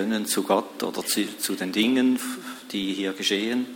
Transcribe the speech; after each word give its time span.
können 0.00 0.26
zu 0.26 0.44
Gott 0.44 0.80
oder 0.84 1.04
zu, 1.04 1.26
zu 1.38 1.56
den 1.56 1.72
Dingen, 1.72 2.20
die 2.70 2.94
hier 2.94 3.12
geschehen. 3.14 3.66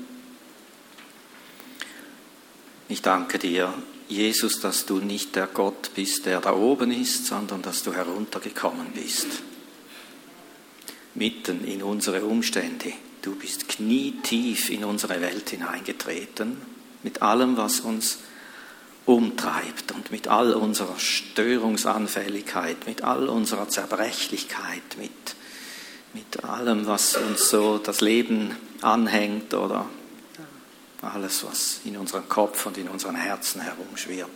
Ich 2.88 3.02
danke 3.02 3.40
dir, 3.40 3.74
Jesus, 4.06 4.60
dass 4.60 4.86
du 4.86 4.98
nicht 4.98 5.34
der 5.34 5.48
Gott 5.48 5.90
bist, 5.96 6.26
der 6.26 6.40
da 6.40 6.52
oben 6.54 6.92
ist, 6.92 7.26
sondern 7.26 7.60
dass 7.60 7.82
du 7.82 7.92
heruntergekommen 7.92 8.92
bist. 8.94 9.26
Mitten 11.16 11.64
in 11.64 11.82
unsere 11.82 12.24
Umstände. 12.24 12.92
Du 13.20 13.34
bist 13.34 13.68
knietief 13.68 14.70
in 14.70 14.84
unsere 14.84 15.20
Welt 15.20 15.50
hineingetreten, 15.50 16.56
mit 17.02 17.20
allem, 17.20 17.56
was 17.56 17.80
uns 17.80 18.18
umtreibt 19.06 19.90
und 19.90 20.12
mit 20.12 20.28
all 20.28 20.54
unserer 20.54 21.00
Störungsanfälligkeit, 21.00 22.86
mit 22.86 23.02
all 23.02 23.28
unserer 23.28 23.68
Zerbrechlichkeit, 23.68 24.96
mit 24.98 25.10
mit 26.14 26.44
allem, 26.44 26.86
was 26.86 27.16
uns 27.16 27.48
so 27.48 27.78
das 27.78 28.00
Leben 28.00 28.54
anhängt 28.80 29.54
oder 29.54 29.86
alles, 31.00 31.44
was 31.44 31.80
in 31.84 31.96
unserem 31.96 32.28
Kopf 32.28 32.66
und 32.66 32.78
in 32.78 32.88
unseren 32.88 33.16
Herzen 33.16 33.60
herumschwirrt. 33.60 34.28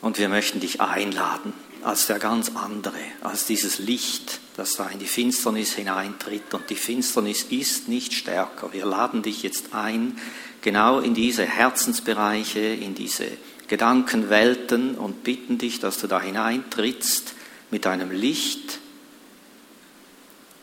Und 0.00 0.18
wir 0.18 0.28
möchten 0.28 0.60
dich 0.60 0.80
einladen 0.80 1.52
als 1.82 2.06
der 2.06 2.18
ganz 2.18 2.52
andere, 2.54 2.98
als 3.22 3.46
dieses 3.46 3.78
Licht, 3.78 4.40
das 4.56 4.72
da 4.72 4.88
in 4.88 4.98
die 4.98 5.06
Finsternis 5.06 5.74
hineintritt. 5.74 6.52
Und 6.52 6.68
die 6.70 6.74
Finsternis 6.74 7.44
ist 7.44 7.88
nicht 7.88 8.12
stärker. 8.12 8.72
Wir 8.72 8.86
laden 8.86 9.22
dich 9.22 9.42
jetzt 9.42 9.72
ein, 9.72 10.18
genau 10.62 10.98
in 10.98 11.14
diese 11.14 11.44
Herzensbereiche, 11.44 12.60
in 12.60 12.94
diese 12.94 13.26
Gedankenwelten 13.68 14.96
und 14.96 15.22
bitten 15.22 15.58
dich, 15.58 15.78
dass 15.78 15.98
du 15.98 16.06
da 16.06 16.20
hineintrittst 16.20 17.34
mit 17.70 17.84
deinem 17.84 18.10
Licht, 18.10 18.80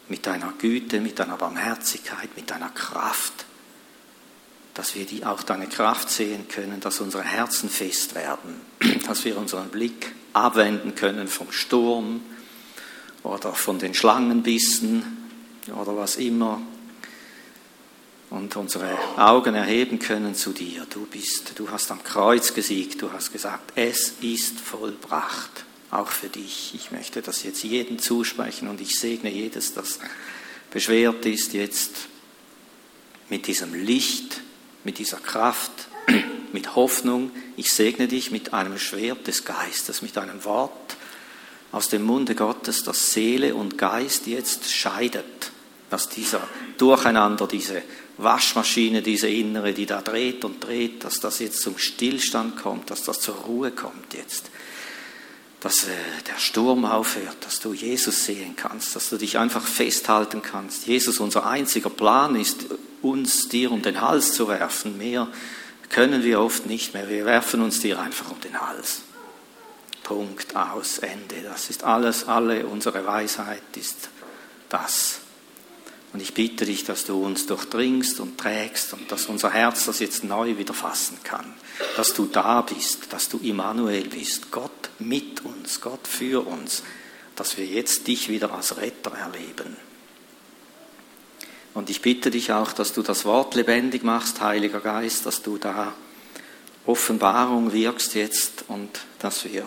mit 0.09 0.25
deiner 0.25 0.53
Güte, 0.57 0.99
mit 0.99 1.19
deiner 1.19 1.37
Barmherzigkeit, 1.37 2.35
mit 2.35 2.49
deiner 2.49 2.69
Kraft, 2.69 3.45
dass 4.73 4.95
wir 4.95 5.05
die, 5.05 5.25
auch 5.25 5.43
deine 5.43 5.67
Kraft 5.67 6.09
sehen 6.09 6.47
können, 6.47 6.79
dass 6.79 6.99
unsere 6.99 7.23
Herzen 7.23 7.69
fest 7.69 8.15
werden, 8.15 8.61
dass 9.07 9.23
wir 9.25 9.37
unseren 9.37 9.69
Blick 9.69 10.13
abwenden 10.33 10.95
können 10.95 11.27
vom 11.27 11.51
Sturm 11.51 12.21
oder 13.23 13.53
von 13.53 13.79
den 13.79 13.93
Schlangenbissen 13.93 15.29
oder 15.79 15.95
was 15.95 16.15
immer 16.15 16.61
und 18.29 18.55
unsere 18.55 18.97
Augen 19.15 19.53
erheben 19.53 19.99
können 19.99 20.33
zu 20.33 20.53
dir. 20.53 20.87
Du 20.89 21.05
bist, 21.05 21.57
du 21.57 21.69
hast 21.69 21.91
am 21.91 22.03
Kreuz 22.03 22.53
gesiegt, 22.55 23.01
du 23.01 23.11
hast 23.11 23.31
gesagt, 23.31 23.73
es 23.75 24.15
ist 24.21 24.59
vollbracht 24.59 25.65
auch 25.93 26.09
für 26.09 26.27
dich. 26.27 26.73
Ich 26.75 26.91
möchte 26.91 27.21
das 27.21 27.43
jetzt 27.43 27.63
jedem 27.63 27.99
zusprechen 27.99 28.67
und 28.67 28.81
ich 28.81 28.99
segne 28.99 29.29
jedes, 29.29 29.73
das 29.73 29.99
beschwert 30.71 31.25
ist, 31.25 31.53
jetzt 31.53 32.07
mit 33.29 33.47
diesem 33.47 33.73
Licht, 33.73 34.41
mit 34.83 34.97
dieser 34.97 35.17
Kraft, 35.17 35.71
mit 36.53 36.75
Hoffnung. 36.75 37.31
Ich 37.57 37.71
segne 37.71 38.07
dich 38.07 38.31
mit 38.31 38.53
einem 38.53 38.77
Schwert 38.77 39.27
des 39.27 39.45
Geistes, 39.45 40.01
mit 40.01 40.17
einem 40.17 40.43
Wort 40.45 40.97
aus 41.71 41.89
dem 41.89 42.03
Munde 42.03 42.35
Gottes, 42.35 42.83
das 42.83 43.13
Seele 43.13 43.55
und 43.55 43.77
Geist 43.77 44.27
jetzt 44.27 44.71
scheidet, 44.71 45.51
dass 45.89 46.09
dieser 46.09 46.47
Durcheinander, 46.77 47.47
diese 47.47 47.81
Waschmaschine, 48.17 49.01
diese 49.01 49.27
innere, 49.27 49.73
die 49.73 49.87
da 49.87 50.01
dreht 50.01 50.45
und 50.45 50.63
dreht, 50.63 51.03
dass 51.03 51.19
das 51.19 51.39
jetzt 51.39 51.61
zum 51.61 51.77
Stillstand 51.77 52.57
kommt, 52.61 52.91
dass 52.91 53.03
das 53.03 53.21
zur 53.21 53.35
Ruhe 53.35 53.71
kommt 53.71 54.13
jetzt 54.13 54.51
dass 55.63 55.83
äh, 55.83 55.91
der 56.27 56.37
Sturm 56.37 56.85
aufhört, 56.85 57.37
dass 57.41 57.59
du 57.59 57.73
Jesus 57.73 58.25
sehen 58.25 58.55
kannst, 58.55 58.95
dass 58.95 59.09
du 59.09 59.17
dich 59.17 59.37
einfach 59.37 59.65
festhalten 59.65 60.41
kannst. 60.41 60.87
Jesus, 60.87 61.19
unser 61.19 61.45
einziger 61.45 61.89
Plan 61.89 62.35
ist, 62.35 62.65
uns 63.01 63.47
dir 63.47 63.71
um 63.71 63.81
den 63.81 64.01
Hals 64.01 64.33
zu 64.33 64.47
werfen. 64.47 64.97
Mehr 64.97 65.27
können 65.89 66.23
wir 66.23 66.41
oft 66.41 66.65
nicht 66.65 66.93
mehr. 66.93 67.09
Wir 67.09 67.25
werfen 67.25 67.61
uns 67.61 67.79
dir 67.79 67.99
einfach 67.99 68.29
um 68.31 68.41
den 68.41 68.59
Hals. 68.59 69.03
Punkt, 70.03 70.55
aus, 70.55 70.99
Ende. 70.99 71.35
Das 71.43 71.69
ist 71.69 71.83
alles, 71.83 72.27
alle 72.27 72.65
unsere 72.65 73.05
Weisheit 73.05 73.63
ist 73.75 74.09
das. 74.67 75.22
Und 76.13 76.21
ich 76.21 76.35
bitte 76.35 76.65
dich, 76.65 76.83
dass 76.83 77.05
du 77.05 77.25
uns 77.25 77.47
durchdringst 77.47 78.19
und 78.19 78.37
trägst 78.37 78.93
und 78.93 79.11
dass 79.11 79.25
unser 79.25 79.49
Herz 79.49 79.85
das 79.85 79.99
jetzt 79.99 80.23
neu 80.23 80.57
wieder 80.59 80.75
fassen 80.75 81.17
kann. 81.23 81.53
Dass 81.97 82.13
du 82.13 82.27
da 82.27 82.61
bist, 82.61 83.11
dass 83.11 83.29
du 83.29 83.39
Immanuel 83.39 84.07
bist, 84.07 84.51
Gott 84.51 84.91
mit 84.99 85.43
uns, 85.43 85.81
Gott 85.81 86.07
für 86.07 86.45
uns, 86.45 86.83
dass 87.35 87.57
wir 87.57 87.65
jetzt 87.65 88.07
dich 88.07 88.29
wieder 88.29 88.53
als 88.53 88.77
Retter 88.77 89.11
erleben. 89.11 89.75
Und 91.73 91.89
ich 91.89 92.01
bitte 92.01 92.29
dich 92.29 92.51
auch, 92.51 92.71
dass 92.73 92.93
du 92.93 93.01
das 93.01 93.25
Wort 93.25 93.55
lebendig 93.55 94.03
machst, 94.03 94.39
Heiliger 94.41 94.79
Geist, 94.79 95.25
dass 95.25 95.41
du 95.41 95.57
da 95.57 95.95
Offenbarung 96.85 97.73
wirkst 97.73 98.13
jetzt 98.13 98.65
und 98.67 98.99
dass 99.17 99.45
wir 99.45 99.65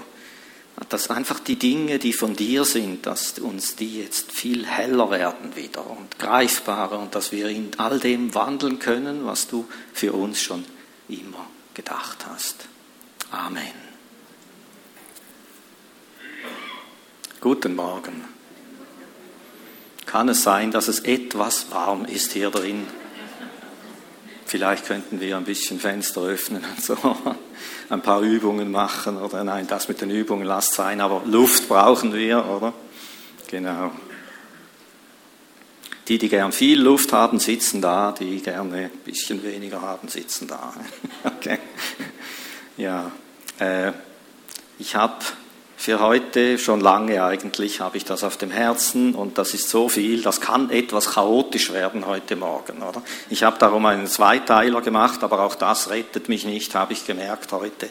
dass 0.89 1.11
einfach 1.11 1.41
die 1.41 1.57
Dinge, 1.57 1.99
die 1.99 2.13
von 2.13 2.37
dir 2.37 2.65
sind, 2.65 3.07
dass 3.07 3.39
uns 3.39 3.77
die 3.77 4.03
jetzt 4.03 4.31
viel 4.33 4.67
heller 4.67 5.11
werden 5.11 5.57
wieder 5.57 5.89
und 5.89 6.19
greifbarer 6.19 6.99
und 6.99 7.15
dass 7.15 7.33
wir 7.33 7.49
in 7.49 7.71
all 7.79 7.99
dem 7.99 8.35
wandeln 8.35 8.79
können, 8.79 9.25
was 9.25 9.49
du 9.49 9.67
für 9.95 10.13
uns 10.13 10.41
schon 10.41 10.65
immer 11.09 11.47
gedacht 11.75 12.27
hast. 12.29 12.69
Amen. 13.31 13.87
Guten 17.41 17.75
Morgen. 17.75 18.25
Kann 20.05 20.29
es 20.29 20.43
sein, 20.43 20.71
dass 20.71 20.89
es 20.89 21.01
etwas 21.01 21.71
warm 21.71 22.05
ist 22.05 22.33
hier 22.33 22.51
drin? 22.51 22.87
Vielleicht 24.47 24.87
könnten 24.87 25.21
wir 25.21 25.37
ein 25.37 25.45
bisschen 25.45 25.81
Fenster 25.81 26.23
öffnen 26.23 26.65
und 26.65 26.83
so 26.83 26.97
ein 27.89 28.01
paar 28.01 28.21
Übungen 28.21 28.71
machen 28.71 29.17
oder 29.17 29.43
nein, 29.43 29.67
das 29.67 29.89
mit 29.89 30.01
den 30.01 30.11
Übungen 30.11 30.47
lasst 30.47 30.75
sein, 30.75 31.01
aber 31.01 31.23
Luft 31.27 31.69
brauchen 31.69 32.15
wir, 32.15 32.47
oder? 32.47 32.73
Genau. 33.49 33.91
Die, 36.07 36.19
die 36.19 36.29
gern 36.29 36.53
viel 36.53 36.81
Luft 36.81 37.13
haben, 37.13 37.41
sitzen 37.41 37.83
da, 37.83 38.13
die 38.13 38.41
gerne 38.41 38.77
ein 38.77 38.91
bisschen 39.05 39.43
weniger 39.43 39.83
haben, 39.83 40.07
sitzen 40.07 40.47
da. 40.47 40.73
okay. 41.25 41.59
Ja, 42.77 43.11
äh, 43.59 43.91
ich 44.79 44.95
habe 44.95 45.25
für 45.87 46.01
heute, 46.01 46.59
schon 46.59 46.81
lange 46.81 47.23
eigentlich, 47.23 47.81
habe 47.81 47.97
ich 47.97 48.05
das 48.05 48.25
auf 48.25 48.37
dem 48.37 48.51
Herzen 48.51 49.15
und 49.15 49.39
das 49.39 49.55
ist 49.55 49.69
so 49.69 49.89
viel, 49.89 50.21
das 50.21 50.41
kann 50.41 50.69
etwas 50.71 51.13
chaotisch 51.13 51.73
werden 51.73 52.09
heute 52.09 52.35
Morgen. 52.35 52.83
Oder? 52.83 53.01
Ich 53.31 53.45
habe 53.45 53.57
darum 53.61 53.87
einen 53.87 54.09
Zweiteiler 54.09 54.81
gemacht, 54.81 55.23
aber 55.23 55.45
auch 55.45 55.55
das 55.55 55.89
rettet 55.89 56.29
mich 56.29 56.45
nicht, 56.45 56.75
habe 56.75 56.93
ich 56.93 57.07
gemerkt 57.07 57.53
heute, 57.53 57.89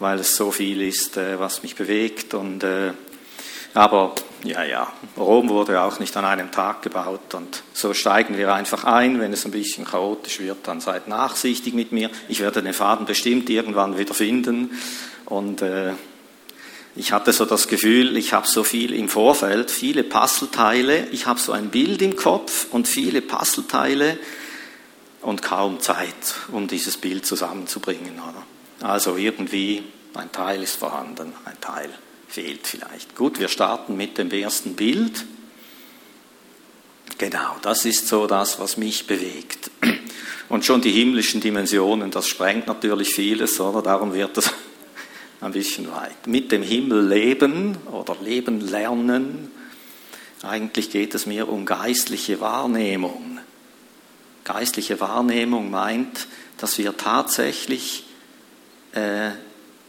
weil 0.00 0.18
es 0.18 0.34
so 0.34 0.50
viel 0.50 0.82
ist, 0.82 1.18
äh, 1.18 1.38
was 1.38 1.62
mich 1.62 1.76
bewegt. 1.76 2.34
Und, 2.34 2.64
äh, 2.64 2.94
aber 3.74 4.12
ja, 4.42 4.64
ja, 4.64 4.92
Rom 5.16 5.50
wurde 5.50 5.82
auch 5.82 6.00
nicht 6.00 6.16
an 6.16 6.24
einem 6.24 6.50
Tag 6.50 6.82
gebaut 6.82 7.32
und 7.34 7.62
so 7.72 7.94
steigen 7.94 8.36
wir 8.36 8.52
einfach 8.52 8.82
ein. 8.82 9.20
Wenn 9.20 9.32
es 9.32 9.44
ein 9.44 9.52
bisschen 9.52 9.84
chaotisch 9.84 10.40
wird, 10.40 10.66
dann 10.66 10.80
seid 10.80 11.06
nachsichtig 11.06 11.74
mit 11.74 11.92
mir. 11.92 12.10
Ich 12.28 12.40
werde 12.40 12.60
den 12.60 12.74
Faden 12.74 13.06
bestimmt 13.06 13.48
irgendwann 13.50 13.96
wieder 13.96 14.14
finden 14.14 14.72
und 15.26 15.62
äh, 15.62 15.92
ich 16.96 17.12
hatte 17.12 17.32
so 17.32 17.44
das 17.44 17.68
Gefühl, 17.68 18.16
ich 18.16 18.32
habe 18.32 18.46
so 18.48 18.64
viel 18.64 18.92
im 18.92 19.08
Vorfeld, 19.08 19.70
viele 19.70 20.02
Puzzleteile, 20.02 21.08
ich 21.12 21.26
habe 21.26 21.38
so 21.38 21.52
ein 21.52 21.70
Bild 21.70 22.02
im 22.02 22.16
Kopf 22.16 22.66
und 22.70 22.88
viele 22.88 23.22
Puzzleteile 23.22 24.18
und 25.22 25.42
kaum 25.42 25.80
Zeit, 25.80 26.34
um 26.50 26.66
dieses 26.66 26.96
Bild 26.96 27.24
zusammenzubringen. 27.26 28.14
Oder? 28.14 28.88
Also 28.88 29.16
irgendwie, 29.16 29.84
ein 30.14 30.32
Teil 30.32 30.62
ist 30.62 30.76
vorhanden, 30.76 31.32
ein 31.44 31.60
Teil 31.60 31.90
fehlt 32.26 32.66
vielleicht. 32.66 33.14
Gut, 33.14 33.38
wir 33.38 33.48
starten 33.48 33.96
mit 33.96 34.18
dem 34.18 34.30
ersten 34.30 34.74
Bild. 34.74 35.24
Genau, 37.18 37.56
das 37.62 37.84
ist 37.84 38.08
so 38.08 38.26
das, 38.26 38.58
was 38.58 38.76
mich 38.76 39.06
bewegt. 39.06 39.70
Und 40.48 40.64
schon 40.64 40.80
die 40.80 40.90
himmlischen 40.90 41.40
Dimensionen, 41.40 42.10
das 42.10 42.26
sprengt 42.26 42.66
natürlich 42.66 43.14
vieles, 43.14 43.60
oder? 43.60 43.82
Darum 43.82 44.14
wird 44.14 44.36
es 44.38 44.50
ein 45.40 45.52
bisschen 45.52 45.90
weit. 45.90 46.26
Mit 46.26 46.52
dem 46.52 46.62
Himmel 46.62 47.08
leben 47.08 47.76
oder 47.90 48.16
leben 48.22 48.60
lernen. 48.60 49.50
Eigentlich 50.42 50.90
geht 50.90 51.14
es 51.14 51.26
mir 51.26 51.48
um 51.48 51.66
geistliche 51.66 52.40
Wahrnehmung. 52.40 53.38
Geistliche 54.44 55.00
Wahrnehmung 55.00 55.70
meint, 55.70 56.26
dass 56.58 56.78
wir 56.78 56.96
tatsächlich 56.96 58.04
äh, 58.92 59.30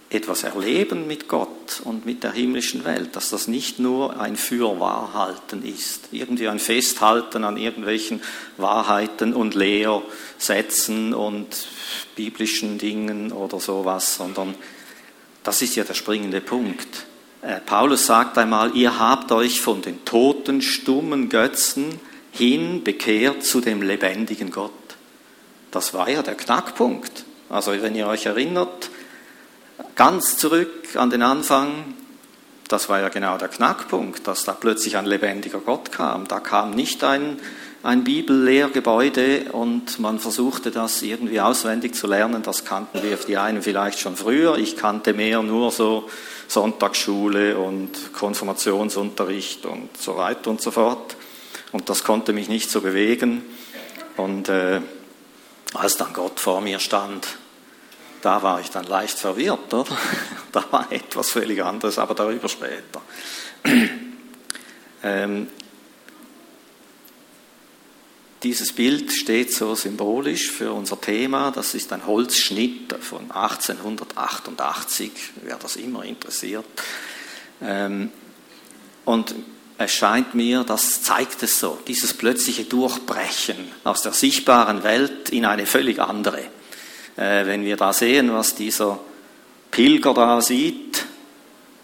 etwas 0.09 0.44
erleben 0.44 1.07
mit 1.07 1.30
Gott 1.30 1.81
und 1.86 2.06
mit 2.06 2.24
der 2.24 2.33
himmlischen 2.33 2.83
Welt, 2.83 3.15
dass 3.15 3.30
das 3.30 3.48
nicht 3.48 3.80
nur 3.80 4.19
ein 4.19 4.36
Fürwahrhalten 4.36 5.63
ist, 5.63 6.09
irgendwie 6.12 6.50
ein 6.50 6.59
Festhalten 6.59 7.45
an 7.45 7.56
irgendwelchen 7.56 8.21
Wahrheiten 8.57 9.33
und 9.33 9.56
Lehrsätzen 9.56 11.13
und 11.13 11.68
biblischen 12.18 12.77
Dingen 12.77 13.31
oder 13.31 13.62
sowas, 13.62 14.15
sondern 14.15 14.56
das 15.44 15.62
ist 15.62 15.76
ja 15.76 15.84
der 15.84 15.94
springende 15.94 16.42
Punkt. 16.42 17.06
Äh, 17.42 17.60
Paulus 17.66 18.06
sagt 18.06 18.38
einmal, 18.38 18.76
ihr 18.76 19.00
habt 19.00 19.32
euch 19.32 19.62
von 19.62 19.82
den 19.82 20.06
toten, 20.06 20.62
stummen 20.62 21.30
Götzen 21.30 22.00
hin 22.32 22.84
bekehrt 22.84 23.44
zu 23.44 23.62
dem 23.62 23.82
lebendigen 23.82 24.52
Gott. 24.52 24.72
Das 25.72 25.94
war 25.94 26.10
ja 26.10 26.22
der 26.22 26.36
Knackpunkt. 26.36 27.26
Also 27.50 27.72
wenn 27.82 27.96
ihr 27.96 28.08
euch 28.08 28.26
erinnert, 28.26 28.90
ganz 29.96 30.38
zurück 30.38 30.96
an 30.96 31.10
den 31.10 31.22
Anfang, 31.22 31.94
das 32.68 32.88
war 32.88 33.02
ja 33.02 33.10
genau 33.10 33.38
der 33.38 33.50
Knackpunkt, 33.50 34.28
dass 34.28 34.44
da 34.44 34.54
plötzlich 34.54 34.96
ein 34.96 35.06
lebendiger 35.06 35.60
Gott 35.60 35.92
kam. 35.92 36.28
Da 36.28 36.40
kam 36.40 36.72
nicht 36.72 37.04
ein, 37.04 37.40
ein 37.83 38.04
Bibellehrgebäude 38.04 39.51
und 39.51 40.00
man 40.00 40.19
versuchte 40.19 40.69
das 40.69 41.01
irgendwie 41.01 41.42
auswendig 41.42 41.95
zu 41.95 42.07
lernen. 42.07 42.44
Das 42.44 42.63
kannten 42.63 43.01
wir 43.01 43.16
die 43.16 43.38
einen 43.38 43.62
vielleicht 43.62 44.00
schon 44.00 44.16
früher. 44.16 44.57
Ich 44.57 44.78
kannte 44.78 45.13
mehr 45.13 45.42
nur 45.42 45.72
so 45.72 46.07
Sonntagsschule 46.48 47.57
und 47.57 48.13
Konfirmationsunterricht 48.13 49.66
und 49.66 49.98
so 49.98 50.16
weiter 50.16 50.51
und 50.51 50.62
so 50.62 50.69
fort. 50.72 51.16
Und 51.72 51.89
das 51.89 52.04
konnte 52.04 52.33
mich 52.33 52.50
nicht 52.50 52.69
so 52.69 52.81
bewegen. 52.81 53.44
Und 54.18 54.50
äh, 54.50 54.81
als 55.74 55.98
dann 55.98 56.13
Gott 56.13 56.39
vor 56.39 56.62
mir 56.62 56.80
stand, 56.80 57.25
da 58.22 58.44
war 58.44 58.60
ich 58.60 58.69
dann 58.69 58.86
leicht 58.86 59.18
verwirrt, 59.18 59.74
oder? 59.74 59.86
Da 60.51 60.66
war 60.69 60.92
etwas 60.92 61.30
völlig 61.30 61.63
anderes, 61.63 61.98
aber 61.98 62.13
darüber 62.13 62.50
später. 62.50 63.01
Ähm, 65.04 65.48
dieses 68.44 68.74
Bild 68.74 69.12
steht 69.12 69.54
so 69.54 69.76
symbolisch 69.76 70.52
für 70.52 70.74
unser 70.74 71.00
Thema. 71.00 71.52
Das 71.52 71.76
ist 71.76 71.94
ein 71.94 72.08
Holzschnitt 72.08 72.96
von 73.00 73.30
1888, 73.32 75.12
wer 75.44 75.58
das 75.58 75.76
immer 75.76 76.04
interessiert. 76.04 76.66
Ähm, 77.62 78.10
und 79.06 79.36
es 79.78 79.92
scheint 79.92 80.34
mir, 80.36 80.64
das 80.64 81.04
zeigt 81.04 81.44
es 81.44 81.60
so, 81.60 81.78
dieses 81.88 82.14
plötzliche 82.14 82.64
Durchbrechen 82.66 83.72
aus 83.84 84.02
der 84.02 84.14
sichtbaren 84.14 84.84
Welt 84.84 85.30
in 85.30 85.46
eine 85.46 85.66
völlig 85.66 86.00
andere. 86.00 86.40
Äh, 87.18 87.46
wenn 87.46 87.64
wir 87.64 87.78
da 87.78 87.94
sehen, 87.94 88.34
was 88.34 88.56
dieser 88.56 89.00
Pilger 89.70 90.14
da 90.14 90.42
sieht, 90.42 91.06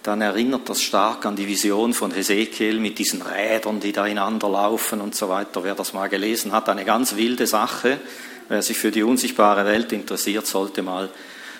dann 0.07 0.21
erinnert 0.21 0.69
das 0.69 0.81
stark 0.81 1.25
an 1.25 1.35
die 1.35 1.47
Vision 1.47 1.93
von 1.93 2.11
Hesekiel 2.11 2.79
mit 2.79 2.97
diesen 2.97 3.21
Rädern, 3.21 3.81
die 3.81 3.91
da 3.91 4.07
ineinander 4.07 4.47
laufen 4.47 5.01
und 5.01 5.13
so 5.13 5.27
weiter. 5.27 5.65
Wer 5.65 5.75
das 5.75 5.91
mal 5.91 6.07
gelesen 6.07 6.53
hat, 6.53 6.69
eine 6.69 6.85
ganz 6.85 7.17
wilde 7.17 7.45
Sache. 7.45 7.99
Wer 8.47 8.61
sich 8.61 8.77
für 8.77 8.89
die 8.89 9.03
unsichtbare 9.03 9.65
Welt 9.65 9.91
interessiert, 9.91 10.47
sollte 10.47 10.81
mal 10.81 11.09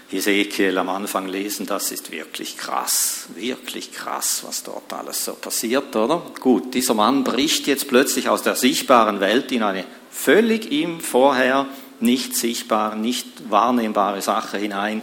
Hesekiel 0.09 0.77
am 0.77 0.87
Anfang 0.87 1.27
lesen. 1.27 1.65
Das 1.65 1.91
ist 1.91 2.09
wirklich 2.09 2.55
krass, 2.55 3.27
wirklich 3.35 3.91
krass, 3.91 4.43
was 4.47 4.63
dort 4.63 4.93
alles 4.93 5.25
so 5.25 5.33
passiert, 5.33 5.93
oder? 5.97 6.21
Gut, 6.39 6.73
dieser 6.73 6.93
Mann 6.93 7.25
bricht 7.25 7.67
jetzt 7.67 7.89
plötzlich 7.89 8.29
aus 8.29 8.43
der 8.43 8.55
sichtbaren 8.55 9.19
Welt 9.19 9.51
in 9.51 9.63
eine 9.63 9.83
völlig 10.09 10.71
ihm 10.71 11.01
vorher 11.01 11.65
nicht 11.99 12.33
sichtbare, 12.33 12.95
nicht 12.95 13.27
wahrnehmbare 13.49 14.21
Sache 14.21 14.57
hinein 14.57 15.01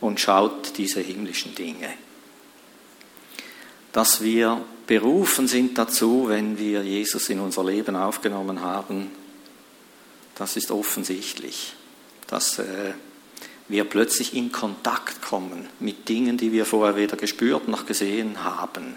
und 0.00 0.20
schaut 0.20 0.76
diese 0.76 1.00
himmlischen 1.00 1.54
Dinge. 1.54 2.03
Dass 3.94 4.22
wir 4.22 4.60
berufen 4.88 5.46
sind 5.46 5.78
dazu, 5.78 6.24
wenn 6.26 6.58
wir 6.58 6.82
Jesus 6.82 7.28
in 7.28 7.38
unser 7.38 7.64
Leben 7.64 7.94
aufgenommen 7.94 8.60
haben, 8.60 9.10
das 10.34 10.56
ist 10.56 10.72
offensichtlich, 10.72 11.74
dass 12.26 12.58
äh, 12.58 12.92
wir 13.68 13.84
plötzlich 13.84 14.34
in 14.34 14.50
Kontakt 14.50 15.22
kommen 15.22 15.68
mit 15.78 16.08
Dingen, 16.08 16.36
die 16.36 16.50
wir 16.50 16.66
vorher 16.66 16.96
weder 16.96 17.16
gespürt 17.16 17.68
noch 17.68 17.86
gesehen 17.86 18.42
haben. 18.42 18.96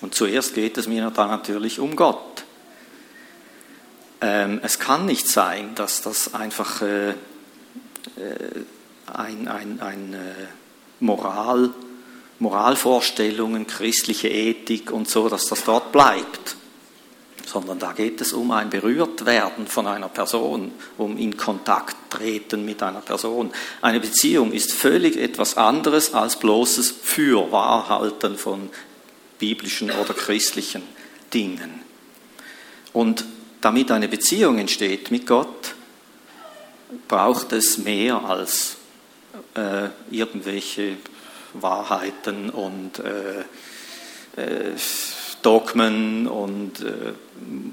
Und 0.00 0.16
zuerst 0.16 0.54
geht 0.54 0.76
es 0.78 0.88
mir 0.88 1.08
dann 1.10 1.30
natürlich 1.30 1.78
um 1.78 1.94
Gott. 1.94 2.44
Ähm, 4.20 4.58
es 4.64 4.80
kann 4.80 5.06
nicht 5.06 5.28
sein, 5.28 5.76
dass 5.76 6.02
das 6.02 6.34
einfach 6.34 6.82
äh, 6.82 7.10
äh, 7.10 7.14
ein, 9.06 9.46
ein, 9.46 9.80
ein 9.80 10.16
Moral, 10.98 11.72
Moralvorstellungen, 12.38 13.66
christliche 13.66 14.28
Ethik 14.28 14.90
und 14.90 15.08
so, 15.08 15.28
dass 15.28 15.46
das 15.46 15.64
dort 15.64 15.92
bleibt, 15.92 16.56
sondern 17.46 17.78
da 17.78 17.92
geht 17.92 18.20
es 18.20 18.32
um 18.32 18.50
ein 18.50 18.68
Berührtwerden 18.68 19.66
von 19.66 19.86
einer 19.86 20.08
Person, 20.08 20.72
um 20.98 21.16
in 21.16 21.36
Kontakt 21.36 21.96
treten 22.10 22.64
mit 22.64 22.82
einer 22.82 23.00
Person. 23.00 23.52
Eine 23.80 24.00
Beziehung 24.00 24.52
ist 24.52 24.72
völlig 24.72 25.16
etwas 25.16 25.56
anderes 25.56 26.12
als 26.12 26.38
bloßes 26.38 26.90
Fürwahrhalten 27.02 28.36
von 28.36 28.68
biblischen 29.38 29.90
oder 29.90 30.12
christlichen 30.12 30.82
Dingen. 31.32 31.80
Und 32.92 33.24
damit 33.60 33.90
eine 33.90 34.08
Beziehung 34.08 34.58
entsteht 34.58 35.10
mit 35.10 35.26
Gott, 35.26 35.74
braucht 37.08 37.52
es 37.52 37.78
mehr 37.78 38.24
als 38.24 38.76
äh, 39.54 39.88
irgendwelche 40.10 40.96
Wahrheiten 41.62 42.50
und 42.50 42.98
äh, 42.98 43.40
äh, 44.40 44.74
Dogmen 45.42 46.26
und 46.26 46.80
äh, 46.80 47.12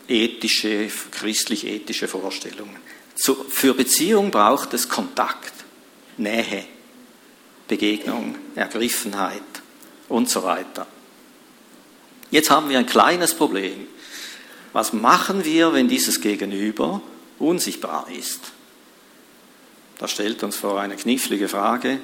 ethische, 0.08 0.90
christlich-ethische 1.12 2.08
Vorstellungen. 2.08 2.78
Zu, 3.16 3.36
für 3.36 3.74
Beziehung 3.74 4.32
braucht 4.32 4.74
es 4.74 4.90
Kontakt, 4.90 5.54
Nähe, 6.18 6.66
Begegnung, 7.68 8.36
Ergriffenheit 8.56 9.42
und 10.10 10.30
so 10.30 10.44
weiter. 10.44 10.86
Jetzt 12.32 12.50
haben 12.50 12.70
wir 12.70 12.80
ein 12.80 12.86
kleines 12.86 13.36
Problem. 13.36 13.88
Was 14.74 14.94
machen 14.94 15.46
wir, 15.46 15.74
wenn 15.74 15.88
dieses 15.88 16.20
Gegenüber 16.22 17.02
unsichtbar 17.40 18.08
ist? 18.10 18.40
Das 20.00 20.12
stellt 20.12 20.44
uns 20.44 20.58
vor 20.58 20.82
eine 20.82 20.96
knifflige 20.96 21.48
Frage. 21.48 22.00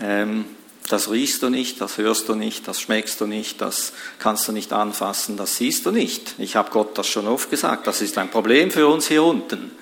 Ähm, 0.00 0.44
das 0.88 1.10
riechst 1.10 1.42
du 1.42 1.48
nicht, 1.48 1.80
das 1.80 1.96
hörst 1.96 2.28
du 2.28 2.34
nicht, 2.34 2.68
das 2.68 2.80
schmeckst 2.80 3.20
du 3.20 3.26
nicht, 3.26 3.60
das 3.60 3.92
kannst 4.18 4.46
du 4.46 4.52
nicht 4.52 4.72
anfassen, 4.72 5.36
das 5.36 5.56
siehst 5.56 5.86
du 5.86 5.90
nicht. 5.90 6.34
Ich 6.38 6.56
habe 6.56 6.70
Gott 6.70 6.98
das 6.98 7.06
schon 7.06 7.26
oft 7.26 7.50
gesagt, 7.50 7.86
das 7.86 8.02
ist 8.02 8.18
ein 8.18 8.30
Problem 8.30 8.70
für 8.70 8.86
uns 8.86 9.08
hier 9.08 9.22
unten, 9.22 9.72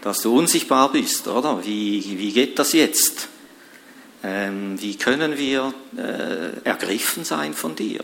dass 0.00 0.18
du 0.18 0.36
unsichtbar 0.36 0.90
bist, 0.90 1.28
oder? 1.28 1.64
Wie, 1.64 2.18
wie 2.18 2.32
geht 2.32 2.58
das 2.58 2.72
jetzt? 2.72 3.28
Ähm, 4.24 4.80
wie 4.80 4.96
können 4.96 5.38
wir 5.38 5.74
äh, 5.96 6.60
ergriffen 6.64 7.24
sein 7.24 7.54
von 7.54 7.76
dir? 7.76 8.00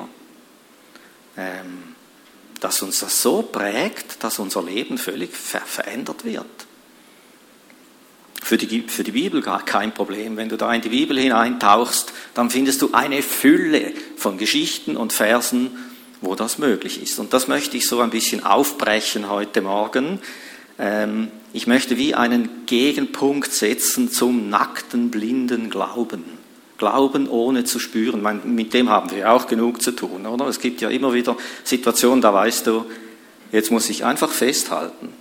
Ähm, 1.36 1.94
dass 2.60 2.82
uns 2.82 3.00
das 3.00 3.20
so 3.22 3.42
prägt, 3.42 4.22
dass 4.22 4.38
unser 4.38 4.62
Leben 4.62 4.98
völlig 4.98 5.36
ver 5.36 5.60
verändert 5.60 6.24
wird. 6.24 6.67
Für 8.42 8.56
die, 8.56 8.82
für 8.82 9.02
die 9.02 9.12
Bibel 9.12 9.42
gar 9.42 9.64
kein 9.64 9.92
Problem. 9.92 10.36
Wenn 10.36 10.48
du 10.48 10.56
da 10.56 10.72
in 10.72 10.80
die 10.80 10.90
Bibel 10.90 11.18
hineintauchst, 11.18 12.12
dann 12.34 12.50
findest 12.50 12.80
du 12.82 12.90
eine 12.92 13.22
Fülle 13.22 13.92
von 14.16 14.38
Geschichten 14.38 14.96
und 14.96 15.12
Versen, 15.12 15.70
wo 16.20 16.34
das 16.34 16.58
möglich 16.58 17.02
ist. 17.02 17.18
Und 17.18 17.32
das 17.32 17.48
möchte 17.48 17.76
ich 17.76 17.86
so 17.86 18.00
ein 18.00 18.10
bisschen 18.10 18.44
aufbrechen 18.44 19.28
heute 19.28 19.60
Morgen. 19.60 20.20
Ähm, 20.78 21.28
ich 21.52 21.66
möchte 21.66 21.96
wie 21.96 22.14
einen 22.14 22.66
Gegenpunkt 22.66 23.52
setzen 23.52 24.10
zum 24.10 24.48
nackten, 24.48 25.10
blinden 25.10 25.70
Glauben. 25.70 26.24
Glauben 26.76 27.28
ohne 27.28 27.64
zu 27.64 27.78
spüren. 27.78 28.22
Mit 28.44 28.72
dem 28.72 28.88
haben 28.88 29.10
wir 29.10 29.32
auch 29.32 29.46
genug 29.48 29.82
zu 29.82 29.92
tun, 29.92 30.26
oder? 30.26 30.46
Es 30.46 30.60
gibt 30.60 30.80
ja 30.80 30.90
immer 30.90 31.12
wieder 31.12 31.36
Situationen, 31.64 32.20
da 32.20 32.32
weißt 32.32 32.68
du, 32.68 32.84
jetzt 33.50 33.72
muss 33.72 33.90
ich 33.90 34.04
einfach 34.04 34.30
festhalten. 34.30 35.17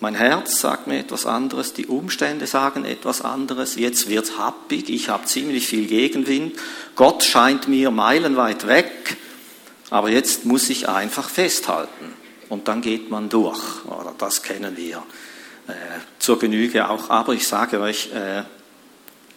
Mein 0.00 0.14
Herz 0.14 0.60
sagt 0.60 0.86
mir 0.86 0.98
etwas 0.98 1.26
anderes, 1.26 1.74
die 1.74 1.86
Umstände 1.86 2.46
sagen 2.46 2.86
etwas 2.86 3.20
anderes, 3.20 3.76
jetzt 3.76 4.08
wird's 4.08 4.38
happig, 4.38 4.88
ich 4.88 5.10
habe 5.10 5.26
ziemlich 5.26 5.66
viel 5.66 5.86
Gegenwind, 5.86 6.58
Gott 6.96 7.22
scheint 7.22 7.68
mir 7.68 7.90
meilenweit 7.90 8.66
weg, 8.66 9.18
aber 9.90 10.08
jetzt 10.08 10.46
muss 10.46 10.70
ich 10.70 10.88
einfach 10.88 11.28
festhalten. 11.28 12.14
Und 12.48 12.66
dann 12.66 12.80
geht 12.80 13.10
man 13.10 13.28
durch, 13.28 13.84
oder 13.84 14.14
das 14.16 14.42
kennen 14.42 14.76
wir 14.76 15.02
äh, 15.68 15.72
zur 16.18 16.38
Genüge 16.38 16.88
auch. 16.88 17.10
Aber 17.10 17.34
ich 17.34 17.46
sage 17.46 17.80
euch, 17.80 18.12
äh, 18.12 18.42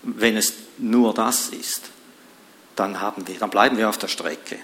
wenn 0.02 0.38
es 0.38 0.54
nur 0.78 1.14
das 1.14 1.50
ist, 1.50 1.82
dann, 2.76 3.02
haben 3.02 3.28
wir, 3.28 3.38
dann 3.38 3.50
bleiben 3.50 3.78
wir 3.78 3.90
auf 3.90 3.98
der 3.98 4.08
Strecke. 4.08 4.58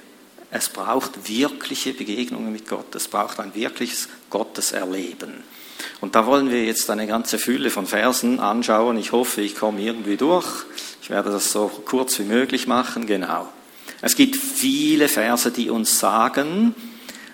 Es 0.49 0.69
braucht 0.69 1.29
wirkliche 1.29 1.93
Begegnungen 1.93 2.51
mit 2.51 2.67
Gott. 2.67 2.95
Es 2.95 3.07
braucht 3.07 3.39
ein 3.39 3.53
wirkliches 3.53 4.09
Gotteserleben. 4.29 5.43
Und 6.01 6.15
da 6.15 6.25
wollen 6.25 6.49
wir 6.49 6.63
jetzt 6.65 6.89
eine 6.89 7.07
ganze 7.07 7.39
Fülle 7.39 7.69
von 7.69 7.87
Versen 7.87 8.39
anschauen. 8.39 8.97
Ich 8.97 9.11
hoffe, 9.11 9.41
ich 9.41 9.55
komme 9.55 9.81
irgendwie 9.81 10.17
durch. 10.17 10.65
Ich 11.01 11.09
werde 11.09 11.31
das 11.31 11.51
so 11.51 11.67
kurz 11.85 12.19
wie 12.19 12.23
möglich 12.23 12.67
machen. 12.67 13.05
Genau. 13.05 13.47
Es 14.01 14.15
gibt 14.15 14.35
viele 14.35 15.09
Verse, 15.09 15.51
die 15.51 15.69
uns 15.69 15.99
sagen, 15.99 16.75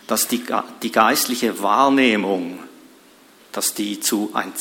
dass 0.07 0.27
die, 0.27 0.43
die 0.81 0.91
geistliche 0.91 1.61
Wahrnehmung, 1.61 2.59
dass 3.51 3.73
die 3.73 3.99
zu 3.99 4.31
ein 4.33 4.53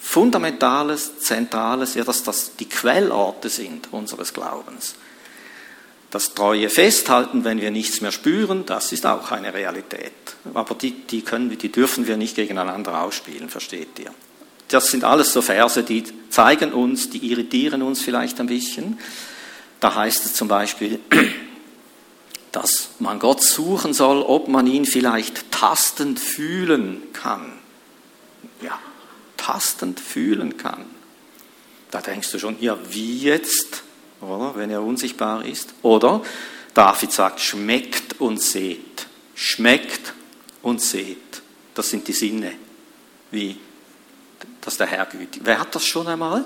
Fundamentales, 0.00 1.18
Zentrales, 1.18 1.94
ja, 1.94 2.04
dass 2.04 2.22
das 2.22 2.56
die 2.56 2.68
Quellorte 2.68 3.48
sind 3.48 3.92
unseres 3.92 4.34
Glaubens. 4.34 4.96
Das 6.14 6.32
treue 6.32 6.70
Festhalten, 6.70 7.42
wenn 7.42 7.60
wir 7.60 7.72
nichts 7.72 8.00
mehr 8.00 8.12
spüren, 8.12 8.64
das 8.66 8.92
ist 8.92 9.04
auch 9.04 9.32
eine 9.32 9.52
Realität. 9.52 10.12
Aber 10.54 10.76
die, 10.76 10.92
die, 10.92 11.22
können, 11.22 11.58
die 11.58 11.72
dürfen 11.72 12.06
wir 12.06 12.16
nicht 12.16 12.36
gegeneinander 12.36 13.02
ausspielen, 13.02 13.48
versteht 13.48 13.98
ihr? 13.98 14.14
Das 14.68 14.92
sind 14.92 15.02
alles 15.02 15.32
so 15.32 15.42
Verse, 15.42 15.82
die 15.82 16.04
zeigen 16.30 16.72
uns, 16.72 17.10
die 17.10 17.32
irritieren 17.32 17.82
uns 17.82 18.00
vielleicht 18.00 18.38
ein 18.38 18.46
bisschen. 18.46 18.96
Da 19.80 19.96
heißt 19.96 20.24
es 20.24 20.34
zum 20.34 20.46
Beispiel, 20.46 21.00
dass 22.52 22.90
man 23.00 23.18
Gott 23.18 23.42
suchen 23.42 23.92
soll, 23.92 24.22
ob 24.22 24.46
man 24.46 24.68
ihn 24.68 24.86
vielleicht 24.86 25.50
tastend 25.50 26.20
fühlen 26.20 27.02
kann. 27.12 27.54
Ja, 28.62 28.78
tastend 29.36 29.98
fühlen 29.98 30.58
kann. 30.58 30.84
Da 31.90 32.00
denkst 32.00 32.30
du 32.30 32.38
schon, 32.38 32.56
ja, 32.60 32.78
wie 32.88 33.18
jetzt, 33.18 33.82
oder, 34.24 34.56
wenn 34.56 34.70
er 34.70 34.82
unsichtbar 34.82 35.44
ist? 35.44 35.74
Oder 35.82 36.22
David 36.72 37.12
sagt, 37.12 37.40
schmeckt 37.40 38.20
und 38.20 38.40
seht. 38.40 39.06
Schmeckt 39.34 40.12
und 40.62 40.80
seht. 40.80 41.18
Das 41.74 41.90
sind 41.90 42.06
die 42.08 42.12
Sinne, 42.12 42.52
wie 43.30 43.58
dass 44.60 44.78
der 44.78 44.86
Herr 44.86 45.04
gütig. 45.06 45.42
Wer 45.44 45.60
hat 45.60 45.74
das 45.74 45.84
schon 45.84 46.06
einmal? 46.06 46.44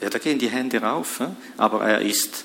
Ja, 0.00 0.10
da 0.10 0.18
gehen 0.18 0.38
die 0.38 0.48
Hände 0.48 0.82
rauf. 0.82 1.20
Aber 1.56 1.84
er 1.84 2.00
ist 2.00 2.44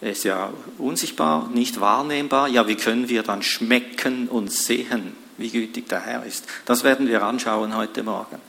er 0.00 0.12
ist 0.12 0.24
ja 0.24 0.52
unsichtbar, 0.78 1.48
nicht 1.52 1.80
wahrnehmbar. 1.80 2.48
Ja, 2.48 2.68
wie 2.68 2.76
können 2.76 3.08
wir 3.08 3.24
dann 3.24 3.42
schmecken 3.42 4.28
und 4.28 4.52
sehen, 4.52 5.16
wie 5.38 5.50
gütig 5.50 5.88
der 5.88 6.00
Herr 6.00 6.24
ist? 6.24 6.46
Das 6.66 6.84
werden 6.84 7.08
wir 7.08 7.22
anschauen 7.22 7.76
heute 7.76 8.04
Morgen. 8.04 8.40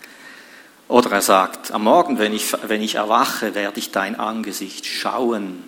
Oder 0.89 1.12
er 1.12 1.22
sagt, 1.22 1.72
am 1.72 1.84
Morgen, 1.84 2.17
wenn 2.17 2.34
ich, 2.34 2.51
wenn 2.63 2.81
ich 2.81 2.96
erwache, 2.96 3.53
werde 3.53 3.79
ich 3.79 3.91
dein 3.91 4.19
Angesicht 4.19 4.88
schauen. 4.88 5.63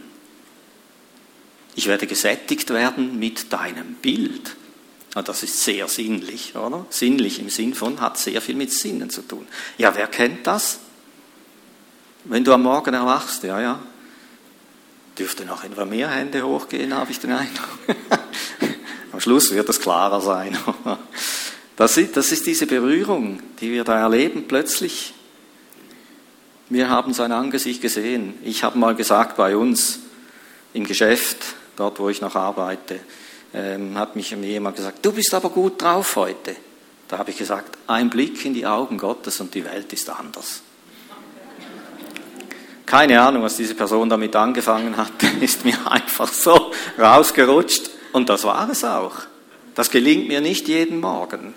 Ich 1.76 1.88
werde 1.88 2.08
gesättigt 2.08 2.72
werden 2.72 3.20
mit 3.20 3.54
deinem 3.54 3.94
Bild. 3.94 4.56
Das 5.14 5.44
ist 5.44 5.64
sehr 5.64 5.88
sinnlich, 5.88 6.56
oder? 6.56 6.88
Sinnlich 6.90 7.40
im 7.40 7.50
Sinn 7.50 7.76
von, 7.76 8.02
hat 8.02 8.18
sehr 8.18 8.42
viel 8.42 8.56
mit 8.56 8.74
Sinnen 8.74 9.12
zu 9.12 9.22
tun. 9.22 9.48
Ja, 9.78 9.96
wer 9.96 10.08
kennt 10.08 10.48
das? 10.48 10.80
Wenn 12.24 12.44
du 12.44 12.52
am 12.52 12.64
Morgen 12.64 12.94
erwachst, 12.94 13.44
ja, 13.44 13.62
ja, 13.62 13.80
Dürfte 15.20 15.46
noch 15.46 15.64
etwa 15.64 15.86
mehr 15.86 16.10
Hände 16.10 16.44
hochgehen, 16.44 16.96
habe 16.96 17.12
ich 17.12 17.20
den 17.20 17.34
Eindruck. 17.34 17.80
Am 19.12 19.20
Schluss 19.20 19.52
wird 19.52 19.70
es 19.70 19.80
klarer 19.80 20.22
sein. 20.22 20.58
Das 21.82 21.98
ist, 21.98 22.16
das 22.16 22.32
ist 22.32 22.46
diese 22.46 22.68
Berührung, 22.68 23.42
die 23.60 23.72
wir 23.72 23.84
da 23.84 23.98
erleben 23.98 24.48
plötzlich. 24.48 25.16
Wir 26.70 26.90
haben 26.90 27.12
sein 27.12 27.32
Angesicht 27.32 27.82
gesehen. 27.82 28.36
Ich 28.44 28.64
habe 28.64 28.78
mal 28.78 28.94
gesagt, 28.94 29.36
bei 29.36 29.58
uns 29.58 29.98
im 30.76 30.86
Geschäft, 30.86 31.38
dort 31.76 31.98
wo 31.98 32.10
ich 32.10 32.22
noch 32.22 32.36
arbeite, 32.36 33.00
ähm, 33.56 33.98
hat 33.98 34.16
mich 34.16 34.30
jemand 34.30 34.76
gesagt, 34.76 35.04
du 35.04 35.12
bist 35.12 35.34
aber 35.34 35.50
gut 35.50 35.82
drauf 35.82 36.18
heute. 36.18 36.56
Da 37.08 37.18
habe 37.18 37.32
ich 37.32 37.38
gesagt, 37.40 37.76
ein 37.88 38.12
Blick 38.12 38.46
in 38.46 38.54
die 38.54 38.68
Augen 38.68 39.00
Gottes 39.00 39.42
und 39.42 39.56
die 39.56 39.66
Welt 39.66 39.92
ist 39.92 40.08
anders. 40.08 40.62
Keine 42.86 43.20
Ahnung, 43.20 43.42
was 43.42 43.58
diese 43.58 43.74
Person 43.74 44.08
damit 44.08 44.36
angefangen 44.36 44.98
hat, 44.98 45.14
ist 45.42 45.66
mir 45.66 45.80
einfach 45.92 46.32
so 46.32 46.74
rausgerutscht. 47.00 47.90
Und 48.12 48.30
das 48.30 48.44
war 48.44 48.70
es 48.70 48.84
auch. 48.84 49.16
Das 49.74 49.90
gelingt 49.90 50.28
mir 50.28 50.42
nicht 50.42 50.68
jeden 50.68 51.00
Morgen. 51.00 51.56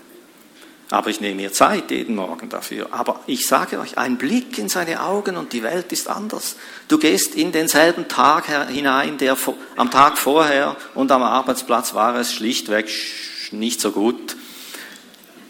Aber 0.95 1.09
ich 1.09 1.19
nehme 1.19 1.35
mir 1.35 1.51
Zeit 1.51 1.91
jeden 1.91 2.15
Morgen 2.15 2.47
dafür. 2.47 2.87
Aber 2.91 3.19
ich 3.27 3.45
sage 3.47 3.81
euch, 3.81 3.97
ein 3.97 4.17
Blick 4.17 4.57
in 4.57 4.69
seine 4.69 5.03
Augen 5.03 5.35
und 5.35 5.51
die 5.51 5.61
Welt 5.61 5.91
ist 5.91 6.07
anders. 6.07 6.55
Du 6.87 6.97
gehst 6.97 7.35
in 7.35 7.51
denselben 7.51 8.07
Tag 8.07 8.45
hinein, 8.69 9.17
der 9.17 9.35
am 9.75 9.91
Tag 9.91 10.17
vorher 10.17 10.77
und 10.93 11.11
am 11.11 11.21
Arbeitsplatz 11.21 11.95
war 11.95 12.15
es 12.15 12.31
schlichtweg 12.31 12.89
nicht 13.51 13.81
so 13.81 13.91
gut. 13.91 14.37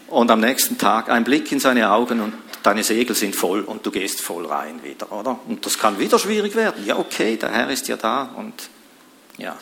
Und 0.08 0.32
am 0.32 0.40
nächsten 0.40 0.78
Tag 0.78 1.10
ein 1.10 1.22
Blick 1.22 1.52
in 1.52 1.60
seine 1.60 1.92
Augen 1.92 2.22
und 2.22 2.32
deine 2.64 2.82
Segel 2.82 3.14
sind 3.14 3.36
voll 3.36 3.60
und 3.60 3.86
du 3.86 3.92
gehst 3.92 4.22
voll 4.22 4.46
rein 4.46 4.82
wieder, 4.82 5.12
oder? 5.12 5.38
Und 5.46 5.64
das 5.64 5.78
kann 5.78 5.96
wieder 6.00 6.18
schwierig 6.18 6.56
werden. 6.56 6.84
Ja, 6.84 6.98
okay, 6.98 7.36
der 7.36 7.52
Herr 7.52 7.70
ist 7.70 7.86
ja 7.86 7.96
da 7.96 8.30
und 8.36 8.52
ja, 9.38 9.56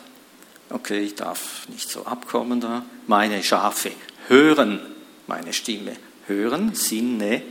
okay, 0.71 1.01
ich 1.01 1.13
darf 1.13 1.67
nicht 1.67 1.91
so 1.91 2.07
abkommen 2.07 2.59
da. 2.59 2.83
Meine 3.05 3.43
Schafe 3.43 3.91
hören 4.27 4.94
meine 5.27 5.53
Stimme. 5.53 5.95
Hören, 6.27 6.73
Sinne, 6.73 7.43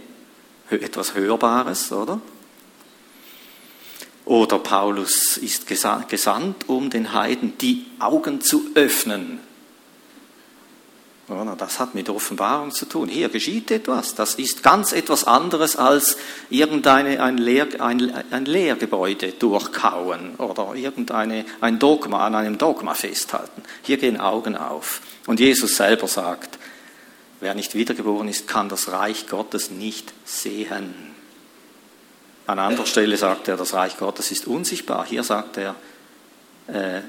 etwas 0.71 1.15
Hörbares, 1.15 1.93
oder? 1.93 2.21
Oder 4.25 4.59
Paulus 4.59 5.37
ist 5.37 5.67
gesandt, 5.67 6.69
um 6.69 6.91
den 6.91 7.13
Heiden 7.13 7.59
die 7.59 7.87
Augen 7.99 8.41
zu 8.41 8.71
öffnen 8.75 9.39
das 11.57 11.81
hat 11.81 11.95
mit 11.95 12.11
Offenbarung 12.11 12.71
zu 12.71 12.87
tun. 12.87 13.09
Hier 13.09 13.31
geschieht 13.31 13.71
etwas. 13.71 14.15
Das 14.15 14.35
ist 14.35 14.63
ganz 14.63 14.93
etwas 14.93 15.25
anderes 15.25 15.77
als 15.77 16.19
irgendein 16.51 17.19
ein, 17.19 17.39
Lehr, 17.39 17.67
ein, 17.79 18.13
ein 18.31 18.45
Lehrgebäude 18.45 19.33
durchkauen 19.33 20.37
oder 20.37 20.75
irgendein 20.75 21.47
ein 21.61 21.79
Dogma 21.79 22.27
an 22.27 22.35
einem 22.35 22.59
Dogma 22.59 22.95
festhalten. 22.95 23.63
Hier 23.83 23.97
gehen 23.97 24.21
Augen 24.21 24.57
auf. 24.57 25.01
Und 25.27 25.41
Jesus 25.41 25.77
selber 25.77 26.09
sagt, 26.09 26.59
wer 27.45 27.55
nicht 27.55 27.75
wiedergeboren 27.75 28.29
ist, 28.29 28.49
kann 28.49 28.69
das 28.69 28.91
Reich 28.91 29.29
Gottes 29.29 29.71
nicht 29.71 30.13
sehen. 30.25 31.15
An 32.47 32.59
anderer 32.59 32.87
Stelle 32.87 33.17
sagt 33.17 33.49
er, 33.49 33.57
das 33.57 33.73
Reich 33.73 33.97
Gottes 33.97 34.31
ist 34.33 34.47
unsichtbar. 34.47 35.07
Hier 35.07 35.23
sagt 35.23 35.57
er, 35.57 35.77
äh, 36.67 37.03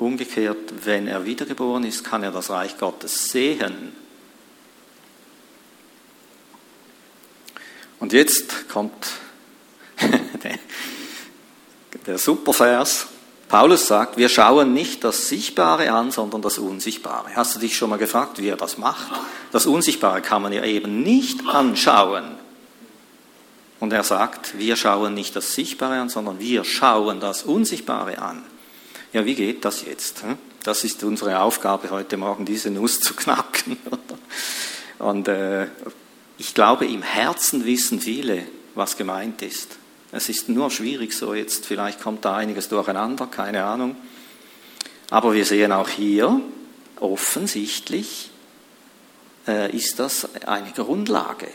Umgekehrt, 0.00 0.86
wenn 0.86 1.06
er 1.06 1.26
wiedergeboren 1.26 1.84
ist, 1.84 2.04
kann 2.04 2.22
er 2.22 2.32
das 2.32 2.48
Reich 2.48 2.78
Gottes 2.78 3.26
sehen. 3.26 3.92
Und 7.98 8.14
jetzt 8.14 8.66
kommt 8.70 9.08
der, 10.42 10.58
der 12.06 12.16
Supervers. 12.16 13.08
Paulus 13.50 13.88
sagt, 13.88 14.16
wir 14.16 14.28
schauen 14.28 14.72
nicht 14.72 15.02
das 15.02 15.28
Sichtbare 15.28 15.90
an, 15.90 16.12
sondern 16.12 16.40
das 16.40 16.58
Unsichtbare. 16.58 17.34
Hast 17.34 17.56
du 17.56 17.58
dich 17.58 17.76
schon 17.76 17.90
mal 17.90 17.98
gefragt, 17.98 18.40
wie 18.40 18.46
er 18.46 18.56
das 18.56 18.78
macht? 18.78 19.10
Das 19.50 19.66
Unsichtbare 19.66 20.22
kann 20.22 20.40
man 20.40 20.52
ja 20.52 20.64
eben 20.64 21.02
nicht 21.02 21.44
anschauen. 21.48 22.36
Und 23.80 23.92
er 23.92 24.04
sagt, 24.04 24.56
wir 24.56 24.76
schauen 24.76 25.14
nicht 25.14 25.34
das 25.34 25.54
Sichtbare 25.54 25.98
an, 25.98 26.08
sondern 26.08 26.38
wir 26.38 26.62
schauen 26.62 27.18
das 27.18 27.42
Unsichtbare 27.42 28.18
an. 28.18 28.44
Ja, 29.12 29.24
wie 29.24 29.34
geht 29.34 29.64
das 29.64 29.84
jetzt? 29.84 30.22
Hm? 30.22 30.38
Das 30.62 30.84
ist 30.84 31.02
unsere 31.02 31.40
Aufgabe 31.40 31.90
heute 31.90 32.16
Morgen, 32.18 32.44
diese 32.44 32.70
Nuss 32.70 33.00
zu 33.00 33.14
knacken. 33.14 33.78
Und 35.00 35.26
äh, 35.26 35.66
ich 36.38 36.54
glaube, 36.54 36.86
im 36.86 37.02
Herzen 37.02 37.64
wissen 37.64 38.00
viele, 38.00 38.46
was 38.76 38.96
gemeint 38.96 39.42
ist. 39.42 39.76
Es 40.12 40.28
ist 40.28 40.48
nur 40.48 40.70
schwierig 40.70 41.12
so 41.12 41.34
jetzt, 41.34 41.66
vielleicht 41.66 42.00
kommt 42.00 42.24
da 42.24 42.36
einiges 42.36 42.68
durcheinander, 42.68 43.26
keine 43.26 43.64
Ahnung. 43.64 43.96
Aber 45.08 45.34
wir 45.34 45.44
sehen 45.44 45.72
auch 45.72 45.88
hier, 45.88 46.40
offensichtlich 46.98 48.30
äh, 49.46 49.74
ist 49.74 49.98
das 49.98 50.28
eine 50.46 50.72
Grundlage, 50.72 51.48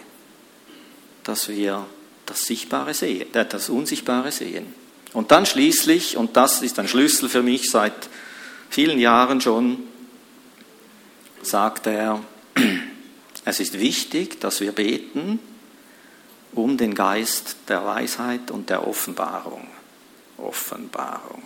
dass 1.24 1.50
wir 1.50 1.86
das 2.26 2.46
Sichtbare 2.46 2.94
sehen, 2.94 3.34
äh, 3.34 3.46
das 3.46 3.70
Unsichtbare 3.70 4.32
sehen. 4.32 4.74
Und 5.14 5.32
dann 5.32 5.46
schließlich, 5.46 6.18
und 6.18 6.36
das 6.36 6.62
ist 6.62 6.80
ein 6.80 6.88
Schlüssel 6.88 7.30
für 7.30 7.44
mich 7.44 7.70
seit 7.70 8.10
vielen 8.70 9.00
Jahren 9.00 9.40
schon, 9.42 9.80
sagt 11.42 11.88
er, 11.88 12.22
es 13.46 13.60
ist 13.60 13.80
wichtig, 13.80 14.40
dass 14.42 14.62
wir 14.62 14.72
beten 14.72 15.40
um 16.56 16.78
den 16.78 16.96
Geist 16.96 17.58
der 17.68 17.86
Weisheit 17.86 18.50
und 18.50 18.70
der 18.70 18.88
Offenbarung. 18.88 19.68
Offenbarung. 20.38 21.44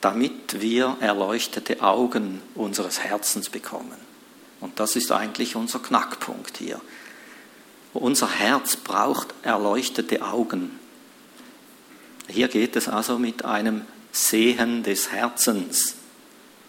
Damit 0.00 0.60
wir 0.60 0.96
erleuchtete 1.00 1.80
Augen 1.80 2.42
unseres 2.54 3.00
Herzens 3.00 3.48
bekommen. 3.48 3.96
Und 4.60 4.78
das 4.80 4.96
ist 4.96 5.12
eigentlich 5.12 5.56
unser 5.56 5.78
Knackpunkt 5.78 6.58
hier. 6.58 6.80
Unser 7.94 8.30
Herz 8.30 8.76
braucht 8.76 9.34
erleuchtete 9.42 10.22
Augen. 10.22 10.78
Hier 12.28 12.48
geht 12.48 12.76
es 12.76 12.88
also 12.88 13.18
mit 13.18 13.44
einem 13.44 13.82
Sehen 14.12 14.82
des 14.82 15.10
Herzens. 15.12 15.96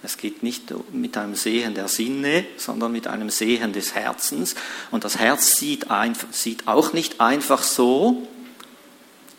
Es 0.04 0.18
geht 0.18 0.44
nicht 0.44 0.74
mit 0.92 1.16
einem 1.16 1.36
Sehen 1.36 1.76
der 1.76 1.88
Sinne, 1.88 2.46
sondern 2.58 2.92
mit 2.92 3.08
einem 3.08 3.30
Sehen 3.30 3.72
des 3.72 3.96
Herzens. 3.96 4.56
Und 4.92 5.06
das 5.06 5.18
Herz 5.18 5.56
sieht, 5.56 5.90
ein, 5.90 6.16
sieht 6.32 6.68
auch 6.68 6.92
nicht 6.92 7.22
einfach 7.22 7.64
so, 7.64 8.28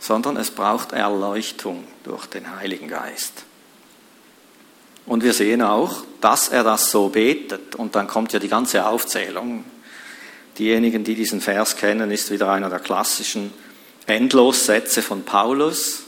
sondern 0.00 0.38
es 0.38 0.50
braucht 0.50 0.92
Erleuchtung 0.92 1.85
durch 2.02 2.26
den 2.26 2.56
Heiligen 2.56 2.88
Geist. 2.88 3.44
Und 5.06 5.23
wir 5.23 5.35
sehen 5.35 5.61
auch, 5.61 6.02
dass 6.23 6.49
er 6.49 6.64
das 6.64 6.90
so 6.90 7.11
betet. 7.11 7.75
Und 7.75 7.94
dann 7.94 8.06
kommt 8.06 8.33
ja 8.33 8.38
die 8.38 8.49
ganze 8.49 8.87
Aufzählung. 8.87 9.64
Diejenigen, 10.56 11.04
die 11.04 11.14
diesen 11.14 11.42
Vers 11.42 11.76
kennen, 11.76 12.11
ist 12.11 12.30
wieder 12.30 12.50
einer 12.50 12.71
der 12.71 12.78
klassischen. 12.78 13.52
Endlossätze 14.06 15.02
von 15.02 15.25
Paulus. 15.25 16.03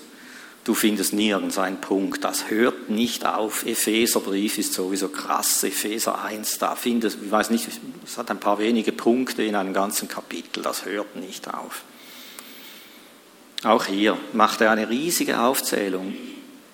Du 0.66 0.75
findest 0.75 1.12
nirgends 1.12 1.58
einen 1.58 1.80
Punkt. 1.80 2.25
Das 2.25 2.50
hört 2.50 2.90
nicht 2.90 3.25
auf. 3.25 3.64
Epheserbrief 3.64 4.58
ist 4.58 4.73
sowieso 4.73 5.06
krass. 5.06 5.62
Epheser 5.62 6.25
1, 6.25 6.58
da 6.58 6.75
findest, 6.75 7.18
ich 7.25 7.30
weiß 7.30 7.50
nicht, 7.50 7.68
es 8.04 8.18
hat 8.18 8.32
ein 8.32 8.40
paar 8.40 8.58
wenige 8.58 8.90
Punkte 8.90 9.44
in 9.44 9.54
einem 9.54 9.73
ganzen 9.73 10.08
Kapitel. 10.08 10.64
Das 10.64 10.85
hört 10.85 11.14
nicht 11.14 11.54
auf. 11.54 11.82
Auch 13.62 13.85
hier 13.85 14.18
macht 14.32 14.61
er 14.61 14.73
eine 14.73 14.88
riesige 14.88 15.38
Aufzählung. 15.38 16.16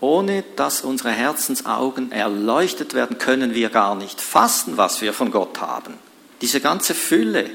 Ohne 0.01 0.43
dass 0.57 0.81
unsere 0.81 1.11
Herzensaugen 1.11 2.13
erleuchtet 2.13 2.95
werden, 2.95 3.19
können 3.19 3.55
wir 3.55 3.69
gar 3.69 3.95
nicht 3.95 4.23
fassen, 4.23 4.79
was 4.79 5.03
wir 5.03 5.13
von 5.13 5.31
Gott 5.31 5.61
haben. 5.61 5.99
Diese 6.41 6.61
ganze 6.61 6.95
Fülle, 6.95 7.51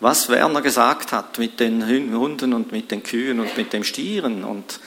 was 0.00 0.28
Werner 0.28 0.60
gesagt 0.60 1.12
hat 1.12 1.38
mit 1.38 1.60
den 1.60 1.86
Hunden 1.86 2.52
und 2.52 2.72
mit 2.72 2.90
den 2.90 3.04
Kühen 3.04 3.38
und 3.38 3.56
mit 3.56 3.72
dem 3.72 3.84
Stieren. 3.84 4.42
Und 4.42 4.80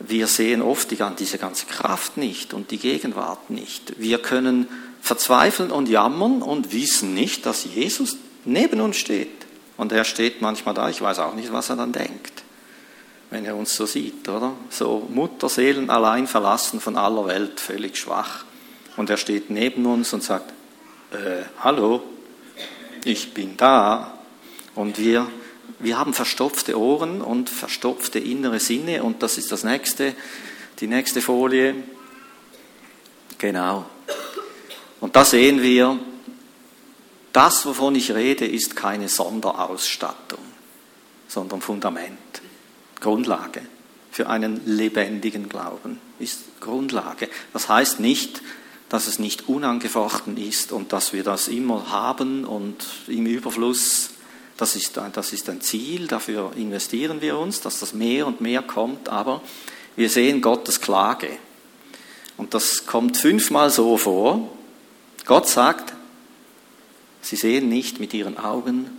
wir 0.00 0.26
sehen 0.26 0.62
oft 0.62 0.90
die, 0.90 0.98
diese 1.18 1.38
ganze 1.38 1.66
Kraft 1.66 2.16
nicht 2.16 2.54
und 2.54 2.70
die 2.70 2.78
Gegenwart 2.78 3.50
nicht. 3.50 3.98
Wir 3.98 4.18
können 4.18 4.66
verzweifeln 5.02 5.70
und 5.70 5.88
jammern 5.88 6.42
und 6.42 6.72
wissen 6.72 7.14
nicht, 7.14 7.46
dass 7.46 7.64
Jesus 7.64 8.16
neben 8.44 8.80
uns 8.80 8.96
steht. 8.96 9.28
Und 9.76 9.92
er 9.92 10.04
steht 10.04 10.42
manchmal 10.42 10.74
da, 10.74 10.88
ich 10.88 11.00
weiß 11.00 11.18
auch 11.20 11.34
nicht, 11.34 11.52
was 11.52 11.70
er 11.70 11.76
dann 11.76 11.92
denkt, 11.92 12.42
wenn 13.30 13.44
er 13.44 13.56
uns 13.56 13.74
so 13.74 13.86
sieht, 13.86 14.28
oder? 14.28 14.52
So 14.68 15.06
Mutterseelen 15.10 15.90
allein 15.90 16.26
verlassen 16.26 16.80
von 16.80 16.96
aller 16.96 17.26
Welt, 17.26 17.60
völlig 17.60 17.96
schwach. 17.96 18.44
Und 18.96 19.08
er 19.08 19.16
steht 19.16 19.50
neben 19.50 19.86
uns 19.86 20.12
und 20.12 20.22
sagt, 20.22 20.52
äh, 21.12 21.44
hallo, 21.60 22.02
ich 23.04 23.32
bin 23.32 23.56
da. 23.56 24.18
Und 24.74 24.98
wir, 24.98 25.26
wir 25.80 25.98
haben 25.98 26.14
verstopfte 26.14 26.78
Ohren 26.78 27.20
und 27.22 27.50
verstopfte 27.50 28.18
innere 28.18 28.60
Sinne. 28.60 29.02
Und 29.02 29.22
das 29.22 29.38
ist 29.38 29.50
das 29.50 29.64
nächste, 29.64 30.14
die 30.78 30.86
nächste 30.86 31.20
Folie. 31.20 31.74
Genau. 33.38 33.86
Und 35.00 35.16
da 35.16 35.24
sehen 35.24 35.62
wir, 35.62 35.98
das, 37.32 37.64
wovon 37.64 37.94
ich 37.94 38.12
rede, 38.12 38.46
ist 38.46 38.76
keine 38.76 39.08
Sonderausstattung, 39.08 40.40
sondern 41.28 41.60
Fundament, 41.60 42.18
Grundlage 43.00 43.62
für 44.10 44.28
einen 44.28 44.60
lebendigen 44.66 45.48
Glauben, 45.48 46.00
ist 46.18 46.60
Grundlage. 46.60 47.28
Das 47.52 47.68
heißt 47.68 48.00
nicht, 48.00 48.42
dass 48.88 49.06
es 49.06 49.18
nicht 49.20 49.48
unangefochten 49.48 50.36
ist 50.36 50.72
und 50.72 50.92
dass 50.92 51.12
wir 51.12 51.22
das 51.22 51.48
immer 51.48 51.90
haben 51.90 52.44
und 52.44 52.84
im 53.06 53.24
Überfluss. 53.24 54.10
Das 54.60 54.76
ist, 54.76 55.00
das 55.14 55.32
ist 55.32 55.48
ein 55.48 55.62
Ziel, 55.62 56.06
dafür 56.06 56.52
investieren 56.54 57.22
wir 57.22 57.38
uns, 57.38 57.62
dass 57.62 57.80
das 57.80 57.94
mehr 57.94 58.26
und 58.26 58.42
mehr 58.42 58.60
kommt, 58.60 59.08
aber 59.08 59.40
wir 59.96 60.10
sehen 60.10 60.42
Gottes 60.42 60.82
Klage. 60.82 61.30
Und 62.36 62.52
das 62.52 62.84
kommt 62.84 63.16
fünfmal 63.16 63.70
so 63.70 63.96
vor. 63.96 64.50
Gott 65.24 65.48
sagt, 65.48 65.94
sie 67.22 67.36
sehen 67.36 67.70
nicht 67.70 68.00
mit 68.00 68.12
ihren 68.12 68.36
Augen, 68.36 68.90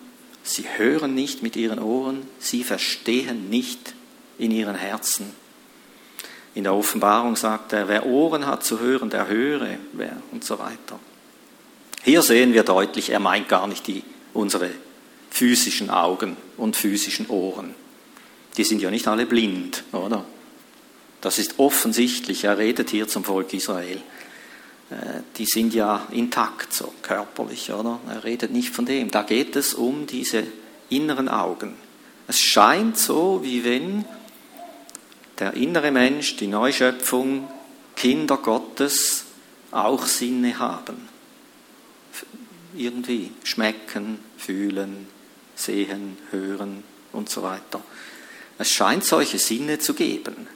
sie 0.42 0.66
hören 0.78 1.14
nicht 1.14 1.44
mit 1.44 1.56
ihren 1.56 1.78
Ohren, 1.78 2.24
sie 2.40 2.64
verstehen 2.64 3.52
nicht 3.52 3.94
in 4.40 4.50
ihren 4.50 4.74
Herzen. 4.74 5.32
In 6.56 6.64
der 6.64 6.74
Offenbarung 6.74 7.36
sagt 7.36 7.72
er, 7.74 7.88
wer 7.88 8.08
Ohren 8.08 8.48
hat 8.48 8.64
zu 8.64 8.80
hören, 8.80 9.12
der 9.12 9.28
höre 9.28 9.78
wer 9.94 10.18
und 10.32 10.44
so 10.44 10.58
weiter. 10.58 11.00
Hier 12.02 12.24
sehen 12.24 12.54
wir 12.54 12.64
deutlich, 12.64 13.12
er 13.12 13.20
meint 13.20 13.48
gar 13.48 13.68
nicht 13.68 13.86
die, 13.86 14.04
unsere 14.34 14.72
physischen 15.32 15.90
Augen 15.90 16.38
und 16.58 16.76
physischen 16.76 17.28
Ohren. 17.28 17.74
Die 18.58 18.64
sind 18.64 18.82
ja 18.82 18.92
nicht 18.92 19.08
alle 19.08 19.26
blind, 19.26 19.84
oder? 19.92 20.26
Das 21.22 21.40
ist 21.40 21.58
offensichtlich, 21.58 22.44
er 22.44 22.58
redet 22.58 22.90
hier 22.90 23.08
zum 23.08 23.24
Volk 23.24 23.54
Israel. 23.54 24.02
Äh, 24.90 25.22
die 25.38 25.46
sind 25.46 25.74
ja 25.74 26.08
intakt, 26.12 26.74
so 26.74 26.94
körperlich, 27.02 27.72
oder? 27.72 28.00
Er 28.08 28.24
redet 28.24 28.52
nicht 28.52 28.70
von 28.70 28.86
dem. 28.86 29.10
Da 29.10 29.24
geht 29.24 29.56
es 29.56 29.74
um 29.74 30.06
diese 30.06 30.44
inneren 30.90 31.30
Augen. 31.30 31.76
Es 32.28 32.40
scheint 32.40 32.98
so, 32.98 33.40
wie 33.44 33.64
wenn 33.64 34.06
der 35.40 35.54
innere 35.54 35.92
Mensch, 35.92 36.36
die 36.36 36.48
Neuschöpfung, 36.48 37.50
Kinder 37.96 38.38
Gottes 38.38 39.26
auch 39.72 40.06
Sinne 40.06 40.60
haben. 40.60 41.08
Irgendwie 42.76 43.32
schmecken, 43.44 44.20
fühlen, 44.38 45.08
sehen, 45.62 46.18
hören 46.32 46.84
und 47.12 47.30
so 47.30 47.44
weiter. 47.44 47.82
Es 48.58 48.72
scheint 48.72 49.06
solche 49.06 49.40
Sinne 49.40 49.80
zu 49.80 49.94
geben. 49.94 50.48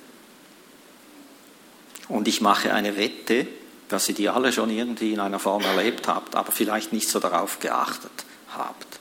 Und 2.07 2.27
ich 2.27 2.41
mache 2.41 2.73
eine 2.73 2.97
Wette, 2.97 3.47
dass 3.89 4.09
ihr 4.09 4.15
die 4.15 4.29
alle 4.29 4.51
schon 4.51 4.69
irgendwie 4.69 5.13
in 5.13 5.19
einer 5.19 5.39
Form 5.39 5.63
erlebt 5.63 6.07
habt, 6.07 6.35
aber 6.35 6.51
vielleicht 6.51 6.93
nicht 6.93 7.09
so 7.09 7.19
darauf 7.19 7.59
geachtet 7.59 8.11
habt. 8.55 8.99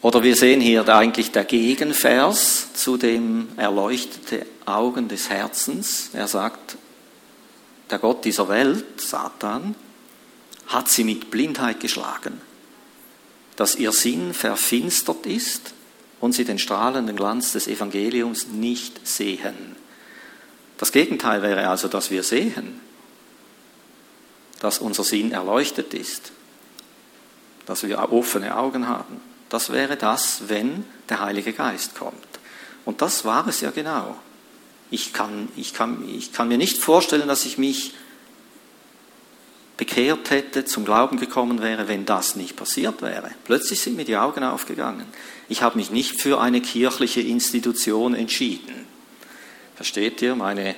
Oder 0.00 0.22
wir 0.22 0.36
sehen 0.36 0.60
hier 0.60 0.86
eigentlich 0.88 1.32
der 1.32 1.44
Gegenvers 1.44 2.74
zu 2.74 2.98
dem 2.98 3.48
erleuchtete 3.56 4.44
Augen 4.66 5.08
des 5.08 5.30
Herzens. 5.30 6.10
Er 6.12 6.28
sagt, 6.28 6.76
der 7.90 7.98
Gott 7.98 8.24
dieser 8.24 8.48
Welt, 8.48 9.00
Satan, 9.00 9.74
hat 10.66 10.88
sie 10.88 11.04
mit 11.04 11.30
Blindheit 11.30 11.80
geschlagen, 11.80 12.40
dass 13.56 13.76
ihr 13.76 13.92
Sinn 13.92 14.34
verfinstert 14.34 15.26
ist 15.26 15.74
und 16.20 16.32
sie 16.32 16.44
den 16.44 16.58
strahlenden 16.58 17.16
Glanz 17.16 17.52
des 17.52 17.68
Evangeliums 17.68 18.48
nicht 18.48 19.06
sehen. 19.06 19.76
Das 20.78 20.92
Gegenteil 20.92 21.42
wäre 21.42 21.68
also, 21.68 21.88
dass 21.88 22.10
wir 22.10 22.22
sehen, 22.22 22.80
dass 24.60 24.78
unser 24.78 25.04
Sinn 25.04 25.32
erleuchtet 25.32 25.94
ist, 25.94 26.32
dass 27.66 27.82
wir 27.86 27.98
offene 28.12 28.56
Augen 28.56 28.88
haben. 28.88 29.20
Das 29.48 29.70
wäre 29.70 29.96
das, 29.96 30.48
wenn 30.48 30.84
der 31.08 31.20
Heilige 31.20 31.52
Geist 31.52 31.94
kommt. 31.94 32.14
Und 32.84 33.02
das 33.02 33.24
war 33.24 33.46
es 33.46 33.60
ja 33.60 33.70
genau. 33.70 34.16
Ich 34.90 35.12
kann, 35.12 35.48
ich 35.56 35.74
kann, 35.74 36.08
ich 36.08 36.32
kann 36.32 36.48
mir 36.48 36.58
nicht 36.58 36.78
vorstellen, 36.78 37.28
dass 37.28 37.44
ich 37.44 37.58
mich 37.58 37.94
bekehrt 39.94 40.30
hätte, 40.30 40.64
zum 40.64 40.84
Glauben 40.84 41.20
gekommen 41.20 41.62
wäre, 41.62 41.86
wenn 41.86 42.04
das 42.04 42.34
nicht 42.34 42.56
passiert 42.56 43.00
wäre. 43.00 43.30
Plötzlich 43.44 43.80
sind 43.80 43.96
mir 43.96 44.04
die 44.04 44.16
Augen 44.16 44.42
aufgegangen. 44.42 45.06
Ich 45.48 45.62
habe 45.62 45.76
mich 45.76 45.92
nicht 45.92 46.20
für 46.20 46.40
eine 46.40 46.60
kirchliche 46.60 47.20
Institution 47.20 48.14
entschieden. 48.14 48.86
Versteht 49.76 50.20
ihr? 50.20 50.34
Meine, 50.34 50.74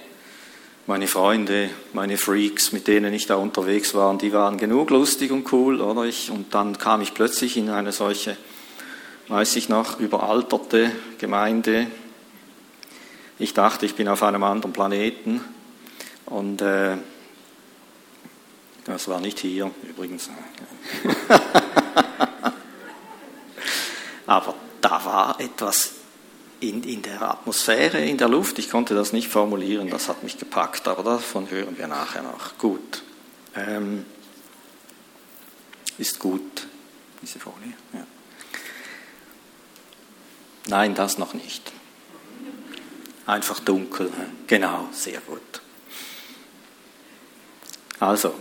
meine 0.86 1.08
Freunde, 1.08 1.70
meine 1.94 2.18
Freaks, 2.18 2.72
mit 2.72 2.88
denen 2.88 3.14
ich 3.14 3.26
da 3.26 3.36
unterwegs 3.36 3.94
war, 3.94 4.18
die 4.18 4.34
waren 4.34 4.58
genug 4.58 4.90
lustig 4.90 5.30
und 5.30 5.50
cool, 5.50 5.80
oder? 5.80 6.04
Ich, 6.04 6.30
und 6.30 6.52
dann 6.52 6.76
kam 6.76 7.00
ich 7.00 7.14
plötzlich 7.14 7.56
in 7.56 7.70
eine 7.70 7.92
solche 7.92 8.36
weiß 9.28 9.56
ich 9.56 9.68
noch, 9.70 9.98
überalterte 9.98 10.92
Gemeinde. 11.18 11.86
Ich 13.38 13.54
dachte, 13.54 13.86
ich 13.86 13.94
bin 13.94 14.08
auf 14.08 14.22
einem 14.22 14.42
anderen 14.42 14.72
Planeten 14.72 15.40
und 16.26 16.60
äh, 16.62 16.96
das 18.86 19.08
war 19.08 19.20
nicht 19.20 19.40
hier 19.40 19.70
übrigens. 19.82 20.30
Aber 24.26 24.54
da 24.80 25.04
war 25.04 25.40
etwas 25.40 25.92
in, 26.60 26.82
in 26.84 27.02
der 27.02 27.22
Atmosphäre, 27.22 28.04
in 28.04 28.18
der 28.18 28.28
Luft. 28.28 28.58
Ich 28.58 28.70
konnte 28.70 28.94
das 28.94 29.12
nicht 29.12 29.28
formulieren, 29.28 29.90
das 29.90 30.08
hat 30.08 30.22
mich 30.22 30.38
gepackt, 30.38 30.88
aber 30.88 31.02
davon 31.02 31.50
hören 31.50 31.76
wir 31.78 31.86
nachher 31.86 32.22
noch. 32.22 32.56
Gut. 32.58 33.02
Ähm, 33.54 34.06
ist 35.98 36.18
gut, 36.18 36.66
diese 37.22 37.38
Folie. 37.38 37.72
Ja. 37.92 38.06
Nein, 40.68 40.94
das 40.94 41.18
noch 41.18 41.34
nicht. 41.34 41.72
Einfach 43.26 43.60
dunkel. 43.60 44.10
Genau, 44.46 44.88
sehr 44.92 45.20
gut. 45.20 45.62
Also, 47.98 48.34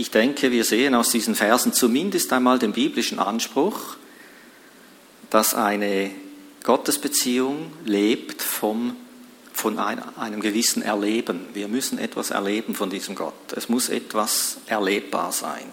ich 0.00 0.10
denke, 0.10 0.50
wir 0.50 0.64
sehen 0.64 0.94
aus 0.94 1.10
diesen 1.10 1.34
Versen 1.34 1.74
zumindest 1.74 2.32
einmal 2.32 2.58
den 2.58 2.72
biblischen 2.72 3.18
Anspruch, 3.18 3.96
dass 5.28 5.54
eine 5.54 6.10
Gottesbeziehung 6.64 7.70
lebt 7.84 8.40
vom, 8.40 8.96
von 9.52 9.78
einem 9.78 10.40
gewissen 10.40 10.82
Erleben. 10.82 11.48
Wir 11.52 11.68
müssen 11.68 11.98
etwas 11.98 12.30
erleben 12.30 12.74
von 12.74 12.88
diesem 12.88 13.14
Gott. 13.14 13.52
Es 13.54 13.68
muss 13.68 13.90
etwas 13.90 14.56
erlebbar 14.66 15.32
sein. 15.32 15.70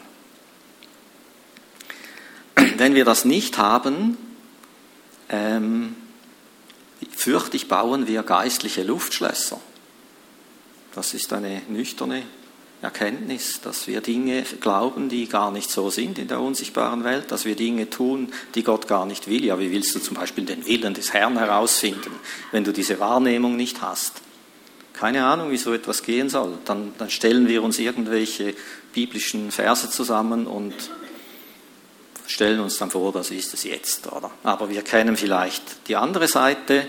Wenn 2.77 2.95
wir 2.95 3.05
das 3.05 3.23
nicht 3.23 3.57
haben, 3.57 4.17
ähm, 5.29 5.95
fürchte 7.15 7.55
ich, 7.55 7.69
bauen 7.69 8.07
wir 8.07 8.23
geistliche 8.23 8.83
Luftschlösser. 8.83 9.61
Das 10.93 11.13
ist 11.13 11.31
eine 11.31 11.61
nüchterne 11.69 12.23
Erkenntnis, 12.81 13.59
dass 13.61 13.87
wir 13.87 14.01
Dinge 14.01 14.43
glauben, 14.61 15.09
die 15.09 15.27
gar 15.27 15.51
nicht 15.51 15.71
so 15.71 15.89
sind 15.89 16.19
in 16.19 16.27
der 16.27 16.39
unsichtbaren 16.39 17.03
Welt, 17.03 17.31
dass 17.31 17.43
wir 17.43 17.55
Dinge 17.55 17.89
tun, 17.89 18.31
die 18.53 18.63
Gott 18.63 18.87
gar 18.87 19.07
nicht 19.07 19.27
will. 19.27 19.43
Ja, 19.43 19.59
wie 19.59 19.71
willst 19.71 19.95
du 19.95 19.99
zum 19.99 20.15
Beispiel 20.15 20.45
den 20.45 20.65
Willen 20.67 20.93
des 20.93 21.11
Herrn 21.11 21.37
herausfinden, 21.37 22.11
wenn 22.51 22.63
du 22.63 22.71
diese 22.71 22.99
Wahrnehmung 22.99 23.55
nicht 23.55 23.81
hast? 23.81 24.21
Keine 24.93 25.25
Ahnung, 25.25 25.49
wie 25.49 25.57
so 25.57 25.73
etwas 25.73 26.03
gehen 26.03 26.29
soll. 26.29 26.57
Dann, 26.65 26.93
dann 26.97 27.09
stellen 27.09 27.47
wir 27.47 27.63
uns 27.63 27.79
irgendwelche 27.79 28.53
biblischen 28.93 29.51
Verse 29.51 29.89
zusammen 29.89 30.45
und 30.45 30.73
stellen 32.27 32.59
uns 32.59 32.77
dann 32.77 32.91
vor, 32.91 33.11
das 33.11 33.31
ist 33.31 33.53
es 33.53 33.63
jetzt, 33.63 34.11
oder? 34.11 34.29
Aber 34.43 34.69
wir 34.69 34.83
kennen 34.83 35.17
vielleicht 35.17 35.87
die 35.87 35.95
andere 35.95 36.27
Seite, 36.27 36.87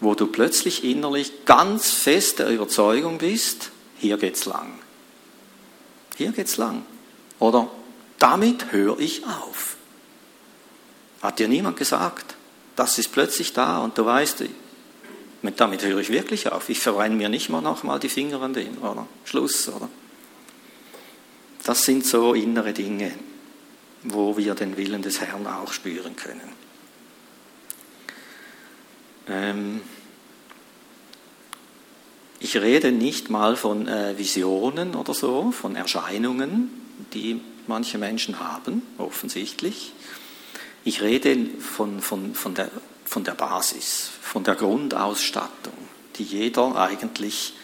wo 0.00 0.14
du 0.14 0.26
plötzlich 0.26 0.84
innerlich 0.84 1.44
ganz 1.46 1.90
fest 1.90 2.40
der 2.40 2.50
Überzeugung 2.50 3.18
bist, 3.18 3.70
hier 3.98 4.16
geht's 4.16 4.44
lang. 4.44 4.78
Hier 6.16 6.32
geht's 6.32 6.56
lang. 6.56 6.84
Oder 7.38 7.68
damit 8.18 8.72
höre 8.72 8.98
ich 8.98 9.24
auf. 9.26 9.76
Hat 11.22 11.38
dir 11.38 11.48
niemand 11.48 11.76
gesagt? 11.76 12.34
Das 12.76 12.98
ist 12.98 13.12
plötzlich 13.12 13.52
da 13.52 13.78
und 13.78 13.96
du 13.96 14.04
weißt, 14.04 14.44
damit 15.56 15.84
höre 15.84 15.98
ich 15.98 16.10
wirklich 16.10 16.50
auf. 16.50 16.68
Ich 16.68 16.80
verbrenne 16.80 17.14
mir 17.14 17.28
nicht 17.28 17.48
mal 17.48 17.60
nochmal 17.60 17.98
die 17.98 18.08
Finger 18.08 18.40
an 18.42 18.52
dem, 18.52 18.78
oder? 18.82 19.06
Schluss, 19.24 19.68
oder? 19.68 19.88
Das 21.64 21.82
sind 21.84 22.04
so 22.04 22.34
innere 22.34 22.72
Dinge, 22.72 23.12
wo 24.02 24.36
wir 24.36 24.54
den 24.54 24.76
Willen 24.76 25.02
des 25.02 25.20
Herrn 25.20 25.46
auch 25.46 25.72
spüren 25.72 26.14
können. 26.14 26.52
Ähm, 29.28 29.80
ich 32.44 32.58
rede 32.58 32.92
nicht 32.92 33.30
mal 33.30 33.56
von 33.56 33.88
äh, 33.88 34.18
Visionen 34.18 34.94
oder 34.96 35.14
so, 35.14 35.50
von 35.50 35.76
Erscheinungen, 35.76 36.68
die 37.14 37.40
manche 37.66 37.96
Menschen 37.96 38.38
haben, 38.38 38.82
offensichtlich. 38.98 39.94
Ich 40.84 41.00
rede 41.00 41.38
von, 41.58 42.02
von, 42.02 42.34
von, 42.34 42.54
der, 42.54 42.70
von 43.06 43.24
der 43.24 43.32
Basis, 43.32 44.10
von 44.20 44.44
der 44.44 44.56
Grundausstattung, 44.56 45.72
die 46.16 46.22
jeder 46.22 46.76
eigentlich 46.76 47.54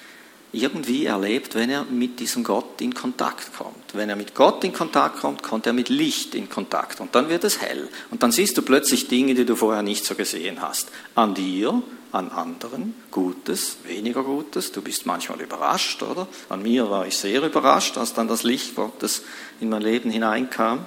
irgendwie 0.52 1.06
erlebt, 1.06 1.54
wenn 1.54 1.70
er 1.70 1.84
mit 1.84 2.18
diesem 2.18 2.42
Gott 2.42 2.80
in 2.80 2.94
Kontakt 2.94 3.56
kommt. 3.56 3.94
Wenn 3.94 4.08
er 4.08 4.16
mit 4.16 4.34
Gott 4.34 4.64
in 4.64 4.72
Kontakt 4.72 5.20
kommt, 5.20 5.42
kommt 5.42 5.66
er 5.66 5.72
mit 5.72 5.88
Licht 5.88 6.34
in 6.34 6.48
Kontakt 6.48 7.00
und 7.00 7.14
dann 7.14 7.28
wird 7.28 7.44
es 7.44 7.60
hell. 7.60 7.88
Und 8.10 8.22
dann 8.22 8.32
siehst 8.32 8.58
du 8.58 8.62
plötzlich 8.62 9.08
Dinge, 9.08 9.34
die 9.34 9.44
du 9.44 9.54
vorher 9.54 9.82
nicht 9.82 10.04
so 10.04 10.14
gesehen 10.14 10.60
hast. 10.60 10.88
An 11.14 11.34
dir, 11.34 11.82
an 12.12 12.30
anderen, 12.30 12.94
Gutes, 13.10 13.76
weniger 13.84 14.24
Gutes. 14.24 14.72
Du 14.72 14.82
bist 14.82 15.06
manchmal 15.06 15.40
überrascht, 15.40 16.02
oder? 16.02 16.26
An 16.48 16.62
mir 16.62 16.90
war 16.90 17.06
ich 17.06 17.16
sehr 17.16 17.42
überrascht, 17.42 17.96
als 17.96 18.14
dann 18.14 18.26
das 18.26 18.42
Licht 18.42 18.74
Gottes 18.74 19.22
in 19.60 19.68
mein 19.68 19.82
Leben 19.82 20.10
hineinkam. 20.10 20.84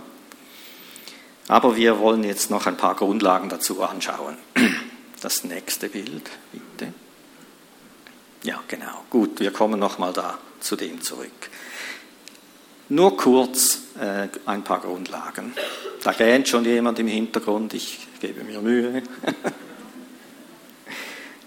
Aber 1.48 1.76
wir 1.76 2.00
wollen 2.00 2.24
jetzt 2.24 2.50
noch 2.50 2.68
ein 2.68 2.78
paar 2.78 2.96
Grundlagen 2.96 3.50
dazu 3.50 3.82
anschauen. 3.82 4.38
Das 5.22 5.46
nächste 5.46 5.88
Bild, 5.88 6.30
bitte. 6.52 6.94
Ja, 8.44 8.62
genau. 8.68 9.06
Gut, 9.10 9.40
wir 9.40 9.52
kommen 9.52 9.80
nochmal 9.80 10.14
da 10.14 10.38
zu 10.60 10.76
dem 10.76 11.02
zurück. 11.02 11.50
Nur 12.90 13.18
kurz 13.18 13.80
äh, 14.00 14.28
ein 14.46 14.64
paar 14.64 14.82
Grundlagen. 14.82 15.54
Da 16.04 16.12
gähnt 16.12 16.48
schon 16.50 16.66
jemand 16.66 17.00
im 17.00 17.08
Hintergrund, 17.08 17.74
ich 17.74 18.08
gebe 18.20 18.44
mir 18.44 18.62
Mühe. 18.62 19.04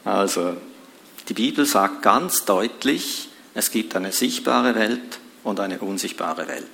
Also, 0.05 0.57
die 1.29 1.35
Bibel 1.35 1.67
sagt 1.67 2.03
ganz 2.03 2.45
deutlich, 2.45 3.29
es 3.55 3.73
gibt 3.73 3.97
eine 3.97 4.13
sichtbare 4.13 4.77
Welt 4.77 5.19
und 5.43 5.59
eine 5.59 5.81
unsichtbare 5.81 6.47
Welt. 6.47 6.69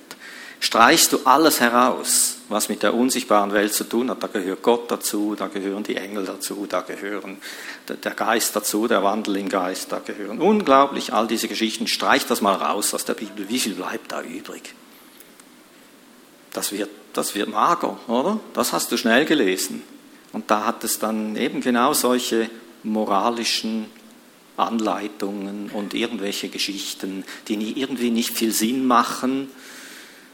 Streichst 0.63 1.11
du 1.11 1.19
alles 1.25 1.59
heraus, 1.59 2.37
was 2.47 2.69
mit 2.69 2.83
der 2.83 2.93
unsichtbaren 2.93 3.51
Welt 3.51 3.73
zu 3.73 3.83
tun 3.83 4.09
hat, 4.09 4.23
da 4.23 4.27
gehört 4.27 4.61
Gott 4.61 4.89
dazu, 4.89 5.35
da 5.35 5.47
gehören 5.47 5.83
die 5.83 5.97
Engel 5.97 6.23
dazu, 6.23 6.65
da 6.69 6.79
gehören 6.79 7.35
der 7.89 8.13
Geist 8.13 8.55
dazu, 8.55 8.87
der 8.87 9.03
Wandel 9.03 9.35
im 9.35 9.49
Geist, 9.49 9.91
da 9.91 9.99
gehören 9.99 10.39
unglaublich 10.39 11.11
all 11.11 11.27
diese 11.27 11.49
Geschichten. 11.49 11.87
Streich 11.87 12.25
das 12.27 12.39
mal 12.39 12.55
raus 12.55 12.93
aus 12.93 13.03
der 13.03 13.13
Bibel. 13.13 13.49
Wie 13.49 13.59
viel 13.59 13.73
bleibt 13.73 14.13
da 14.13 14.21
übrig? 14.21 14.73
Das 16.53 16.71
wird, 16.71 16.89
das 17.11 17.35
wird 17.35 17.49
mager, 17.49 17.99
oder? 18.07 18.39
Das 18.53 18.71
hast 18.71 18.89
du 18.93 18.95
schnell 18.95 19.25
gelesen. 19.25 19.83
Und 20.31 20.49
da 20.49 20.65
hat 20.65 20.85
es 20.85 20.97
dann 20.97 21.35
eben 21.35 21.59
genau 21.59 21.93
solche 21.93 22.49
moralischen 22.83 23.87
Anleitungen 24.55 25.71
und 25.73 25.93
irgendwelche 25.93 26.47
Geschichten, 26.47 27.25
die 27.49 27.81
irgendwie 27.81 28.11
nicht 28.11 28.33
viel 28.33 28.53
Sinn 28.53 28.87
machen, 28.87 29.49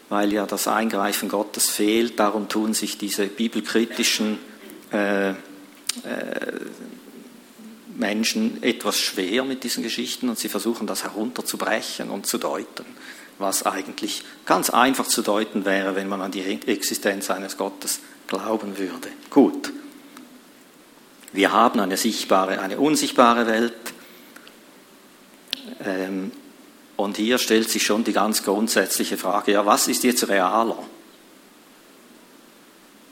weil 0.10 0.34
ja 0.34 0.46
das 0.46 0.68
Eingreifen 0.68 1.30
Gottes 1.30 1.70
fehlt. 1.70 2.20
Darum 2.20 2.50
tun 2.50 2.74
sich 2.74 2.98
diese 2.98 3.28
bibelkritischen 3.28 4.40
äh, 4.92 5.30
äh, 5.30 5.36
Menschen 7.96 8.64
etwas 8.64 9.00
schwer 9.00 9.44
mit 9.44 9.64
diesen 9.64 9.84
Geschichten 9.84 10.30
und 10.30 10.40
sie 10.40 10.50
versuchen 10.50 10.88
das 10.88 11.04
herunterzubrechen 11.04 12.10
und 12.10 12.26
zu 12.26 12.38
deuten, 12.38 12.86
was 13.38 13.66
eigentlich 13.66 14.24
ganz 14.46 14.70
einfach 14.70 15.06
zu 15.06 15.22
deuten 15.22 15.66
wäre, 15.66 15.96
wenn 15.96 16.08
man 16.08 16.22
an 16.22 16.32
die 16.32 16.42
Existenz 16.42 17.30
eines 17.30 17.58
Gottes 17.58 18.00
glauben 18.28 18.78
würde. 18.78 19.10
Gut. 19.30 19.74
Wir 21.32 21.52
haben 21.52 21.80
eine 21.80 21.98
sichtbare, 21.98 22.60
eine 22.60 22.80
unsichtbare 22.80 23.46
Welt. 23.46 23.74
Ähm, 25.86 26.32
und 27.00 27.16
hier 27.16 27.38
stellt 27.38 27.70
sich 27.70 27.84
schon 27.84 28.04
die 28.04 28.12
ganz 28.12 28.44
grundsätzliche 28.44 29.18
Frage, 29.18 29.54
ja, 29.54 29.66
was 29.66 29.88
ist 29.88 30.04
jetzt 30.04 30.28
realer? 30.28 30.78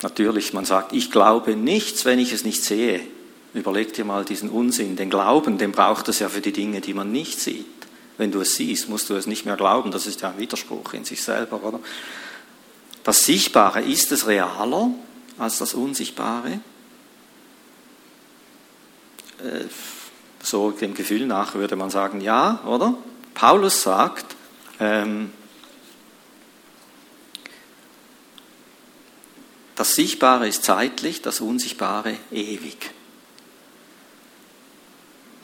Natürlich, 0.01 0.51
man 0.51 0.65
sagt, 0.65 0.91
ich 0.91 1.09
glaube 1.09 1.55
nichts, 1.55 2.03
wenn 2.03 2.19
ich 2.19 2.33
es 2.33 2.43
nicht 2.43 2.63
sehe. 2.63 2.99
Überleg 3.53 3.93
dir 3.93 4.03
mal 4.03 4.25
diesen 4.25 4.49
Unsinn. 4.49 4.97
Den 4.97 5.09
Glauben, 5.09 5.57
den 5.57 5.71
braucht 5.71 6.09
es 6.09 6.19
ja 6.19 6.27
für 6.27 6.41
die 6.41 6.51
Dinge, 6.51 6.81
die 6.81 6.93
man 6.93 7.13
nicht 7.13 7.39
sieht. 7.39 7.65
Wenn 8.17 8.29
du 8.29 8.41
es 8.41 8.55
siehst, 8.55 8.89
musst 8.89 9.09
du 9.09 9.13
es 9.13 9.25
nicht 9.25 9.45
mehr 9.45 9.55
glauben. 9.55 9.89
Das 9.89 10.05
ist 10.05 10.19
ja 10.19 10.31
ein 10.31 10.37
Widerspruch 10.37 10.93
in 10.93 11.05
sich 11.05 11.23
selber, 11.23 11.63
oder? 11.63 11.79
Das 13.05 13.23
Sichtbare, 13.25 13.81
ist 13.81 14.11
es 14.11 14.27
realer 14.27 14.91
als 15.37 15.59
das 15.59 15.73
Unsichtbare? 15.73 16.59
Äh, 19.39 19.63
so 20.43 20.71
dem 20.71 20.93
Gefühl 20.93 21.25
nach 21.25 21.55
würde 21.55 21.77
man 21.77 21.89
sagen, 21.89 22.19
ja, 22.19 22.61
oder? 22.65 22.95
Paulus 23.37 23.83
sagt, 23.83 24.35
ähm, 24.79 25.31
das 29.75 29.93
Sichtbare 29.93 30.47
ist 30.47 30.63
zeitlich, 30.63 31.21
das 31.21 31.39
Unsichtbare 31.39 32.15
ewig. 32.31 32.89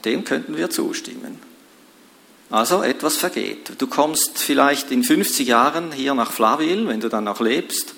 Dem 0.04 0.24
könnten 0.24 0.56
wir 0.56 0.70
zustimmen. 0.70 1.38
Also 2.50 2.82
etwas 2.82 3.16
vergeht. 3.16 3.80
Du 3.80 3.86
kommst 3.86 4.40
vielleicht 4.40 4.90
in 4.90 5.04
50 5.04 5.46
Jahren 5.46 5.92
hier 5.92 6.14
nach 6.14 6.32
Flaville, 6.32 6.88
wenn 6.88 6.98
du 6.98 7.08
dann 7.08 7.22
noch 7.22 7.38
lebst. 7.38 7.94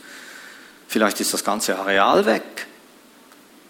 Vielleicht 0.88 1.20
ist 1.22 1.32
das 1.32 1.42
ganze 1.42 1.78
Areal 1.78 2.26
weg. 2.26 2.66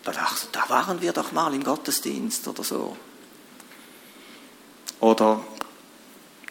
Da 0.02 0.10
da 0.50 0.68
waren 0.70 1.00
wir 1.00 1.12
doch 1.12 1.30
mal 1.30 1.54
im 1.54 1.62
Gottesdienst 1.62 2.48
oder 2.48 2.64
so. 2.64 2.96
Oder 4.98 5.40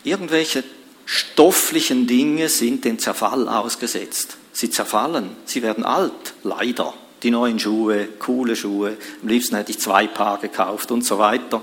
irgendwelche 0.06 0.64
stofflichen 1.06 2.08
Dinge 2.08 2.50
sind 2.50 2.86
dem 2.86 3.00
Zerfall 3.00 3.48
ausgesetzt. 3.48 4.38
Sie 4.54 4.70
zerfallen, 4.70 5.32
sie 5.46 5.62
werden 5.62 5.84
alt, 5.84 6.34
leider. 6.44 6.94
Die 7.24 7.32
neuen 7.32 7.60
Schuhe, 7.60 8.08
coole 8.20 8.56
Schuhe, 8.56 8.98
am 9.22 9.28
liebsten 9.28 9.56
hätte 9.56 9.72
ich 9.72 9.80
zwei 9.80 10.08
Paar 10.08 10.38
gekauft 10.38 10.92
und 10.92 11.04
so 11.04 11.18
weiter. 11.18 11.62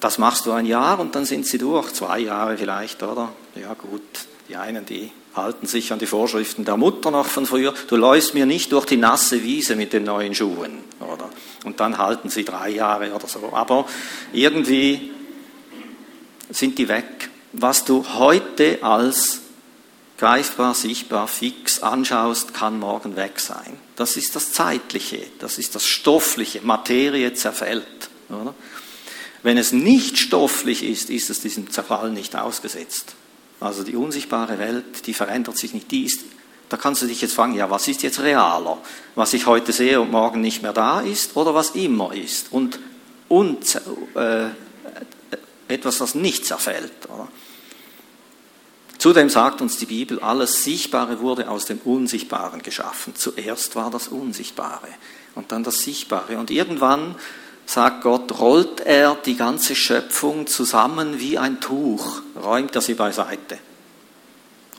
Das 0.00 0.18
machst 0.18 0.46
du 0.46 0.52
ein 0.52 0.66
Jahr 0.66 1.00
und 1.00 1.14
dann 1.14 1.24
sind 1.24 1.46
sie 1.46 1.58
durch, 1.58 1.92
zwei 1.92 2.20
Jahre 2.20 2.56
vielleicht, 2.56 3.02
oder? 3.02 3.32
Ja 3.60 3.74
gut, 3.74 4.02
die 4.48 4.56
einen, 4.56 4.84
die 4.86 5.10
halten 5.34 5.66
sich 5.66 5.92
an 5.92 5.98
die 5.98 6.06
Vorschriften 6.06 6.64
der 6.64 6.76
Mutter 6.76 7.10
noch 7.10 7.26
von 7.26 7.46
früher. 7.46 7.74
Du 7.88 7.96
läufst 7.96 8.34
mir 8.34 8.46
nicht 8.46 8.70
durch 8.72 8.86
die 8.86 8.96
nasse 8.96 9.42
Wiese 9.42 9.74
mit 9.76 9.92
den 9.92 10.04
neuen 10.04 10.34
Schuhen, 10.34 10.78
oder? 11.00 11.28
Und 11.64 11.80
dann 11.80 11.98
halten 11.98 12.28
sie 12.28 12.44
drei 12.44 12.70
Jahre 12.70 13.12
oder 13.12 13.26
so. 13.26 13.50
Aber 13.52 13.86
irgendwie 14.32 15.10
sind 16.50 16.78
die 16.78 16.88
weg. 16.88 17.13
Was 17.56 17.84
du 17.84 18.04
heute 18.14 18.82
als 18.82 19.40
greifbar, 20.18 20.74
sichtbar, 20.74 21.28
fix 21.28 21.82
anschaust, 21.82 22.52
kann 22.52 22.80
morgen 22.80 23.14
weg 23.16 23.38
sein. 23.38 23.78
Das 23.96 24.16
ist 24.16 24.34
das 24.34 24.52
Zeitliche, 24.52 25.20
das 25.38 25.58
ist 25.58 25.74
das 25.74 25.86
Stoffliche. 25.86 26.62
Materie 26.62 27.32
zerfällt. 27.34 28.08
Oder? 28.28 28.54
Wenn 29.44 29.56
es 29.56 29.72
nicht 29.72 30.18
stofflich 30.18 30.82
ist, 30.82 31.10
ist 31.10 31.30
es 31.30 31.40
diesem 31.40 31.70
Zerfall 31.70 32.10
nicht 32.10 32.34
ausgesetzt. 32.34 33.14
Also 33.60 33.84
die 33.84 33.94
unsichtbare 33.94 34.58
Welt, 34.58 35.06
die 35.06 35.14
verändert 35.14 35.56
sich 35.56 35.74
nicht, 35.74 35.90
die 35.90 36.06
ist, 36.06 36.20
da 36.70 36.76
kannst 36.76 37.02
du 37.02 37.06
dich 37.06 37.20
jetzt 37.20 37.34
fragen, 37.34 37.54
ja, 37.54 37.70
was 37.70 37.86
ist 37.86 38.02
jetzt 38.02 38.20
realer? 38.20 38.78
Was 39.14 39.32
ich 39.32 39.46
heute 39.46 39.72
sehe 39.72 40.00
und 40.00 40.10
morgen 40.10 40.40
nicht 40.40 40.62
mehr 40.62 40.72
da 40.72 41.00
ist 41.00 41.36
oder 41.36 41.54
was 41.54 41.70
immer 41.70 42.12
ist? 42.14 42.50
Und, 42.50 42.80
und 43.28 43.80
äh, 44.14 44.46
etwas, 45.68 45.98
das 45.98 46.14
nicht 46.14 46.46
zerfällt. 46.46 47.08
Oder? 47.08 47.28
Zudem 48.98 49.28
sagt 49.28 49.60
uns 49.60 49.76
die 49.76 49.86
Bibel, 49.86 50.20
alles 50.20 50.64
Sichtbare 50.64 51.20
wurde 51.20 51.48
aus 51.48 51.64
dem 51.66 51.78
Unsichtbaren 51.78 52.62
geschaffen. 52.62 53.14
Zuerst 53.14 53.76
war 53.76 53.90
das 53.90 54.08
Unsichtbare 54.08 54.88
und 55.34 55.52
dann 55.52 55.64
das 55.64 55.80
Sichtbare. 55.80 56.38
Und 56.38 56.50
irgendwann, 56.50 57.16
sagt 57.66 58.02
Gott, 58.02 58.38
rollt 58.38 58.80
er 58.80 59.16
die 59.16 59.36
ganze 59.36 59.74
Schöpfung 59.74 60.46
zusammen 60.46 61.18
wie 61.18 61.38
ein 61.38 61.60
Tuch, 61.60 62.22
räumt 62.42 62.74
er 62.74 62.82
sie 62.82 62.94
beiseite. 62.94 63.58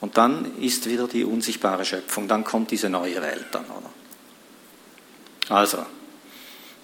Und 0.01 0.17
dann 0.17 0.57
ist 0.59 0.87
wieder 0.89 1.07
die 1.07 1.23
unsichtbare 1.23 1.85
Schöpfung, 1.85 2.27
dann 2.27 2.43
kommt 2.43 2.71
diese 2.71 2.89
neue 2.89 3.21
Welt 3.21 3.47
dann, 3.51 3.65
oder? 3.65 3.91
Also, 5.49 5.85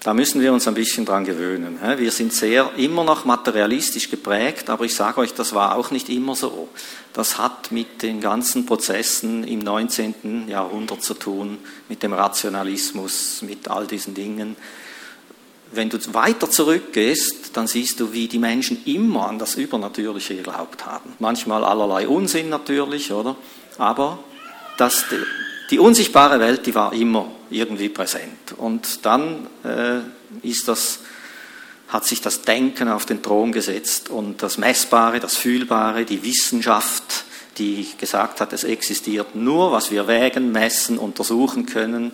da 0.02 0.14
müssen 0.14 0.40
wir 0.40 0.52
uns 0.52 0.66
ein 0.66 0.74
bisschen 0.74 1.04
dran 1.04 1.24
gewöhnen. 1.24 1.78
Wir 1.96 2.10
sind 2.10 2.32
sehr 2.32 2.72
immer 2.76 3.04
noch 3.04 3.24
materialistisch 3.24 4.10
geprägt, 4.10 4.68
aber 4.68 4.84
ich 4.84 4.94
sage 4.94 5.20
euch, 5.20 5.32
das 5.32 5.54
war 5.54 5.76
auch 5.76 5.92
nicht 5.92 6.08
immer 6.08 6.34
so. 6.34 6.68
Das 7.12 7.38
hat 7.38 7.70
mit 7.70 8.02
den 8.02 8.20
ganzen 8.20 8.66
Prozessen 8.66 9.44
im 9.44 9.60
19. 9.60 10.48
Jahrhundert 10.48 11.04
zu 11.04 11.14
tun, 11.14 11.58
mit 11.88 12.02
dem 12.02 12.14
Rationalismus, 12.14 13.42
mit 13.42 13.68
all 13.68 13.86
diesen 13.86 14.14
Dingen. 14.14 14.56
Wenn 15.70 15.88
du 15.88 15.98
weiter 16.12 16.50
zurückgehst, 16.50 17.56
dann 17.56 17.68
siehst 17.68 18.00
du, 18.00 18.12
wie 18.12 18.26
die 18.26 18.40
Menschen 18.40 18.84
immer 18.84 19.28
an 19.28 19.38
das 19.38 19.54
Übernatürliche 19.54 20.34
geglaubt 20.34 20.84
haben. 20.84 21.14
Manchmal 21.20 21.62
allerlei 21.62 22.08
Unsinn 22.08 22.48
natürlich, 22.48 23.12
oder? 23.12 23.36
Aber 23.78 24.18
das, 24.78 25.04
die 25.72 25.78
unsichtbare 25.78 26.38
Welt, 26.38 26.66
die 26.66 26.74
war 26.74 26.92
immer 26.92 27.30
irgendwie 27.50 27.88
präsent. 27.88 28.52
Und 28.58 29.06
dann 29.06 29.46
äh, 29.64 30.00
ist 30.46 30.68
das, 30.68 31.00
hat 31.88 32.06
sich 32.06 32.20
das 32.20 32.42
Denken 32.42 32.88
auf 32.88 33.06
den 33.06 33.22
Thron 33.22 33.52
gesetzt 33.52 34.10
und 34.10 34.42
das 34.42 34.58
Messbare, 34.58 35.18
das 35.18 35.36
Fühlbare, 35.36 36.04
die 36.04 36.22
Wissenschaft, 36.22 37.24
die 37.56 37.88
gesagt 37.98 38.42
hat, 38.42 38.52
es 38.52 38.64
existiert 38.64 39.34
nur, 39.34 39.72
was 39.72 39.90
wir 39.90 40.06
wägen, 40.06 40.52
messen, 40.52 40.98
untersuchen 40.98 41.64
können. 41.64 42.12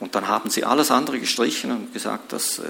Und 0.00 0.14
dann 0.14 0.26
haben 0.28 0.48
sie 0.48 0.64
alles 0.64 0.90
andere 0.90 1.20
gestrichen 1.20 1.70
und 1.70 1.92
gesagt, 1.92 2.32
dass 2.32 2.60
äh, 2.60 2.62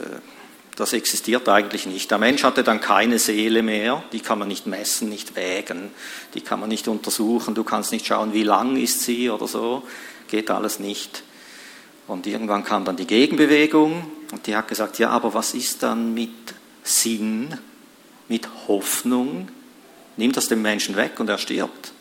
das 0.78 0.92
existiert 0.92 1.48
eigentlich 1.48 1.86
nicht. 1.86 2.08
Der 2.08 2.18
Mensch 2.18 2.44
hatte 2.44 2.62
dann 2.62 2.80
keine 2.80 3.18
Seele 3.18 3.64
mehr, 3.64 4.04
die 4.12 4.20
kann 4.20 4.38
man 4.38 4.46
nicht 4.46 4.68
messen, 4.68 5.08
nicht 5.08 5.34
wägen, 5.34 5.90
die 6.34 6.40
kann 6.40 6.60
man 6.60 6.68
nicht 6.68 6.86
untersuchen, 6.86 7.56
du 7.56 7.64
kannst 7.64 7.90
nicht 7.90 8.06
schauen, 8.06 8.32
wie 8.32 8.44
lang 8.44 8.76
ist 8.76 9.02
sie 9.02 9.28
oder 9.28 9.48
so, 9.48 9.82
geht 10.28 10.52
alles 10.52 10.78
nicht. 10.78 11.24
Und 12.06 12.28
irgendwann 12.28 12.62
kam 12.62 12.84
dann 12.84 12.96
die 12.96 13.08
Gegenbewegung 13.08 14.08
und 14.30 14.46
die 14.46 14.54
hat 14.54 14.68
gesagt, 14.68 15.00
ja, 15.00 15.10
aber 15.10 15.34
was 15.34 15.52
ist 15.52 15.82
dann 15.82 16.14
mit 16.14 16.30
Sinn, 16.84 17.58
mit 18.28 18.48
Hoffnung? 18.68 19.48
Nimm 20.16 20.30
das 20.30 20.46
dem 20.46 20.62
Menschen 20.62 20.94
weg 20.94 21.18
und 21.18 21.28
er 21.28 21.38
stirbt. 21.38 21.92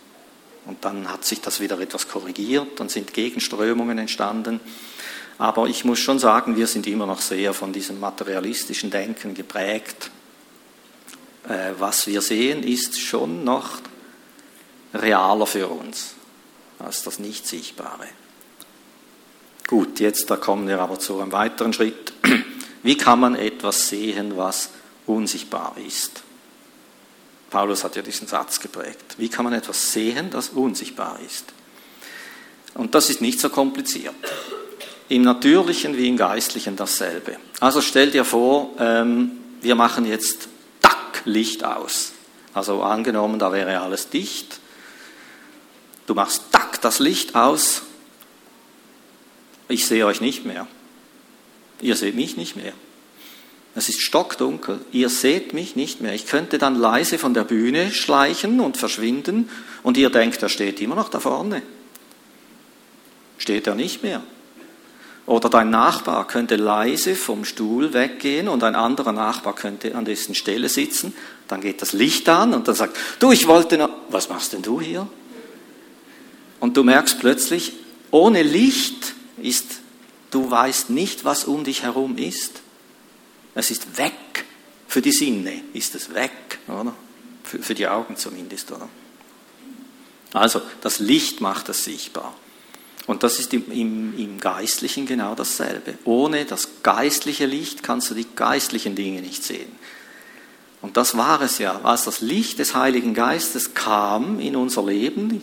Und 0.65 0.85
dann 0.85 1.11
hat 1.11 1.25
sich 1.25 1.41
das 1.41 1.59
wieder 1.59 1.79
etwas 1.79 2.07
korrigiert, 2.07 2.79
dann 2.79 2.89
sind 2.89 3.13
Gegenströmungen 3.13 3.97
entstanden. 3.97 4.59
Aber 5.37 5.67
ich 5.67 5.85
muss 5.85 5.99
schon 5.99 6.19
sagen, 6.19 6.55
wir 6.55 6.67
sind 6.67 6.87
immer 6.87 7.05
noch 7.05 7.21
sehr 7.21 7.53
von 7.53 7.71
diesem 7.71 7.99
materialistischen 7.99 8.89
Denken 8.89 9.33
geprägt. 9.33 10.09
Äh, 11.47 11.73
was 11.77 12.07
wir 12.07 12.21
sehen, 12.21 12.63
ist 12.63 12.99
schon 12.99 13.43
noch 13.43 13.79
realer 14.93 15.45
für 15.45 15.67
uns 15.67 16.15
als 16.79 17.03
das 17.03 17.19
Nicht-Sichtbare. 17.19 18.07
Gut, 19.67 19.99
jetzt 19.99 20.29
da 20.29 20.37
kommen 20.37 20.67
wir 20.67 20.79
aber 20.79 20.97
zu 20.97 21.19
einem 21.19 21.31
weiteren 21.31 21.73
Schritt. 21.73 22.13
Wie 22.83 22.97
kann 22.97 23.19
man 23.19 23.35
etwas 23.35 23.89
sehen, 23.89 24.37
was 24.37 24.69
unsichtbar 25.05 25.75
ist? 25.85 26.23
Paulus 27.49 27.83
hat 27.83 27.95
ja 27.95 28.01
diesen 28.01 28.27
Satz 28.27 28.59
geprägt. 28.59 29.15
Wie 29.17 29.29
kann 29.29 29.45
man 29.45 29.53
etwas 29.53 29.91
sehen, 29.93 30.29
das 30.29 30.49
unsichtbar 30.49 31.19
ist? 31.25 31.45
Und 32.73 32.93
das 32.93 33.09
ist 33.09 33.21
nicht 33.21 33.39
so 33.39 33.49
kompliziert. 33.49 34.15
Im 35.09 35.21
Natürlichen 35.21 35.97
wie 35.97 36.07
im 36.07 36.17
Geistlichen 36.17 36.75
dasselbe. 36.75 37.37
Also 37.59 37.81
stell 37.81 38.11
dir 38.11 38.25
vor, 38.25 38.71
ähm, 38.79 39.31
wir 39.61 39.75
machen 39.75 40.05
jetzt 40.05 40.49
Tack, 40.81 41.21
Licht 41.25 41.63
aus. 41.63 42.13
Also 42.53 42.81
angenommen, 42.81 43.39
da 43.39 43.51
wäre 43.51 43.79
alles 43.79 44.09
dicht. 44.09 44.59
Du 46.07 46.13
machst 46.13 46.43
Tack, 46.51 46.81
das 46.81 46.99
Licht 46.99 47.35
aus. 47.35 47.83
Ich 49.69 49.85
sehe 49.85 50.05
euch 50.05 50.21
nicht 50.21 50.45
mehr. 50.45 50.67
Ihr 51.81 51.95
seht 51.95 52.15
mich 52.15 52.37
nicht 52.37 52.55
mehr. 52.55 52.73
Es 53.75 53.89
ist 53.89 54.01
stockdunkel. 54.01 54.79
Ihr 54.91 55.09
seht 55.09 55.53
mich 55.53 55.75
nicht 55.75 56.01
mehr. 56.01 56.13
Ich 56.13 56.25
könnte 56.25 56.57
dann 56.57 56.75
leise 56.75 57.19
von 57.19 57.33
der 57.33 57.43
Bühne 57.43 57.91
schleichen 57.91 58.59
und 58.59 58.75
verschwinden 58.75 59.49
und 59.83 59.97
ihr 59.97 60.09
denkt, 60.09 60.41
er 60.41 60.49
steht 60.49 60.81
immer 60.81 60.95
noch 60.95 61.09
da 61.09 61.19
vorne. 61.19 61.61
Steht 63.37 63.67
er 63.67 63.75
nicht 63.75 64.01
mehr. 64.01 64.23
Oder 65.27 65.49
dein 65.49 65.69
Nachbar 65.69 66.25
könnte 66.25 66.55
leise 66.55 67.13
vom 67.13 67.43
Stuhl 67.43 67.91
weggehen 67.91 68.47
und 68.47 68.63
ein 68.63 68.75
anderer 68.75 69.11
Nachbar 69.11 69.53
könnte 69.53 69.93
an 69.93 70.05
dessen 70.05 70.35
Stelle 70.35 70.69
sitzen. 70.69 71.13
Dann 71.49 71.59
geht 71.59 71.81
das 71.81 71.91
Licht 71.91 72.29
an 72.29 72.53
und 72.53 72.69
dann 72.69 72.75
sagt, 72.75 72.97
du, 73.19 73.33
ich 73.33 73.45
wollte 73.45 73.77
noch, 73.77 73.89
was 74.09 74.29
machst 74.29 74.53
denn 74.53 74.61
du 74.61 74.79
hier? 74.79 75.05
Und 76.61 76.77
du 76.77 76.83
merkst 76.85 77.19
plötzlich, 77.19 77.73
ohne 78.09 78.41
Licht 78.41 79.15
ist, 79.41 79.81
du 80.31 80.49
weißt 80.49 80.91
nicht, 80.91 81.25
was 81.25 81.43
um 81.43 81.65
dich 81.65 81.83
herum 81.83 82.17
ist. 82.17 82.61
Es 83.53 83.69
ist 83.69 83.97
weg. 83.97 84.13
Für 84.87 85.01
die 85.01 85.11
Sinne 85.11 85.61
ist 85.73 85.93
es 85.93 86.13
weg, 86.13 86.59
oder? 86.69 86.93
Für, 87.43 87.61
für 87.61 87.75
die 87.75 87.89
Augen 87.89 88.15
zumindest, 88.15 88.71
oder? 88.71 88.87
Also, 90.31 90.61
das 90.79 90.99
Licht 90.99 91.41
macht 91.41 91.67
es 91.67 91.83
sichtbar. 91.83 92.33
Und 93.07 93.23
das 93.23 93.39
ist 93.39 93.53
im, 93.53 93.71
im, 93.71 94.19
im 94.19 94.39
Geistlichen 94.39 95.05
genau 95.05 95.33
dasselbe. 95.33 95.97
Ohne 96.03 96.43
das 96.43 96.83
geistliche 96.83 97.45
Licht 97.45 97.81
kannst 97.81 98.11
du 98.11 98.13
die 98.13 98.27
geistlichen 98.35 98.95
Dinge 98.95 99.21
nicht 99.21 99.43
sehen. 99.43 99.71
Und 100.81 100.97
das 100.97 101.17
war 101.17 101.41
es 101.41 101.57
ja, 101.57 101.81
als 101.81 102.03
das 102.03 102.21
Licht 102.21 102.59
des 102.59 102.75
Heiligen 102.75 103.13
Geistes 103.13 103.73
kam 103.73 104.39
in 104.39 104.55
unser 104.55 104.83
Leben, 104.83 105.41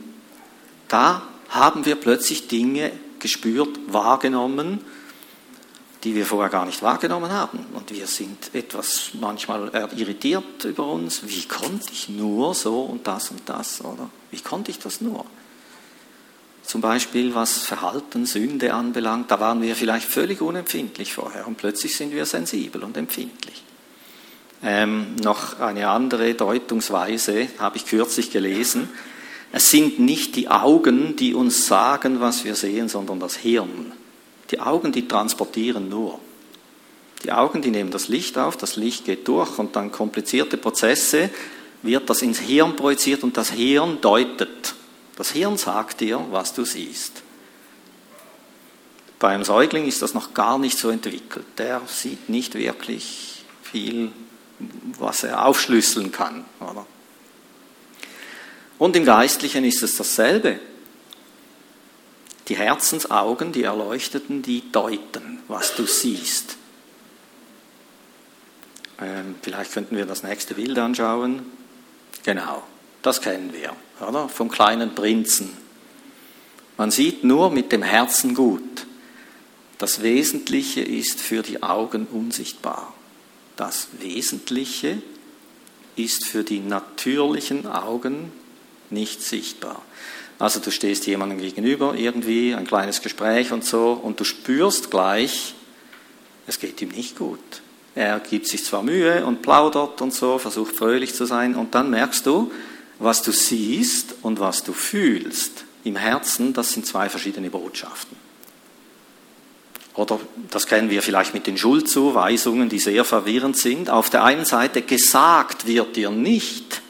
da 0.89 1.23
haben 1.49 1.87
wir 1.87 1.97
plötzlich 1.97 2.49
Dinge 2.49 2.93
gespürt, 3.19 3.79
wahrgenommen, 3.89 4.81
die 6.05 6.15
wir 6.15 6.27
vorher 6.27 6.51
gar 6.51 6.67
nicht 6.67 6.83
wahrgenommen 6.83 7.33
haben. 7.33 7.65
Und 7.73 7.91
wir 7.91 8.07
sind 8.07 8.55
etwas 8.55 9.13
manchmal 9.15 9.71
irritiert 9.97 10.65
über 10.65 10.87
uns. 10.87 11.23
Wie 11.27 11.45
konnte 11.45 11.89
ich 11.91 12.11
nur 12.11 12.55
so 12.55 12.83
und 12.83 13.07
das 13.07 13.31
und 13.31 13.41
das, 13.47 13.83
oder? 13.83 14.11
Wie 14.31 14.41
konnte 14.41 14.71
ich 14.71 14.79
das 14.79 15.01
nur? 15.01 15.25
Zum 16.65 16.81
Beispiel 16.81 17.35
was 17.35 17.59
Verhalten, 17.59 18.25
Sünde 18.25 18.73
anbelangt, 18.73 19.31
da 19.31 19.39
waren 19.39 19.61
wir 19.61 19.77
vielleicht 19.77 20.09
völlig 20.09 20.41
unempfindlich 20.41 21.13
vorher 21.13 21.47
und 21.47 21.57
plötzlich 21.57 21.97
sind 21.97 22.13
wir 22.13 22.25
sensibel 22.25 22.83
und 22.83 22.97
empfindlich. 22.97 23.63
Ähm, 24.63 25.17
noch 25.23 25.61
eine 25.61 25.89
andere 25.89 26.33
Deutungsweise 26.35 27.49
habe 27.59 27.77
ich 27.77 27.85
kürzlich 27.85 28.31
gelesen. 28.31 28.89
Es 29.53 29.71
sind 29.71 29.99
nicht 29.99 30.37
die 30.37 30.49
Augen, 30.49 31.17
die 31.17 31.35
uns 31.35 31.67
sagen, 31.67 32.21
was 32.21 32.45
wir 32.45 32.55
sehen, 32.55 32.89
sondern 32.89 33.21
das 33.21 33.37
Hirn. 33.37 33.93
Die 34.51 34.61
Augen, 34.61 34.91
die 34.91 35.07
transportieren 35.07 35.91
nur. 35.91 36.19
Die 37.25 37.33
Augen, 37.33 37.61
die 37.61 37.71
nehmen 37.71 37.91
das 37.91 38.09
Licht 38.09 38.39
auf, 38.39 38.57
das 38.57 38.77
Licht 38.77 39.05
geht 39.05 39.29
durch 39.29 39.59
und 39.59 39.77
dann 39.77 39.93
komplizierte 39.93 40.57
Prozesse 40.57 41.31
wird 41.83 42.09
das 42.09 42.23
ins 42.23 42.39
Hirn 42.39 42.75
projiziert 42.75 43.23
und 43.23 43.37
das 43.37 43.51
Hirn 43.51 43.99
deutet. 44.01 44.75
Das 45.17 45.31
Hirn 45.31 45.57
sagt 45.57 46.01
dir, 46.01 46.25
was 46.31 46.55
du 46.55 46.65
siehst. 46.65 47.23
Bei 49.19 49.29
einem 49.29 49.45
Säugling 49.45 49.87
ist 49.87 50.03
das 50.03 50.13
noch 50.13 50.35
gar 50.35 50.59
nicht 50.59 50.77
so 50.77 50.91
entwickelt. 50.91 51.47
Der 51.59 51.83
sieht 51.87 52.29
nicht 52.29 52.55
wirklich 52.55 53.45
viel, 53.63 54.13
was 54.99 55.23
er 55.23 55.47
aufschlüsseln 55.47 56.13
kann. 56.13 56.45
Oder? 56.61 56.87
Und 58.79 58.97
im 58.97 59.05
Geistlichen 59.05 59.65
ist 59.65 59.83
es 59.83 59.97
dasselbe. 59.97 60.59
Die 62.49 62.57
Herzensaugen, 62.57 63.53
die 63.53 63.63
Erleuchteten, 63.63 64.43
die 64.43 64.71
deuten, 64.71 65.41
was 65.49 65.75
du 65.75 65.87
siehst. 65.87 66.57
Ähm, 69.01 69.37
vielleicht 69.43 69.73
könnten 69.73 69.97
wir 69.97 70.07
das 70.07 70.23
nächste 70.23 70.55
Bild 70.55 70.79
anschauen. 70.79 71.47
Genau. 72.25 72.63
Das 73.05 73.21
kennen 73.21 73.53
wir, 73.53 73.71
oder? 74.01 74.31
Vom 74.31 74.51
kleinen 74.51 74.95
Prinzen. 74.95 75.51
Man 76.79 76.91
sieht 76.91 77.23
nur 77.23 77.51
mit 77.51 77.71
dem 77.71 77.83
Herzen 77.83 78.35
gut. 78.35 78.87
Das 79.77 80.03
Wesentliche 80.03 80.81
ist 80.81 81.21
für 81.21 81.43
die 81.43 81.63
Augen 81.63 82.07
unsichtbar. 82.07 82.95
Das 83.57 83.89
Wesentliche 84.01 85.03
ist 85.97 86.25
für 86.25 86.45
die 86.45 86.61
natürlichen 86.61 87.67
Augen 87.67 88.33
nicht 88.89 89.23
sichtbar. 89.23 89.83
Also 90.39 90.59
du 90.59 90.71
stehst 90.71 91.07
jemandem 91.07 91.39
gegenüber, 91.39 91.95
irgendwie 91.97 92.55
ein 92.55 92.67
kleines 92.67 93.03
Gespräch 93.03 93.53
und 93.53 93.67
so, 93.67 93.93
und 93.93 94.19
du 94.19 94.25
spürst 94.25 94.91
gleich, 94.91 95.55
es 96.47 96.59
geht 96.59 96.81
ihm 96.81 96.89
nicht 96.89 97.19
gut. 97.19 97.39
Er 97.95 98.19
gibt 98.19 98.49
sich 98.49 98.65
zwar 98.65 98.83
Mühe 98.83 99.27
und 99.27 99.43
plaudert 99.43 100.01
und 100.01 100.15
so, 100.15 100.39
versucht 100.39 100.75
fröhlich 100.75 101.15
zu 101.15 101.27
sein, 101.27 101.55
und 101.55 101.75
dann 101.75 101.91
merkst 101.91 102.25
du, 102.25 102.51
Was 102.99 103.23
du 103.23 103.33
siehst 103.33 104.15
und 104.23 104.41
was 104.41 104.63
du 104.63 104.73
fühlst 104.73 105.65
im 105.85 105.97
Herzen, 105.97 106.53
das 106.53 106.73
sind 106.73 106.87
zwei 106.87 107.09
verschiedene 107.09 107.51
Botschaften. 107.51 108.17
Oder 109.95 110.19
das 110.51 110.67
kennen 110.67 110.91
wir 110.91 111.03
vielleicht 111.03 111.35
mit 111.35 111.47
den 111.47 111.57
Schuldzuweisungen, 111.57 112.69
die 112.69 112.81
sehr 112.81 113.05
verwirrend 113.05 113.57
sind. 113.57 113.91
Auf 113.91 114.11
der 114.11 114.25
einen 114.25 114.45
Seite 114.45 114.83
gesagt 114.83 115.67
wird 115.67 115.95
dir 115.95 116.11
nicht, 116.11 116.83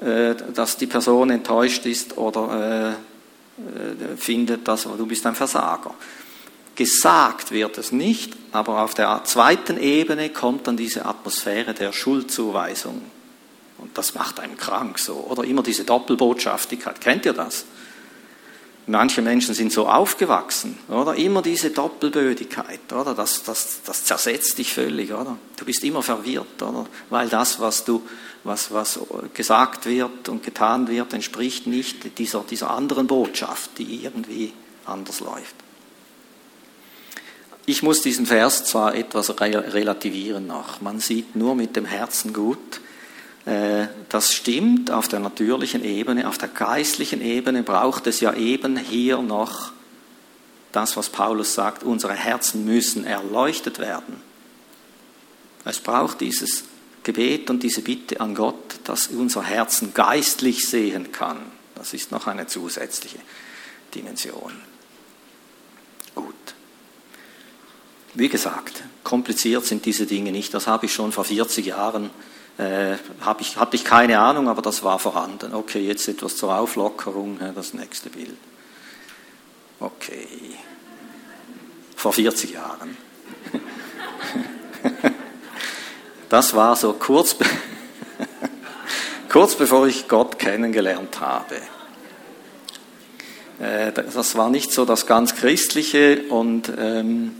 äh, 0.00 0.34
dass 0.54 0.76
die 0.76 0.86
Person 0.86 1.30
enttäuscht 1.30 1.86
ist 1.86 2.18
oder 2.18 2.96
äh, 2.96 4.16
findet, 4.16 4.66
dass 4.66 4.84
du 4.84 5.06
bist 5.06 5.26
ein 5.26 5.34
Versager. 5.34 5.94
Gesagt 6.74 7.52
wird 7.52 7.78
es 7.78 7.92
nicht, 7.92 8.32
aber 8.52 8.82
auf 8.82 8.94
der 8.94 9.22
zweiten 9.24 9.78
Ebene 9.78 10.30
kommt 10.30 10.66
dann 10.66 10.76
diese 10.76 11.04
Atmosphäre 11.04 11.74
der 11.74 11.92
Schuldzuweisung. 11.92 13.02
Und 13.80 13.96
das 13.96 14.14
macht 14.14 14.40
einen 14.40 14.56
krank 14.56 14.98
so. 14.98 15.14
Oder 15.14 15.44
immer 15.44 15.62
diese 15.62 15.84
Doppelbotschaftigkeit. 15.84 17.00
Kennt 17.00 17.24
ihr 17.24 17.32
das? 17.32 17.64
Manche 18.86 19.22
Menschen 19.22 19.54
sind 19.54 19.72
so 19.72 19.86
aufgewachsen, 19.86 20.76
oder? 20.88 21.14
Immer 21.14 21.42
diese 21.42 21.70
Doppelbödigkeit, 21.70 22.92
oder? 22.92 23.14
Das, 23.14 23.44
das, 23.44 23.80
das 23.84 24.04
zersetzt 24.04 24.58
dich 24.58 24.72
völlig, 24.72 25.12
oder? 25.12 25.36
Du 25.56 25.64
bist 25.64 25.84
immer 25.84 26.02
verwirrt, 26.02 26.60
oder? 26.60 26.86
Weil 27.08 27.28
das, 27.28 27.60
was 27.60 27.84
du, 27.84 28.02
was, 28.42 28.72
was 28.72 28.98
gesagt 29.32 29.86
wird 29.86 30.28
und 30.28 30.42
getan 30.42 30.88
wird, 30.88 31.12
entspricht 31.12 31.66
nicht 31.66 32.18
dieser, 32.18 32.40
dieser 32.40 32.70
anderen 32.70 33.06
Botschaft, 33.06 33.78
die 33.78 34.02
irgendwie 34.02 34.52
anders 34.86 35.20
läuft. 35.20 35.54
Ich 37.66 37.82
muss 37.84 38.02
diesen 38.02 38.26
Vers 38.26 38.64
zwar 38.64 38.94
etwas 38.96 39.38
relativieren 39.40 40.48
noch. 40.48 40.80
Man 40.80 40.98
sieht 40.98 41.36
nur 41.36 41.54
mit 41.54 41.76
dem 41.76 41.84
Herzen 41.84 42.32
gut, 42.32 42.80
das 43.44 44.34
stimmt 44.34 44.90
auf 44.90 45.08
der 45.08 45.20
natürlichen 45.20 45.82
Ebene, 45.82 46.28
auf 46.28 46.38
der 46.38 46.48
geistlichen 46.48 47.22
Ebene 47.22 47.62
braucht 47.62 48.06
es 48.06 48.20
ja 48.20 48.34
eben 48.34 48.76
hier 48.76 49.22
noch 49.22 49.72
das, 50.72 50.96
was 50.96 51.08
Paulus 51.08 51.54
sagt, 51.54 51.82
unsere 51.82 52.14
Herzen 52.14 52.64
müssen 52.64 53.04
erleuchtet 53.04 53.78
werden. 53.78 54.22
Es 55.64 55.80
braucht 55.80 56.20
dieses 56.20 56.64
Gebet 57.02 57.50
und 57.50 57.62
diese 57.62 57.82
Bitte 57.82 58.20
an 58.20 58.34
Gott, 58.34 58.80
dass 58.84 59.08
unser 59.08 59.42
Herzen 59.42 59.94
geistlich 59.94 60.66
sehen 60.66 61.12
kann. 61.12 61.38
Das 61.74 61.94
ist 61.94 62.12
noch 62.12 62.26
eine 62.26 62.46
zusätzliche 62.46 63.18
Dimension. 63.94 64.52
Gut. 66.14 66.34
Wie 68.14 68.28
gesagt, 68.28 68.82
kompliziert 69.02 69.64
sind 69.64 69.84
diese 69.86 70.06
Dinge 70.06 70.30
nicht. 70.30 70.52
Das 70.52 70.66
habe 70.66 70.86
ich 70.86 70.92
schon 70.92 71.12
vor 71.12 71.24
40 71.24 71.66
Jahren 71.66 72.10
äh, 72.60 72.94
ich, 73.40 73.56
hatte 73.56 73.76
ich 73.76 73.84
keine 73.84 74.18
Ahnung, 74.18 74.48
aber 74.48 74.62
das 74.62 74.82
war 74.82 74.98
vorhanden. 74.98 75.54
Okay, 75.54 75.86
jetzt 75.86 76.06
etwas 76.08 76.36
zur 76.36 76.54
Auflockerung, 76.54 77.38
das 77.54 77.74
nächste 77.74 78.10
Bild. 78.10 78.36
Okay. 79.78 80.26
Vor 81.96 82.12
40 82.12 82.52
Jahren. 82.52 82.96
Das 86.30 86.54
war 86.54 86.76
so 86.76 86.92
kurz, 86.92 87.34
kurz 89.28 89.56
bevor 89.56 89.88
ich 89.88 90.06
Gott 90.06 90.38
kennengelernt 90.38 91.20
habe. 91.20 91.56
Äh, 93.58 93.90
das 93.92 94.36
war 94.36 94.48
nicht 94.48 94.70
so 94.70 94.84
das 94.84 95.06
ganz 95.06 95.34
Christliche 95.34 96.22
und 96.28 96.72
ähm, 96.78 97.32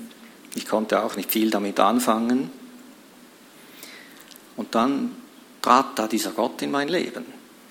ich 0.57 0.67
konnte 0.67 1.05
auch 1.05 1.15
nicht 1.15 1.31
viel 1.31 1.51
damit 1.51 1.79
anfangen. 1.79 2.51
Und 4.61 4.75
dann 4.75 5.17
trat 5.63 5.99
da 5.99 6.07
dieser 6.07 6.33
Gott 6.33 6.61
in 6.61 6.71
mein 6.71 6.89
Leben. 6.89 7.25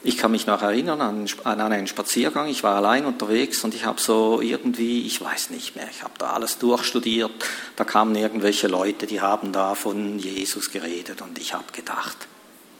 Ich 0.04 0.18
kann 0.18 0.32
mich 0.32 0.48
noch 0.48 0.64
erinnern 0.64 1.02
an, 1.02 1.62
einen 1.62 1.86
Spaziergang. 1.86 2.48
Ich 2.48 2.64
war 2.64 2.78
allein 2.78 3.06
unterwegs 3.06 3.64
und 3.64 3.76
ich 3.76 3.86
habe 3.86 4.02
so 4.02 4.42
irgendwie, 4.42 5.06
ich 5.06 5.22
weiß 5.22 5.52
nicht 5.52 5.76
mehr, 5.76 5.88
ich 5.92 6.02
habe 6.02 6.16
da 6.18 6.32
alles 6.32 6.58
durchstudiert. 6.58 7.30
Da 7.76 7.84
kamen 7.84 8.16
irgendwelche 8.16 8.68
Leute, 8.68 9.06
die 9.06 9.22
haben 9.22 9.52
da 9.52 9.76
von 9.76 10.18
Jesus 10.18 10.72
geredet 10.72 11.22
und 11.22 11.38
ich 11.38 11.54
habe 11.54 11.72
gedacht, 11.74 12.18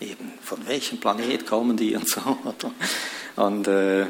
eben 0.02 0.34
von 0.42 0.66
welchem 0.66 1.00
Planet 1.00 1.46
kommen 1.46 1.78
die 1.78 1.96
und 1.96 2.10
so. 2.10 2.36
Und 3.36 3.68
äh, 3.68 4.08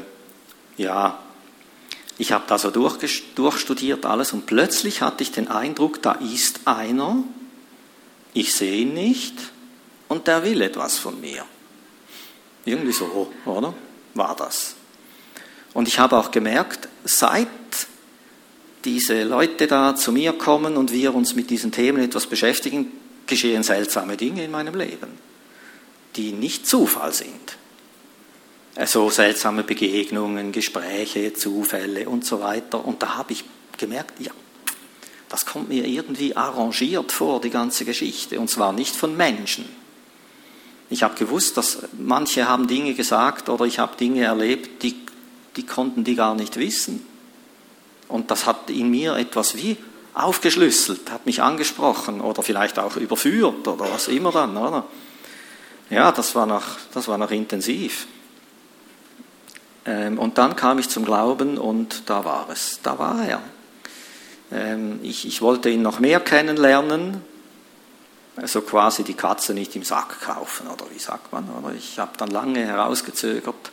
ja, 0.78 1.18
ich 2.16 2.32
habe 2.32 2.44
da 2.46 2.56
so 2.56 2.70
durchstudiert 2.70 4.06
alles 4.06 4.32
und 4.32 4.46
plötzlich 4.46 5.02
hatte 5.02 5.24
ich 5.24 5.30
den 5.30 5.48
Eindruck, 5.48 6.00
da 6.00 6.12
ist 6.12 6.60
einer, 6.64 7.22
ich 8.32 8.54
sehe 8.54 8.78
ihn 8.78 8.94
nicht, 8.94 9.34
und 10.10 10.26
der 10.26 10.42
will 10.42 10.60
etwas 10.60 10.98
von 10.98 11.20
mir. 11.20 11.46
Irgendwie 12.64 12.92
so, 12.92 13.32
oder? 13.46 13.72
War 14.14 14.34
das. 14.34 14.74
Und 15.72 15.86
ich 15.86 16.00
habe 16.00 16.18
auch 16.18 16.32
gemerkt, 16.32 16.88
seit 17.04 17.46
diese 18.84 19.22
Leute 19.22 19.68
da 19.68 19.94
zu 19.94 20.10
mir 20.10 20.32
kommen 20.32 20.76
und 20.76 20.92
wir 20.92 21.14
uns 21.14 21.36
mit 21.36 21.48
diesen 21.48 21.70
Themen 21.70 22.02
etwas 22.02 22.26
beschäftigen, 22.26 22.90
geschehen 23.26 23.62
seltsame 23.62 24.16
Dinge 24.16 24.44
in 24.44 24.50
meinem 24.50 24.74
Leben, 24.74 25.16
die 26.16 26.32
nicht 26.32 26.66
Zufall 26.66 27.12
sind. 27.12 27.56
Also 28.74 29.10
seltsame 29.10 29.62
Begegnungen, 29.62 30.50
Gespräche, 30.50 31.34
Zufälle 31.34 32.08
und 32.08 32.24
so 32.24 32.40
weiter. 32.40 32.84
Und 32.84 33.00
da 33.00 33.16
habe 33.16 33.32
ich 33.32 33.44
gemerkt, 33.78 34.18
ja, 34.18 34.32
das 35.28 35.46
kommt 35.46 35.68
mir 35.68 35.86
irgendwie 35.86 36.34
arrangiert 36.34 37.12
vor, 37.12 37.40
die 37.40 37.50
ganze 37.50 37.84
Geschichte. 37.84 38.40
Und 38.40 38.50
zwar 38.50 38.72
nicht 38.72 38.96
von 38.96 39.16
Menschen, 39.16 39.79
ich 40.90 41.04
habe 41.04 41.14
gewusst, 41.14 41.56
dass 41.56 41.78
manche 41.96 42.48
haben 42.48 42.66
Dinge 42.66 42.94
gesagt 42.94 43.48
oder 43.48 43.64
ich 43.64 43.78
habe 43.78 43.96
Dinge 43.96 44.24
erlebt, 44.24 44.82
die, 44.82 44.96
die 45.56 45.64
konnten 45.64 46.02
die 46.02 46.16
gar 46.16 46.34
nicht 46.34 46.56
wissen. 46.56 47.06
Und 48.08 48.30
das 48.32 48.44
hat 48.44 48.68
in 48.70 48.90
mir 48.90 49.14
etwas 49.14 49.56
wie 49.56 49.76
aufgeschlüsselt, 50.14 51.10
hat 51.12 51.26
mich 51.26 51.40
angesprochen 51.40 52.20
oder 52.20 52.42
vielleicht 52.42 52.80
auch 52.80 52.96
überführt 52.96 53.66
oder 53.68 53.88
was 53.92 54.08
immer 54.08 54.32
dann, 54.32 54.56
oder? 54.56 54.84
Ja, 55.90 56.10
das 56.10 56.34
war 56.34 56.46
noch, 56.46 56.64
das 56.92 57.06
war 57.06 57.18
noch 57.18 57.30
intensiv. 57.30 58.08
Ähm, 59.86 60.18
und 60.18 60.38
dann 60.38 60.56
kam 60.56 60.80
ich 60.80 60.88
zum 60.88 61.04
Glauben 61.04 61.56
und 61.56 62.02
da 62.10 62.24
war 62.24 62.48
es, 62.50 62.80
da 62.82 62.98
war 62.98 63.24
er. 63.24 63.40
Ähm, 64.52 64.98
ich, 65.02 65.26
ich 65.26 65.40
wollte 65.40 65.70
ihn 65.70 65.82
noch 65.82 66.00
mehr 66.00 66.20
kennenlernen, 66.20 67.22
also 68.40 68.62
quasi 68.62 69.04
die 69.04 69.14
Katze 69.14 69.52
nicht 69.52 69.76
im 69.76 69.84
Sack 69.84 70.20
kaufen, 70.22 70.66
oder 70.66 70.86
wie 70.92 70.98
sagt 70.98 71.32
man? 71.32 71.48
Oder 71.50 71.74
ich 71.74 71.98
habe 71.98 72.12
dann 72.16 72.30
lange 72.30 72.64
herausgezögert. 72.64 73.70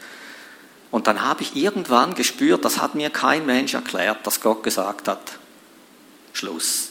Und 0.91 1.08
dann 1.08 1.21
habe 1.21 1.41
ich 1.41 1.56
irgendwann 1.56 2.15
gespürt, 2.15 2.65
das 2.65 2.82
hat 2.82 2.95
mir 2.95 3.10
kein 3.10 3.45
Mensch 3.45 3.73
erklärt, 3.73 4.25
dass 4.25 4.41
Gott 4.41 4.63
gesagt 4.63 5.08
hat, 5.08 5.39
Schluss. 6.34 6.89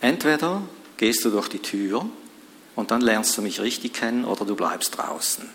Entweder 0.00 0.62
gehst 0.96 1.24
du 1.24 1.30
durch 1.30 1.48
die 1.48 1.60
Tür 1.60 2.06
und 2.74 2.90
dann 2.90 3.00
lernst 3.00 3.36
du 3.36 3.42
mich 3.42 3.60
richtig 3.60 3.94
kennen 3.94 4.24
oder 4.24 4.44
du 4.44 4.56
bleibst 4.56 4.96
draußen. 4.96 5.48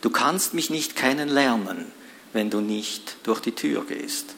Du 0.00 0.10
kannst 0.10 0.54
mich 0.54 0.68
nicht 0.68 0.96
kennenlernen, 0.96 1.86
wenn 2.32 2.50
du 2.50 2.60
nicht 2.60 3.16
durch 3.22 3.40
die 3.40 3.52
Tür 3.52 3.84
gehst. 3.84 4.34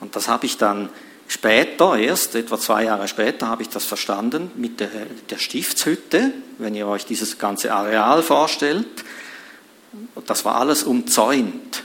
Und 0.00 0.16
das 0.16 0.28
habe 0.28 0.46
ich 0.46 0.56
dann 0.56 0.88
Später, 1.30 1.96
erst 1.96 2.34
etwa 2.34 2.58
zwei 2.58 2.86
Jahre 2.86 3.06
später, 3.06 3.46
habe 3.46 3.62
ich 3.62 3.68
das 3.68 3.84
verstanden 3.84 4.50
mit 4.56 4.80
der, 4.80 4.90
der 5.30 5.38
Stiftshütte, 5.38 6.32
wenn 6.58 6.74
ihr 6.74 6.88
euch 6.88 7.06
dieses 7.06 7.38
ganze 7.38 7.72
Areal 7.72 8.24
vorstellt. 8.24 9.04
Das 10.26 10.44
war 10.44 10.56
alles 10.56 10.82
umzäunt 10.82 11.84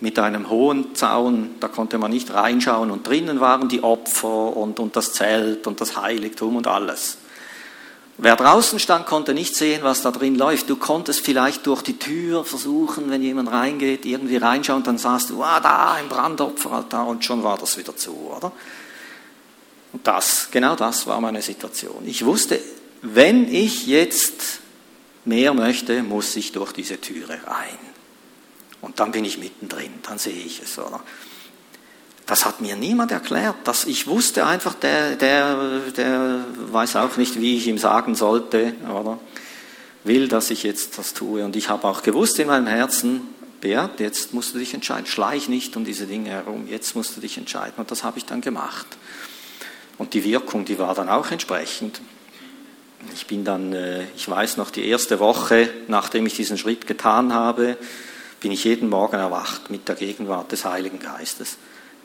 mit 0.00 0.18
einem 0.18 0.50
hohen 0.50 0.94
Zaun, 0.94 1.52
da 1.60 1.68
konnte 1.68 1.96
man 1.96 2.10
nicht 2.10 2.34
reinschauen 2.34 2.90
und 2.90 3.08
drinnen 3.08 3.40
waren 3.40 3.70
die 3.70 3.82
Opfer 3.82 4.54
und, 4.54 4.78
und 4.78 4.96
das 4.96 5.14
Zelt 5.14 5.66
und 5.66 5.80
das 5.80 5.96
Heiligtum 5.96 6.56
und 6.56 6.66
alles. 6.66 7.16
Wer 8.16 8.36
draußen 8.36 8.78
stand, 8.78 9.06
konnte 9.06 9.34
nicht 9.34 9.56
sehen, 9.56 9.82
was 9.82 10.02
da 10.02 10.12
drin 10.12 10.36
läuft. 10.36 10.70
Du 10.70 10.76
konntest 10.76 11.20
vielleicht 11.20 11.66
durch 11.66 11.82
die 11.82 11.98
Tür 11.98 12.44
versuchen, 12.44 13.10
wenn 13.10 13.22
jemand 13.22 13.50
reingeht, 13.50 14.06
irgendwie 14.06 14.36
reinschauen, 14.36 14.84
dann 14.84 14.98
sahst 14.98 15.30
du, 15.30 15.42
ah, 15.42 15.58
da 15.58 15.94
ein 15.94 16.08
Brandopferaltar 16.08 17.08
und 17.08 17.24
schon 17.24 17.42
war 17.42 17.58
das 17.58 17.76
wieder 17.76 17.96
zu, 17.96 18.12
oder? 18.12 18.52
Und 19.92 20.06
das, 20.06 20.48
genau 20.50 20.76
das 20.76 21.06
war 21.06 21.20
meine 21.20 21.42
Situation. 21.42 22.02
Ich 22.06 22.24
wusste, 22.24 22.60
wenn 23.02 23.52
ich 23.52 23.86
jetzt 23.86 24.60
mehr 25.24 25.52
möchte, 25.52 26.02
muss 26.02 26.36
ich 26.36 26.52
durch 26.52 26.72
diese 26.72 27.00
Türe 27.00 27.38
rein. 27.46 27.78
Und 28.80 29.00
dann 29.00 29.12
bin 29.12 29.24
ich 29.24 29.38
mittendrin, 29.38 29.92
dann 30.02 30.18
sehe 30.18 30.44
ich 30.44 30.62
es, 30.62 30.78
oder? 30.78 31.00
Das 32.26 32.46
hat 32.46 32.60
mir 32.60 32.74
niemand 32.76 33.12
erklärt. 33.12 33.56
Das, 33.64 33.84
ich 33.84 34.06
wusste 34.06 34.46
einfach, 34.46 34.74
der, 34.74 35.16
der, 35.16 35.80
der 35.96 36.44
weiß 36.72 36.96
auch 36.96 37.16
nicht, 37.16 37.40
wie 37.40 37.56
ich 37.56 37.66
ihm 37.66 37.78
sagen 37.78 38.14
sollte, 38.14 38.74
oder? 38.90 39.18
Will, 40.04 40.28
dass 40.28 40.50
ich 40.50 40.62
jetzt 40.62 40.98
das 40.98 41.14
tue. 41.14 41.44
Und 41.44 41.56
ich 41.56 41.68
habe 41.68 41.86
auch 41.86 42.02
gewusst 42.02 42.38
in 42.38 42.48
meinem 42.48 42.66
Herzen, 42.66 43.22
Beat, 43.60 44.00
jetzt 44.00 44.34
musst 44.34 44.54
du 44.54 44.58
dich 44.58 44.74
entscheiden. 44.74 45.06
Schleich 45.06 45.48
nicht 45.48 45.76
um 45.76 45.84
diese 45.84 46.06
Dinge 46.06 46.30
herum. 46.30 46.66
Jetzt 46.68 46.94
musst 46.94 47.16
du 47.16 47.20
dich 47.22 47.38
entscheiden. 47.38 47.74
Und 47.78 47.90
das 47.90 48.04
habe 48.04 48.18
ich 48.18 48.26
dann 48.26 48.42
gemacht. 48.42 48.86
Und 49.96 50.12
die 50.12 50.24
Wirkung, 50.24 50.64
die 50.64 50.78
war 50.78 50.94
dann 50.94 51.08
auch 51.08 51.30
entsprechend. 51.30 52.00
Ich 53.14 53.26
bin 53.26 53.44
dann, 53.44 53.72
äh, 53.72 54.04
ich 54.16 54.28
weiß 54.28 54.56
noch, 54.56 54.70
die 54.70 54.86
erste 54.86 55.18
Woche, 55.18 55.70
nachdem 55.88 56.26
ich 56.26 56.34
diesen 56.34 56.58
Schritt 56.58 56.86
getan 56.86 57.32
habe, 57.32 57.76
bin 58.40 58.52
ich 58.52 58.64
jeden 58.64 58.88
Morgen 58.88 59.16
erwacht 59.16 59.70
mit 59.70 59.88
der 59.88 59.94
Gegenwart 59.94 60.52
des 60.52 60.64
Heiligen 60.64 60.98
Geistes. 60.98 61.56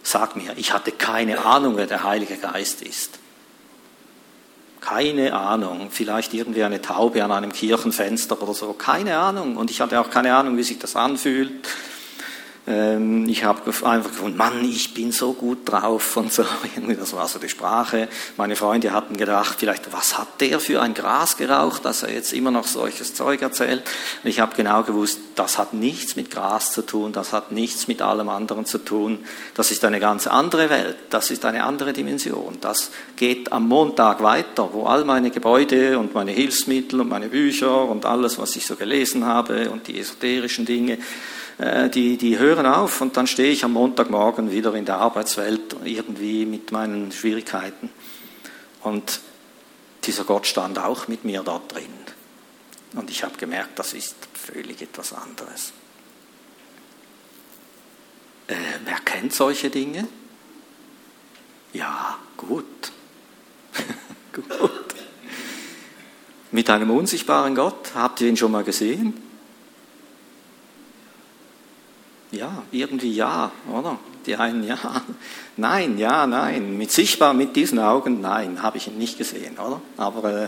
Sag 0.04 0.36
mir, 0.36 0.54
ich 0.58 0.74
hatte 0.74 0.91
keine 0.91 1.45
Ahnung, 1.45 1.78
wer 1.78 1.88
der 1.88 2.04
Heilige 2.04 2.38
Geist 2.38 2.82
ist. 2.82 3.20
Keine 4.82 5.34
Ahnung. 5.34 5.89
Vielleicht 5.91 6.34
irgendwie 6.34 6.64
eine 6.64 6.82
Taube 6.82 7.24
an 7.24 7.32
einem 7.32 7.52
Kirchenfenster 7.52 8.41
oder 8.41 8.54
so. 8.54 8.74
Keine 8.74 9.18
Ahnung. 9.18 9.58
Und 9.58 9.70
ich 9.70 9.82
hatte 9.82 10.00
auch 10.00 10.10
keine 10.10 10.36
Ahnung, 10.36 10.58
wie 10.58 10.64
sich 10.64 10.80
das 10.80 10.95
anfühlt. 10.95 11.52
Ähm, 12.68 13.28
ich 13.28 13.43
habe 13.43 13.62
einfach 13.86 14.12
gefunden, 14.12 14.38
Mann, 14.38 14.64
ich 14.64 14.93
bin 14.93 15.12
so 15.12 15.34
gut 15.34 15.60
drauf 15.66 16.18
und 16.18 16.32
so. 16.32 16.43
Das 16.99 17.14
war 17.14 17.28
so 17.28 17.39
die 17.39 17.49
Sprache. 17.49 18.07
Meine 18.38 18.55
Freunde 18.55 18.91
hatten 18.91 19.16
gedacht, 19.16 19.55
vielleicht, 19.60 19.91
was 19.93 20.18
hat 20.18 20.41
der 20.41 20.60
für 20.60 20.82
ein 20.82 20.93
Gras 20.93 21.38
geraucht, 21.38 21.86
dass 21.86 22.03
er 22.03 22.12
jetzt 22.12 22.34
immer 22.34 22.51
noch 22.51 22.68
solches 22.68 23.14
Zeug 23.14 23.41
erzählt. 23.41 23.84
Und 24.24 24.30
ich 24.30 24.39
habe 24.39 24.55
genau 24.55 24.84
gewusst, 24.84 25.20
das 25.36 25.57
hat 25.57 25.74
nichts 25.74 26.16
mit 26.16 26.30
Gras 26.30 26.72
zu 26.72 26.82
tun, 26.82 27.12
das 27.12 27.32
hat 27.32 27.51
nichts 27.51 27.88
mit 27.88 28.01
allem 28.01 28.30
anderen 28.30 28.66
zu 28.66 28.80
tun. 28.80 29.20
Das 29.55 29.72
ist 29.72 29.86
eine 29.86 29.99
ganz 29.99 30.28
andere 30.28 30.70
Welt, 30.70 30.97
das 31.10 31.32
ist 31.32 31.45
eine 31.45 31.64
andere 31.64 31.93
Dimension. 31.93 32.57
Das 32.62 32.91
geht 33.16 33.51
am 33.51 33.68
Montag 33.68 34.22
weiter, 34.22 34.70
wo 34.74 34.86
all 34.86 35.05
meine 35.05 35.32
Gebäude 35.32 35.97
und 35.97 36.14
meine 36.14 36.32
Hilfsmittel 36.32 37.01
und 37.01 37.10
meine 37.10 37.30
Bücher 37.30 37.86
und 37.86 38.05
alles, 38.05 38.38
was 38.38 38.55
ich 38.55 38.66
so 38.66 38.76
gelesen 38.76 39.26
habe 39.26 39.70
und 39.70 39.88
die 39.88 39.99
esoterischen 39.99 40.66
Dinge, 40.66 40.97
die, 41.60 42.16
die 42.16 42.39
hören 42.39 42.66
auf 42.66 43.01
und 43.01 43.18
dann 43.18 43.28
stehe 43.28 43.51
ich 43.51 43.66
am 43.66 43.74
Montagmorgen 43.74 44.49
wieder 44.51 44.74
in 44.76 44.86
der 44.86 44.97
Arbeitswelt 44.97 45.76
irgendwie 45.84 46.45
mit 46.45 46.72
meinen 46.72 47.12
Schwierigkeiten. 47.12 47.89
Und 48.82 49.20
dieser 50.05 50.24
Gott 50.24 50.47
stand 50.47 50.80
auch 50.80 51.10
mit 51.10 51.26
mir 51.26 51.43
dort 51.43 51.74
drin. 51.74 51.93
Und 52.95 53.10
ich 53.10 53.24
habe 53.24 53.38
gemerkt, 53.38 53.78
das 53.78 53.93
ist 53.93 54.16
völlig 54.34 54.82
etwas 54.82 55.14
anderes. 55.14 55.74
Äh, 58.47 58.55
wer 58.86 58.99
kennt 59.05 59.34
solche 59.34 59.70
Dinge? 59.70 60.07
Ja, 61.74 62.18
gut. 62.38 62.91
gut. 64.34 64.72
Mit 66.51 66.70
einem 66.70 66.89
unsichtbaren 66.89 67.53
Gott, 67.53 67.91
habt 67.93 68.22
ihr 68.22 68.30
ihn 68.30 68.38
schon 68.38 68.51
mal 68.51 68.64
gesehen? 68.64 69.28
Ja, 72.32 72.63
irgendwie 72.71 73.13
ja, 73.13 73.51
oder? 73.71 73.97
Die 74.25 74.36
einen 74.36 74.63
ja, 74.63 74.77
nein, 75.57 75.97
ja, 75.97 76.27
nein. 76.27 76.77
Mit 76.77 76.91
sichtbar, 76.91 77.34
mit 77.34 77.55
diesen 77.55 77.80
Augen, 77.80 78.21
nein, 78.21 78.61
habe 78.61 78.77
ich 78.77 78.88
ihn 78.88 78.97
nicht 78.97 79.17
gesehen, 79.17 79.57
oder? 79.57 79.82
Aber 79.97 80.43
äh, 80.43 80.47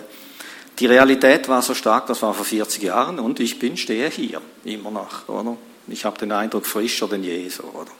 die 0.78 0.86
Realität 0.86 1.48
war 1.48 1.62
so 1.62 1.74
stark, 1.74 2.08
das 2.08 2.22
war 2.22 2.34
vor 2.34 2.46
40 2.46 2.84
Jahren 2.84 3.20
und 3.20 3.40
ich 3.40 3.58
bin, 3.58 3.78
stehe 3.78 4.10
hier, 4.10 4.42
immer 4.64 4.92
noch, 4.92 5.28
oder? 5.28 5.58
Ich 5.88 6.06
habe 6.06 6.18
den 6.20 6.32
Eindruck, 6.32 6.66
frischer 6.66 7.08
denn 7.08 7.24
je, 7.24 7.50
so, 7.50 7.64
oder? 7.64 7.92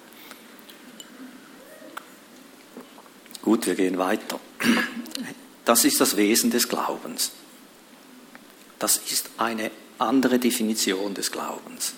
Gut, 3.42 3.66
wir 3.66 3.76
gehen 3.76 3.98
weiter. 3.98 4.40
Das 5.66 5.84
ist 5.86 6.00
das 6.00 6.16
Wesen 6.18 6.52
des 6.52 6.68
Glaubens. 6.68 7.32
Das 8.78 8.98
ist 8.98 9.30
eine 9.38 9.72
andere 9.98 10.38
Definition 10.40 11.14
des 11.14 11.32
Glaubens. 11.32 11.94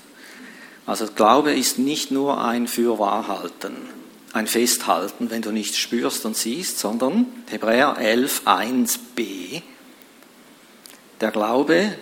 Also 0.85 1.07
Glaube 1.07 1.53
ist 1.53 1.79
nicht 1.79 2.11
nur 2.11 2.43
ein 2.43 2.67
Fürwahrhalten, 2.67 3.75
ein 4.33 4.47
Festhalten, 4.47 5.29
wenn 5.29 5.41
du 5.41 5.51
nichts 5.51 5.77
spürst 5.77 6.25
und 6.25 6.35
siehst, 6.35 6.79
sondern 6.79 7.27
Hebräer 7.49 7.97
11, 7.97 8.41
1b, 8.45 9.61
der 11.21 11.31
Glaube 11.31 11.95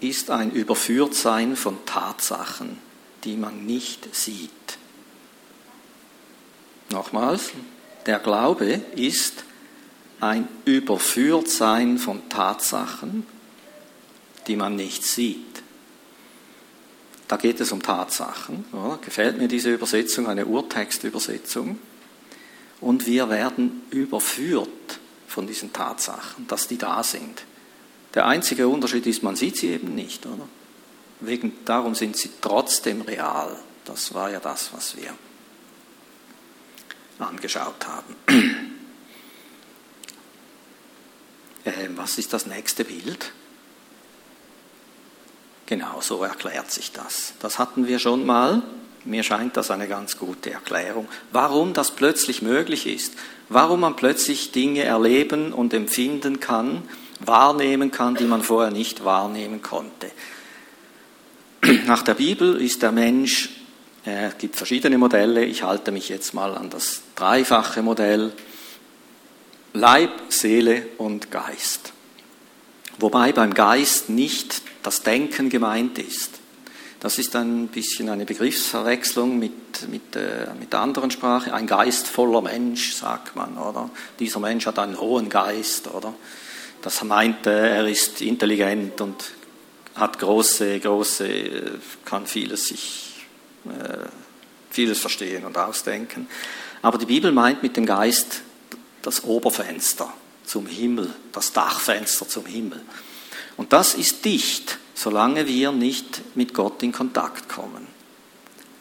ist 0.00 0.30
ein 0.30 0.50
Überführtsein 0.50 1.56
von 1.56 1.78
Tatsachen, 1.86 2.78
die 3.24 3.36
man 3.36 3.64
nicht 3.64 4.14
sieht. 4.14 4.50
Nochmals, 6.90 7.52
der 8.04 8.18
Glaube 8.18 8.82
ist 8.94 9.44
ein 10.20 10.46
Überführtsein 10.64 11.98
von 11.98 12.28
Tatsachen, 12.28 13.26
die 14.46 14.56
man 14.56 14.76
nicht 14.76 15.04
sieht. 15.04 15.62
Da 17.28 17.36
geht 17.36 17.60
es 17.60 17.72
um 17.72 17.82
Tatsachen. 17.82 18.64
Oder? 18.72 18.98
Gefällt 18.98 19.38
mir 19.38 19.48
diese 19.48 19.72
Übersetzung, 19.72 20.26
eine 20.28 20.46
Urtextübersetzung. 20.46 21.78
Und 22.80 23.06
wir 23.06 23.28
werden 23.30 23.82
überführt 23.90 25.00
von 25.26 25.46
diesen 25.46 25.72
Tatsachen, 25.72 26.46
dass 26.46 26.68
die 26.68 26.78
da 26.78 27.02
sind. 27.02 27.42
Der 28.14 28.26
einzige 28.26 28.68
Unterschied 28.68 29.06
ist, 29.06 29.22
man 29.22 29.36
sieht 29.36 29.56
sie 29.56 29.68
eben 29.68 29.94
nicht. 29.94 30.24
Oder? 30.26 30.48
Wegen, 31.20 31.52
darum 31.64 31.94
sind 31.94 32.16
sie 32.16 32.30
trotzdem 32.40 33.02
real. 33.02 33.56
Das 33.84 34.14
war 34.14 34.30
ja 34.30 34.40
das, 34.40 34.72
was 34.72 34.96
wir 34.96 35.14
angeschaut 37.18 37.86
haben. 37.86 38.16
Äh, 41.64 41.88
was 41.96 42.16
ist 42.16 42.32
das 42.32 42.46
nächste 42.46 42.84
Bild? 42.84 43.32
Genau, 45.66 46.00
so 46.00 46.22
erklärt 46.22 46.70
sich 46.70 46.92
das. 46.92 47.34
Das 47.40 47.58
hatten 47.58 47.88
wir 47.88 47.98
schon 47.98 48.24
mal. 48.24 48.62
Mir 49.04 49.22
scheint 49.22 49.56
das 49.56 49.70
eine 49.70 49.88
ganz 49.88 50.16
gute 50.16 50.52
Erklärung. 50.52 51.08
Warum 51.32 51.72
das 51.72 51.90
plötzlich 51.90 52.42
möglich 52.42 52.86
ist, 52.86 53.14
warum 53.48 53.80
man 53.80 53.96
plötzlich 53.96 54.52
Dinge 54.52 54.84
erleben 54.84 55.52
und 55.52 55.74
empfinden 55.74 56.40
kann, 56.40 56.82
wahrnehmen 57.20 57.90
kann, 57.90 58.14
die 58.14 58.24
man 58.24 58.42
vorher 58.42 58.72
nicht 58.72 59.04
wahrnehmen 59.04 59.62
konnte. 59.62 60.10
Nach 61.86 62.02
der 62.02 62.14
Bibel 62.14 62.60
ist 62.60 62.82
der 62.82 62.92
Mensch, 62.92 63.50
äh, 64.04 64.26
es 64.26 64.38
gibt 64.38 64.56
verschiedene 64.56 64.98
Modelle, 64.98 65.44
ich 65.44 65.62
halte 65.62 65.90
mich 65.90 66.08
jetzt 66.08 66.34
mal 66.34 66.54
an 66.56 66.70
das 66.70 67.02
dreifache 67.14 67.82
Modell, 67.82 68.32
Leib, 69.72 70.10
Seele 70.28 70.86
und 70.98 71.30
Geist. 71.30 71.92
Wobei 72.98 73.32
beim 73.32 73.52
Geist 73.52 74.08
nicht 74.08 74.62
das 74.82 75.02
Denken 75.02 75.50
gemeint 75.50 75.98
ist. 75.98 76.30
Das 77.00 77.18
ist 77.18 77.36
ein 77.36 77.68
bisschen 77.68 78.08
eine 78.08 78.24
Begriffsverwechslung 78.24 79.38
mit, 79.38 79.88
mit, 79.90 80.16
äh, 80.16 80.46
mit 80.58 80.72
der 80.72 80.80
anderen 80.80 81.10
Sprache. 81.10 81.52
Ein 81.52 81.66
geistvoller 81.66 82.40
Mensch, 82.40 82.94
sagt 82.94 83.36
man, 83.36 83.58
oder? 83.58 83.90
Dieser 84.18 84.40
Mensch 84.40 84.64
hat 84.66 84.78
einen 84.78 84.98
hohen 84.98 85.28
Geist, 85.28 85.88
oder? 85.88 86.14
Das 86.80 87.04
meint, 87.04 87.46
äh, 87.46 87.76
er 87.76 87.86
ist 87.86 88.22
intelligent 88.22 89.00
und 89.02 89.24
hat 89.94 90.18
große, 90.18 90.80
große, 90.80 91.28
äh, 91.28 91.70
kann 92.04 92.26
vieles 92.26 92.68
sich, 92.68 93.26
äh, 93.66 94.06
vieles 94.70 95.00
verstehen 95.00 95.44
und 95.44 95.58
ausdenken. 95.58 96.28
Aber 96.80 96.96
die 96.96 97.06
Bibel 97.06 97.30
meint 97.30 97.62
mit 97.62 97.76
dem 97.76 97.84
Geist 97.84 98.40
das 99.02 99.22
Oberfenster 99.22 100.12
zum 100.46 100.66
Himmel, 100.66 101.12
das 101.32 101.52
Dachfenster 101.52 102.28
zum 102.28 102.46
Himmel. 102.46 102.80
Und 103.56 103.72
das 103.72 103.94
ist 103.94 104.24
dicht, 104.24 104.78
solange 104.94 105.46
wir 105.46 105.72
nicht 105.72 106.22
mit 106.34 106.54
Gott 106.54 106.82
in 106.82 106.92
Kontakt 106.92 107.48
kommen. 107.48 107.86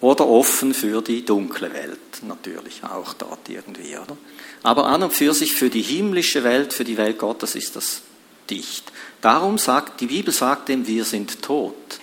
Oder 0.02 0.28
offen 0.28 0.74
für 0.74 1.02
die 1.02 1.26
dunkle 1.26 1.74
Welt, 1.74 2.24
natürlich 2.24 2.84
auch 2.84 3.14
dort 3.14 3.50
irgendwie, 3.50 3.98
oder? 3.98 4.18
Aber 4.62 4.86
an 4.86 5.04
und 5.04 5.14
für 5.14 5.34
sich 5.34 5.54
für 5.54 5.70
die 5.70 5.82
himmlische 5.82 6.44
Welt, 6.44 6.74
für 6.74 6.84
die 6.84 6.98
Welt 6.98 7.18
Gottes 7.18 7.56
ist 7.56 7.76
das 7.76 8.02
dicht. 8.50 8.92
Darum 9.22 9.58
sagt, 9.58 10.02
die 10.02 10.08
Bibel 10.08 10.34
sagt 10.34 10.70
dem, 10.70 10.86
wir 10.86 11.06
sind 11.06 11.42
tot, 11.42 12.00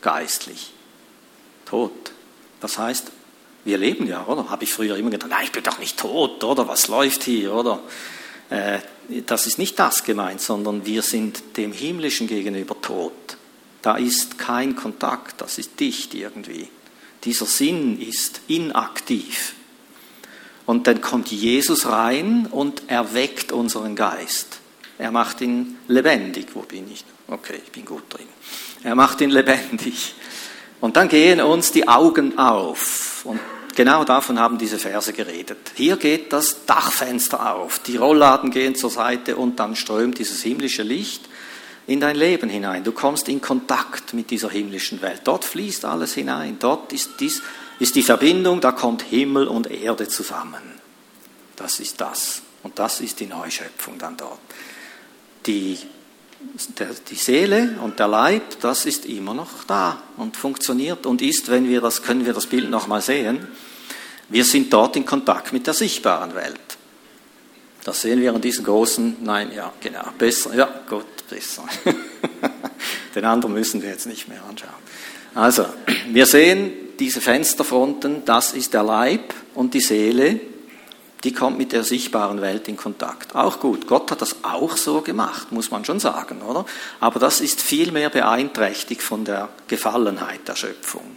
geistlich. 0.00 0.72
Tot. 1.64 2.12
Das 2.60 2.78
heißt, 2.78 3.10
wir 3.64 3.78
leben 3.78 4.06
ja, 4.06 4.24
oder? 4.26 4.48
Habe 4.48 4.64
ich 4.64 4.72
früher 4.72 4.96
immer 4.96 5.10
gedacht, 5.10 5.30
nein, 5.30 5.44
ich 5.44 5.52
bin 5.52 5.64
doch 5.64 5.78
nicht 5.78 5.98
tot, 5.98 6.44
oder? 6.44 6.68
Was 6.68 6.86
läuft 6.86 7.24
hier, 7.24 7.52
oder? 7.52 7.80
Äh, 8.50 8.78
das 9.26 9.46
ist 9.46 9.58
nicht 9.58 9.78
das 9.78 10.04
gemeint, 10.04 10.40
sondern 10.40 10.84
wir 10.84 11.02
sind 11.02 11.42
dem 11.56 11.72
Himmlischen 11.72 12.26
gegenüber 12.26 12.80
tot. 12.80 13.36
Da 13.82 13.96
ist 13.96 14.38
kein 14.38 14.74
Kontakt, 14.74 15.40
das 15.40 15.58
ist 15.58 15.78
dicht 15.78 16.14
irgendwie. 16.14 16.68
Dieser 17.24 17.46
Sinn 17.46 18.00
ist 18.00 18.40
inaktiv. 18.48 19.54
Und 20.64 20.88
dann 20.88 21.00
kommt 21.00 21.30
Jesus 21.30 21.86
rein 21.86 22.46
und 22.50 22.82
erweckt 22.88 23.52
unseren 23.52 23.94
Geist. 23.94 24.58
Er 24.98 25.12
macht 25.12 25.40
ihn 25.40 25.76
lebendig. 25.86 26.48
Wo 26.54 26.62
bin 26.62 26.90
ich? 26.90 27.04
Okay, 27.28 27.60
ich 27.64 27.70
bin 27.70 27.84
gut 27.84 28.04
drin. 28.08 28.26
Er 28.82 28.94
macht 28.94 29.20
ihn 29.20 29.30
lebendig. 29.30 30.14
Und 30.80 30.96
dann 30.96 31.08
gehen 31.08 31.40
uns 31.40 31.70
die 31.70 31.86
Augen 31.86 32.38
auf. 32.38 33.24
Und 33.24 33.40
Genau 33.76 34.04
davon 34.04 34.40
haben 34.40 34.56
diese 34.56 34.78
Verse 34.78 35.12
geredet. 35.12 35.58
Hier 35.74 35.98
geht 35.98 36.32
das 36.32 36.64
Dachfenster 36.64 37.54
auf, 37.54 37.78
die 37.78 37.98
Rollladen 37.98 38.50
gehen 38.50 38.74
zur 38.74 38.88
Seite 38.88 39.36
und 39.36 39.60
dann 39.60 39.76
strömt 39.76 40.18
dieses 40.18 40.42
himmlische 40.42 40.82
Licht 40.82 41.28
in 41.86 42.00
dein 42.00 42.16
Leben 42.16 42.48
hinein. 42.48 42.84
Du 42.84 42.92
kommst 42.92 43.28
in 43.28 43.42
Kontakt 43.42 44.14
mit 44.14 44.30
dieser 44.30 44.48
himmlischen 44.48 45.02
Welt. 45.02 45.20
Dort 45.24 45.44
fließt 45.44 45.84
alles 45.84 46.14
hinein. 46.14 46.56
Dort 46.58 46.94
ist, 46.94 47.20
dies, 47.20 47.42
ist 47.78 47.94
die 47.94 48.02
Verbindung, 48.02 48.62
da 48.62 48.72
kommt 48.72 49.02
Himmel 49.02 49.46
und 49.46 49.70
Erde 49.70 50.08
zusammen. 50.08 50.80
Das 51.54 51.78
ist 51.78 52.00
das. 52.00 52.40
Und 52.62 52.78
das 52.78 53.02
ist 53.02 53.20
die 53.20 53.26
Neuschöpfung 53.26 53.98
dann 53.98 54.16
dort. 54.16 54.40
Die 55.44 55.78
die 57.10 57.14
Seele 57.14 57.76
und 57.82 57.98
der 57.98 58.08
Leib, 58.08 58.60
das 58.60 58.86
ist 58.86 59.06
immer 59.06 59.34
noch 59.34 59.64
da 59.64 60.02
und 60.16 60.36
funktioniert 60.36 61.06
und 61.06 61.22
ist, 61.22 61.50
wenn 61.50 61.68
wir 61.68 61.80
das, 61.80 62.02
können 62.02 62.26
wir 62.26 62.32
das 62.32 62.46
Bild 62.46 62.70
nochmal 62.70 63.00
sehen, 63.00 63.46
wir 64.28 64.44
sind 64.44 64.72
dort 64.72 64.96
in 64.96 65.06
Kontakt 65.06 65.52
mit 65.52 65.66
der 65.66 65.74
sichtbaren 65.74 66.34
Welt. 66.34 66.60
Das 67.84 68.00
sehen 68.00 68.20
wir 68.20 68.34
an 68.34 68.40
diesen 68.40 68.64
großen, 68.64 69.18
nein, 69.22 69.52
ja, 69.54 69.72
genau, 69.80 70.04
besser, 70.18 70.54
ja, 70.54 70.68
gut, 70.88 71.04
besser. 71.30 71.64
Den 73.14 73.24
anderen 73.24 73.54
müssen 73.54 73.80
wir 73.82 73.90
jetzt 73.90 74.06
nicht 74.06 74.28
mehr 74.28 74.42
anschauen. 74.48 74.70
Also, 75.34 75.66
wir 76.08 76.26
sehen 76.26 76.72
diese 76.98 77.20
Fensterfronten, 77.20 78.24
das 78.24 78.52
ist 78.54 78.74
der 78.74 78.82
Leib 78.82 79.34
und 79.54 79.74
die 79.74 79.80
Seele, 79.80 80.40
die 81.26 81.32
kommt 81.32 81.58
mit 81.58 81.72
der 81.72 81.82
sichtbaren 81.82 82.40
Welt 82.40 82.68
in 82.68 82.76
Kontakt. 82.76 83.34
Auch 83.34 83.58
gut. 83.58 83.88
Gott 83.88 84.12
hat 84.12 84.22
das 84.22 84.44
auch 84.44 84.76
so 84.76 85.00
gemacht, 85.00 85.50
muss 85.50 85.72
man 85.72 85.84
schon 85.84 85.98
sagen, 85.98 86.40
oder? 86.40 86.64
Aber 87.00 87.18
das 87.18 87.40
ist 87.40 87.60
viel 87.60 87.90
mehr 87.90 88.10
beeinträchtigt 88.10 89.02
von 89.02 89.24
der 89.24 89.48
Gefallenheit 89.66 90.46
der 90.46 90.54
Schöpfung. 90.54 91.16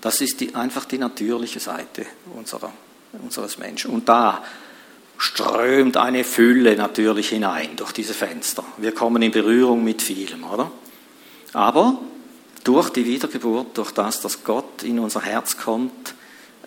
Das 0.00 0.20
ist 0.20 0.38
die, 0.38 0.54
einfach 0.54 0.84
die 0.84 0.98
natürliche 0.98 1.58
Seite 1.58 2.06
unserer, 2.36 2.72
unseres 3.24 3.58
Menschen. 3.58 3.90
Und 3.90 4.08
da 4.08 4.44
strömt 5.16 5.96
eine 5.96 6.22
Fülle 6.22 6.76
natürlich 6.76 7.30
hinein 7.30 7.70
durch 7.74 7.90
diese 7.90 8.14
Fenster. 8.14 8.62
Wir 8.76 8.92
kommen 8.92 9.20
in 9.20 9.32
Berührung 9.32 9.82
mit 9.82 10.00
vielem, 10.00 10.44
oder? 10.44 10.70
Aber 11.54 11.98
durch 12.62 12.90
die 12.90 13.04
Wiedergeburt, 13.04 13.78
durch 13.78 13.90
das, 13.90 14.20
dass 14.20 14.44
Gott 14.44 14.84
in 14.84 15.00
unser 15.00 15.22
Herz 15.22 15.56
kommt, 15.56 16.14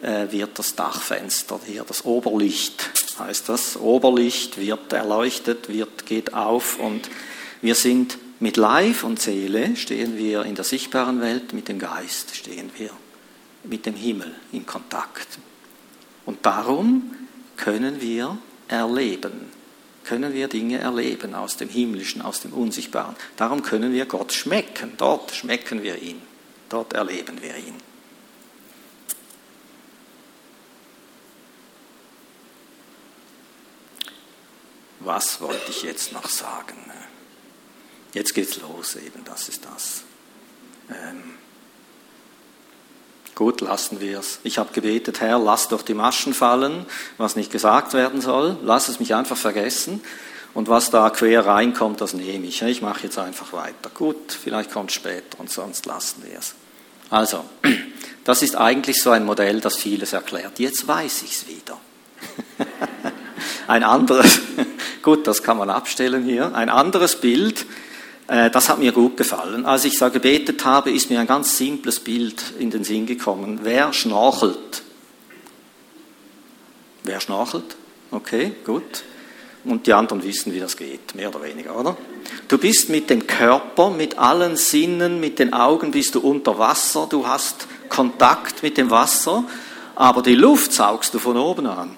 wird 0.02 0.58
das 0.58 0.76
Dachfenster 0.76 1.60
hier, 1.66 1.84
das 1.84 2.06
Oberlicht 2.06 2.89
heißt 3.22 3.49
das, 3.49 3.78
Oberlicht 3.78 4.58
wird 4.58 4.93
erleuchtet, 4.93 5.70
wird, 5.70 6.06
geht 6.06 6.34
auf 6.34 6.80
und 6.80 7.10
wir 7.62 7.76
sind 7.76 8.18
mit 8.39 8.58
Leib 8.58 9.04
und 9.04 9.22
Seele, 9.22 9.76
stehen 9.76 10.18
wir 10.18 10.43
in 10.43 10.56
der 10.56 10.64
sichtbaren 10.64 11.22
Welt, 11.22 11.54
mit 11.54 11.68
dem 11.68 11.80
Geist 11.80 12.36
stehen 12.36 12.72
wir 12.78 12.89
mit 13.64 13.86
dem 13.86 13.95
Himmel 13.95 14.34
in 14.52 14.66
Kontakt. 14.66 15.28
Und 16.26 16.43
darum 16.45 17.16
können 17.58 18.02
wir 18.02 18.38
erleben, 18.68 19.52
können 20.04 20.34
wir 20.34 20.47
Dinge 20.47 20.80
erleben 20.80 21.36
aus 21.36 21.58
dem 21.58 21.70
Himmlischen, 21.70 22.24
aus 22.24 22.41
dem 22.41 22.54
Unsichtbaren. 22.54 23.16
Darum 23.38 23.62
können 23.62 23.93
wir 23.93 24.08
Gott 24.08 24.34
schmecken, 24.34 24.93
dort 24.97 25.36
schmecken 25.36 25.84
wir 25.84 26.02
ihn, 26.02 26.20
dort 26.70 26.93
erleben 26.93 27.39
wir 27.41 27.56
ihn. 27.56 27.91
Was 35.04 35.41
wollte 35.41 35.70
ich 35.70 35.84
jetzt 35.84 36.14
noch 36.14 36.28
sagen? 36.28 36.78
Jetzt 38.14 38.34
geht's 38.34 38.60
los, 38.60 38.95
eben, 38.95 39.24
das 39.24 39.47
ist 39.47 39.64
das. 39.66 40.02
Ähm, 40.89 41.36
gut, 43.36 43.62
lassen 43.62 44.02
wir 44.02 44.20
es. 44.20 44.39
Ich 44.43 44.58
habe 44.58 44.74
gebetet, 44.74 45.22
Herr, 45.22 45.39
lass 45.39 45.70
doch 45.70 45.82
die 45.82 45.93
Maschen 45.93 46.34
fallen, 46.34 46.86
was 47.18 47.36
nicht 47.36 47.52
gesagt 47.52 47.93
werden 47.93 48.22
soll, 48.22 48.58
lass 48.64 48.89
es 48.89 48.99
mich 48.99 49.16
einfach 49.16 49.38
vergessen. 49.38 50.02
Und 50.54 50.68
was 50.68 50.89
da 50.89 51.10
quer 51.10 51.45
reinkommt, 51.45 52.02
das 52.02 52.14
nehme 52.14 52.45
ich. 52.45 52.62
Ich 52.62 52.82
mache 52.82 53.04
jetzt 53.04 53.18
einfach 53.18 53.54
weiter. 53.54 53.89
Gut, 53.93 54.34
vielleicht 54.34 54.70
kommt 54.70 54.89
es 54.89 54.95
später 54.97 55.39
und 55.39 55.49
sonst 55.49 55.86
lassen 55.86 56.24
wir 56.26 56.38
es. 56.38 56.56
Also, 57.10 57.45
das 58.26 58.41
ist 58.41 58.58
eigentlich 58.58 59.02
so 59.02 59.12
ein 59.12 59.24
Modell, 59.24 59.62
das 59.62 59.78
vieles 59.78 60.12
erklärt. 60.12 60.60
Jetzt 60.60 60.86
weiß 60.86 61.22
ich 61.24 61.32
es 61.32 61.47
wieder. 61.47 61.80
Ein 63.72 63.84
anderes, 63.84 64.42
Gut, 65.02 65.26
das 65.28 65.44
kann 65.44 65.58
man 65.58 65.70
abstellen 65.70 66.26
hier. 66.26 66.54
Ein 66.54 66.70
anderes 66.70 67.16
Bild, 67.16 67.66
äh, 68.28 68.50
das 68.50 68.68
hat 68.68 68.80
mir 68.80 68.92
gut 68.92 69.16
gefallen. 69.16 69.66
Als 69.66 69.86
ich 69.86 69.98
da 69.98 70.10
gebetet 70.10 70.66
habe, 70.66 70.92
ist 70.92 71.10
mir 71.10 71.22
ein 71.22 71.28
ganz 71.28 71.58
simples 71.58 72.02
Bild 72.02 72.44
in 72.60 72.70
den 72.70 72.84
Sinn 72.84 73.06
gekommen. 73.06 73.62
Wer 73.64 73.94
schnorchelt? 73.94 74.84
Wer 77.04 77.22
schnorchelt? 77.22 77.78
Okay, 78.12 78.52
gut. 78.66 79.04
Und 79.64 79.88
die 79.88 79.94
anderen 79.94 80.22
wissen, 80.22 80.54
wie 80.54 80.60
das 80.60 80.76
geht, 80.76 81.16
mehr 81.16 81.30
oder 81.30 81.42
weniger, 81.42 81.80
oder? 81.80 81.96
Du 82.50 82.58
bist 82.58 82.90
mit 82.90 83.10
dem 83.10 83.26
Körper, 83.26 83.90
mit 83.90 84.18
allen 84.18 84.58
Sinnen, 84.58 85.20
mit 85.20 85.40
den 85.40 85.54
Augen 85.54 85.92
bist 85.92 86.16
du 86.16 86.20
unter 86.20 86.60
Wasser, 86.60 87.08
du 87.10 87.26
hast 87.26 87.68
Kontakt 87.88 88.64
mit 88.64 88.78
dem 88.78 88.90
Wasser, 88.90 89.46
aber 89.96 90.22
die 90.24 90.36
Luft 90.36 90.74
saugst 90.74 91.14
du 91.14 91.20
von 91.20 91.38
oben 91.38 91.68
an. 91.68 91.96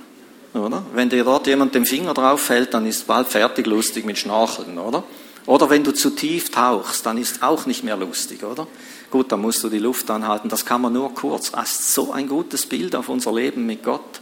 Oder? 0.53 0.83
Wenn 0.93 1.09
dir 1.09 1.23
dort 1.23 1.47
jemand 1.47 1.73
den 1.73 1.85
Finger 1.85 2.13
drauf 2.13 2.49
hält, 2.49 2.73
dann 2.73 2.85
ist 2.85 3.07
bald 3.07 3.27
fertig 3.27 3.65
lustig 3.65 4.05
mit 4.05 4.17
Schnarcheln, 4.17 4.77
oder? 4.77 5.03
Oder 5.45 5.69
wenn 5.69 5.83
du 5.83 5.91
zu 5.91 6.11
tief 6.11 6.51
tauchst, 6.51 7.05
dann 7.05 7.17
ist 7.17 7.43
auch 7.43 7.65
nicht 7.65 7.83
mehr 7.83 7.97
lustig, 7.97 8.43
oder? 8.43 8.67
Gut, 9.09 9.31
dann 9.31 9.41
musst 9.41 9.63
du 9.63 9.69
die 9.69 9.79
Luft 9.79 10.09
anhalten. 10.09 10.47
Das 10.49 10.65
kann 10.65 10.81
man 10.81 10.93
nur 10.93 11.13
kurz. 11.13 11.51
Das 11.51 11.71
ist 11.71 11.93
so 11.93 12.11
ein 12.11 12.27
gutes 12.27 12.65
Bild 12.65 12.95
auf 12.95 13.09
unser 13.09 13.33
Leben 13.33 13.65
mit 13.65 13.83
Gott. 13.83 14.21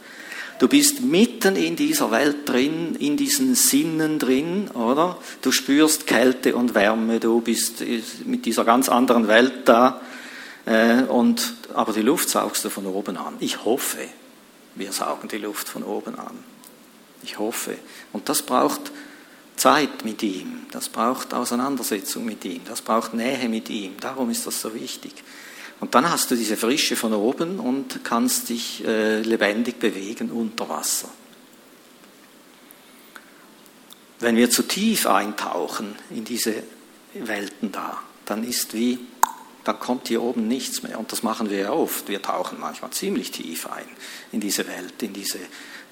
Du 0.57 0.67
bist 0.67 1.01
mitten 1.01 1.55
in 1.55 1.75
dieser 1.75 2.11
Welt 2.11 2.47
drin, 2.47 2.95
in 2.99 3.17
diesen 3.17 3.55
Sinnen 3.55 4.19
drin, 4.19 4.69
oder? 4.71 5.17
Du 5.41 5.51
spürst 5.51 6.07
Kälte 6.07 6.55
und 6.55 6.75
Wärme, 6.75 7.19
du 7.19 7.41
bist 7.41 7.83
mit 8.25 8.45
dieser 8.45 8.63
ganz 8.63 8.87
anderen 8.87 9.27
Welt 9.27 9.67
da. 9.67 10.01
Äh, 10.65 11.03
und, 11.03 11.53
aber 11.73 11.93
die 11.93 12.03
Luft 12.03 12.29
saugst 12.29 12.63
du 12.63 12.69
von 12.69 12.85
oben 12.85 13.17
an. 13.17 13.35
Ich 13.39 13.65
hoffe, 13.65 13.97
wir 14.75 14.91
saugen 14.91 15.27
die 15.27 15.37
Luft 15.37 15.69
von 15.69 15.83
oben 15.83 16.17
an. 16.17 16.37
Ich 17.23 17.37
hoffe. 17.39 17.77
Und 18.13 18.29
das 18.29 18.41
braucht 18.41 18.91
Zeit 19.55 20.05
mit 20.05 20.23
ihm, 20.23 20.65
das 20.71 20.89
braucht 20.89 21.33
Auseinandersetzung 21.33 22.25
mit 22.25 22.43
ihm, 22.45 22.61
das 22.65 22.81
braucht 22.81 23.13
Nähe 23.13 23.47
mit 23.47 23.69
ihm. 23.69 23.99
Darum 23.99 24.29
ist 24.31 24.47
das 24.47 24.59
so 24.61 24.73
wichtig. 24.73 25.13
Und 25.79 25.93
dann 25.93 26.09
hast 26.09 26.31
du 26.31 26.35
diese 26.35 26.57
Frische 26.57 26.95
von 26.95 27.13
oben 27.13 27.59
und 27.59 28.03
kannst 28.03 28.49
dich 28.49 28.85
äh, 28.85 29.21
lebendig 29.21 29.79
bewegen 29.79 30.31
unter 30.31 30.69
Wasser. 30.69 31.09
Wenn 34.19 34.35
wir 34.35 34.49
zu 34.49 34.63
tief 34.63 35.07
eintauchen 35.07 35.95
in 36.11 36.23
diese 36.23 36.63
Welten 37.13 37.71
da, 37.71 38.01
dann 38.25 38.43
ist 38.43 38.73
wie 38.73 38.99
dann 39.63 39.79
kommt 39.79 40.07
hier 40.07 40.21
oben 40.21 40.47
nichts 40.47 40.83
mehr. 40.83 40.97
Und 40.99 41.11
das 41.11 41.23
machen 41.23 41.49
wir 41.49 41.59
ja 41.59 41.71
oft. 41.71 42.07
Wir 42.07 42.21
tauchen 42.21 42.59
manchmal 42.59 42.91
ziemlich 42.91 43.31
tief 43.31 43.67
ein 43.67 43.85
in 44.31 44.39
diese 44.39 44.67
Welt, 44.67 45.01
in 45.01 45.13
diese, 45.13 45.39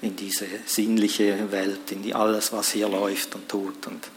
in 0.02 0.16
diese 0.16 0.46
sinnliche 0.66 1.52
Welt, 1.52 1.92
in 1.92 2.02
die 2.02 2.14
alles, 2.14 2.52
was 2.52 2.72
hier 2.72 2.88
läuft 2.88 3.34
und 3.34 3.48
tut. 3.48 3.86
Und 3.86 4.08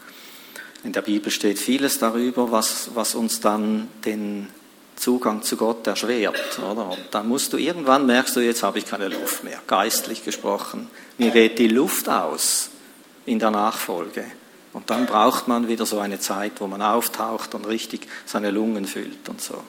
in 0.82 0.92
der 0.92 1.02
Bibel 1.02 1.30
steht 1.30 1.58
vieles 1.58 1.98
darüber, 1.98 2.50
was, 2.50 2.90
was 2.94 3.14
uns 3.14 3.40
dann 3.40 3.88
den 4.04 4.48
Zugang 4.96 5.42
zu 5.42 5.56
Gott 5.56 5.86
erschwert. 5.86 6.58
Oder? 6.58 6.90
Und 6.90 7.06
dann 7.10 7.28
musst 7.28 7.52
du 7.52 7.56
irgendwann 7.56 8.06
merkst 8.06 8.36
du, 8.36 8.40
jetzt 8.40 8.62
habe 8.62 8.78
ich 8.78 8.86
keine 8.86 9.08
Luft 9.08 9.44
mehr, 9.44 9.60
geistlich 9.66 10.24
gesprochen. 10.24 10.88
Mir 11.18 11.30
geht 11.30 11.58
die 11.58 11.68
Luft 11.68 12.08
aus 12.08 12.70
in 13.26 13.38
der 13.38 13.50
Nachfolge. 13.50 14.24
Und 14.74 14.90
dann 14.90 15.06
braucht 15.06 15.48
man 15.48 15.68
wieder 15.68 15.86
so 15.86 16.00
eine 16.00 16.18
Zeit, 16.18 16.60
wo 16.60 16.66
man 16.66 16.82
auftaucht 16.82 17.54
und 17.54 17.64
richtig 17.66 18.08
seine 18.26 18.50
Lungen 18.50 18.86
füllt 18.86 19.28
und 19.28 19.40
so. 19.40 19.62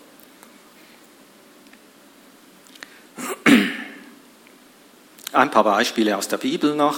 Ein 5.32 5.52
paar 5.52 5.64
Beispiele 5.64 6.18
aus 6.18 6.28
der 6.28 6.38
Bibel 6.38 6.76
noch, 6.76 6.98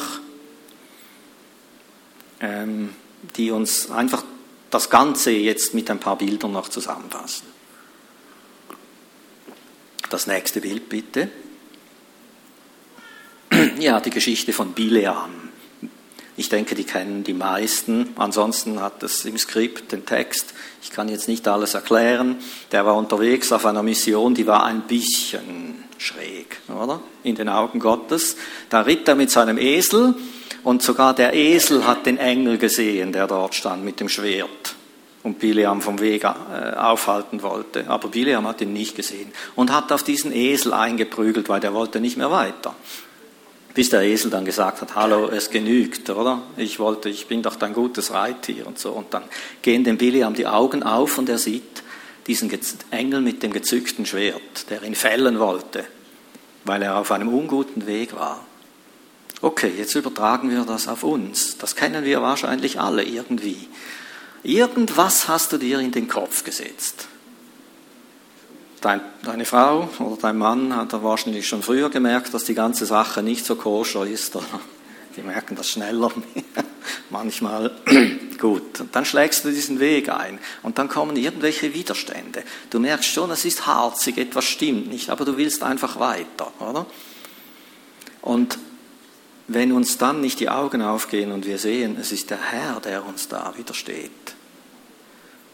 ähm, 2.39 2.95
die 3.35 3.51
uns 3.51 3.91
einfach 3.91 4.23
das 4.69 4.89
Ganze 4.89 5.31
jetzt 5.31 5.73
mit 5.73 5.91
ein 5.91 5.99
paar 5.99 6.17
Bildern 6.17 6.53
noch 6.53 6.69
zusammenfassen. 6.69 7.47
Das 10.09 10.27
nächste 10.27 10.61
Bild 10.61 10.89
bitte. 10.89 11.29
Ja, 13.79 13.99
die 13.99 14.09
Geschichte 14.09 14.53
von 14.53 14.73
Bileam. 14.73 15.46
Ich 16.39 16.49
denke, 16.49 16.75
die 16.75 16.83
kennen 16.83 17.23
die 17.23 17.33
meisten. 17.33 18.09
Ansonsten 18.15 18.79
hat 18.79 19.01
es 19.01 19.25
im 19.25 19.39
Skript 19.39 19.91
den 19.91 20.05
Text. 20.05 20.53
Ich 20.83 20.91
kann 20.91 21.09
jetzt 21.09 21.27
nicht 21.27 21.47
alles 21.47 21.73
erklären. 21.73 22.37
Der 22.71 22.85
war 22.85 22.95
unterwegs 22.95 23.51
auf 23.51 23.65
einer 23.65 23.81
Mission, 23.81 24.35
die 24.35 24.45
war 24.45 24.63
ein 24.63 24.81
bisschen 24.81 25.83
schräg, 25.97 26.61
oder? 26.69 27.01
In 27.23 27.33
den 27.33 27.49
Augen 27.49 27.79
Gottes. 27.79 28.37
Da 28.69 28.81
ritt 28.81 29.07
er 29.07 29.15
mit 29.15 29.31
seinem 29.31 29.57
Esel 29.57 30.13
und 30.63 30.83
sogar 30.83 31.15
der 31.15 31.33
Esel 31.33 31.87
hat 31.87 32.05
den 32.05 32.19
Engel 32.19 32.59
gesehen, 32.59 33.11
der 33.13 33.25
dort 33.25 33.55
stand 33.55 33.83
mit 33.83 33.99
dem 33.99 34.07
Schwert 34.07 34.75
und 35.23 35.39
Bileam 35.39 35.81
vom 35.81 35.99
Weg 35.99 36.23
äh, 36.23 36.75
aufhalten 36.75 37.41
wollte. 37.41 37.89
Aber 37.89 38.09
Bileam 38.09 38.47
hat 38.47 38.61
ihn 38.61 38.73
nicht 38.73 38.95
gesehen 38.95 39.33
und 39.55 39.73
hat 39.73 39.91
auf 39.91 40.03
diesen 40.03 40.31
Esel 40.31 40.73
eingeprügelt, 40.73 41.49
weil 41.49 41.61
der 41.61 41.73
wollte 41.73 41.99
nicht 41.99 42.15
mehr 42.15 42.29
weiter 42.29 42.75
bis 43.77 43.91
der 43.91 44.01
Esel 44.01 44.31
dann 44.31 44.43
gesagt 44.43 44.81
hat, 44.81 44.95
hallo, 44.95 45.27
es 45.27 45.51
genügt, 45.51 46.09
oder? 46.09 46.41
Ich 46.57 46.79
wollte, 46.79 47.09
ich 47.09 47.27
bin 47.27 47.43
doch 47.43 47.57
dein 47.57 47.75
gutes 47.75 48.11
Reittier 48.11 48.65
und 48.65 48.79
so. 48.79 48.89
Und 48.89 49.13
dann 49.13 49.25
gehen 49.61 49.83
dem 49.83 49.99
Biliam 49.99 50.33
die 50.33 50.47
Augen 50.47 50.81
auf 50.81 51.19
und 51.19 51.29
er 51.29 51.37
sieht 51.37 51.83
diesen 52.25 52.49
Engel 52.89 53.21
mit 53.21 53.43
dem 53.43 53.53
gezückten 53.53 54.07
Schwert, 54.07 54.71
der 54.71 54.81
ihn 54.81 54.95
fällen 54.95 55.37
wollte, 55.37 55.85
weil 56.63 56.81
er 56.81 56.97
auf 56.97 57.11
einem 57.11 57.31
unguten 57.31 57.85
Weg 57.85 58.15
war. 58.15 58.43
Okay, 59.41 59.71
jetzt 59.77 59.93
übertragen 59.93 60.49
wir 60.49 60.63
das 60.63 60.87
auf 60.87 61.03
uns. 61.03 61.59
Das 61.59 61.75
kennen 61.75 62.03
wir 62.03 62.23
wahrscheinlich 62.23 62.79
alle 62.79 63.03
irgendwie. 63.03 63.69
Irgendwas 64.41 65.27
hast 65.27 65.53
du 65.53 65.59
dir 65.59 65.77
in 65.81 65.91
den 65.91 66.07
Kopf 66.07 66.43
gesetzt. 66.43 67.09
Dein, 68.81 69.01
deine 69.23 69.45
Frau 69.45 69.89
oder 69.99 70.17
dein 70.21 70.37
Mann 70.37 70.75
hat 70.75 70.93
wahrscheinlich 71.01 71.47
schon 71.47 71.63
früher 71.63 71.89
gemerkt, 71.89 72.33
dass 72.33 72.43
die 72.43 72.53
ganze 72.53 72.85
Sache 72.85 73.23
nicht 73.23 73.45
so 73.45 73.55
koscher 73.55 74.05
ist. 74.05 74.35
Oder? 74.35 74.45
Die 75.15 75.21
merken 75.21 75.55
das 75.55 75.69
schneller 75.69 76.11
manchmal. 77.09 77.71
Gut, 78.37 78.79
und 78.79 78.95
dann 78.95 79.03
schlägst 79.03 79.43
du 79.45 79.49
diesen 79.49 79.79
Weg 79.79 80.09
ein 80.09 80.37
und 80.61 80.77
dann 80.77 80.89
kommen 80.89 81.15
irgendwelche 81.15 81.73
Widerstände. 81.73 82.43
Du 82.69 82.79
merkst 82.79 83.09
schon, 83.09 83.31
es 83.31 83.45
ist 83.45 83.65
harzig, 83.65 84.19
etwas 84.19 84.45
stimmt 84.45 84.89
nicht, 84.89 85.09
aber 85.09 85.25
du 85.25 85.37
willst 85.37 85.63
einfach 85.63 85.99
weiter, 85.99 86.51
oder? 86.59 86.85
Und 88.21 88.59
wenn 89.47 89.71
uns 89.71 89.97
dann 89.97 90.21
nicht 90.21 90.39
die 90.39 90.49
Augen 90.49 90.83
aufgehen 90.83 91.31
und 91.31 91.47
wir 91.47 91.57
sehen, 91.57 91.97
es 91.99 92.11
ist 92.11 92.29
der 92.29 92.39
Herr, 92.39 92.79
der 92.79 93.03
uns 93.03 93.27
da 93.27 93.53
widersteht, 93.57 94.11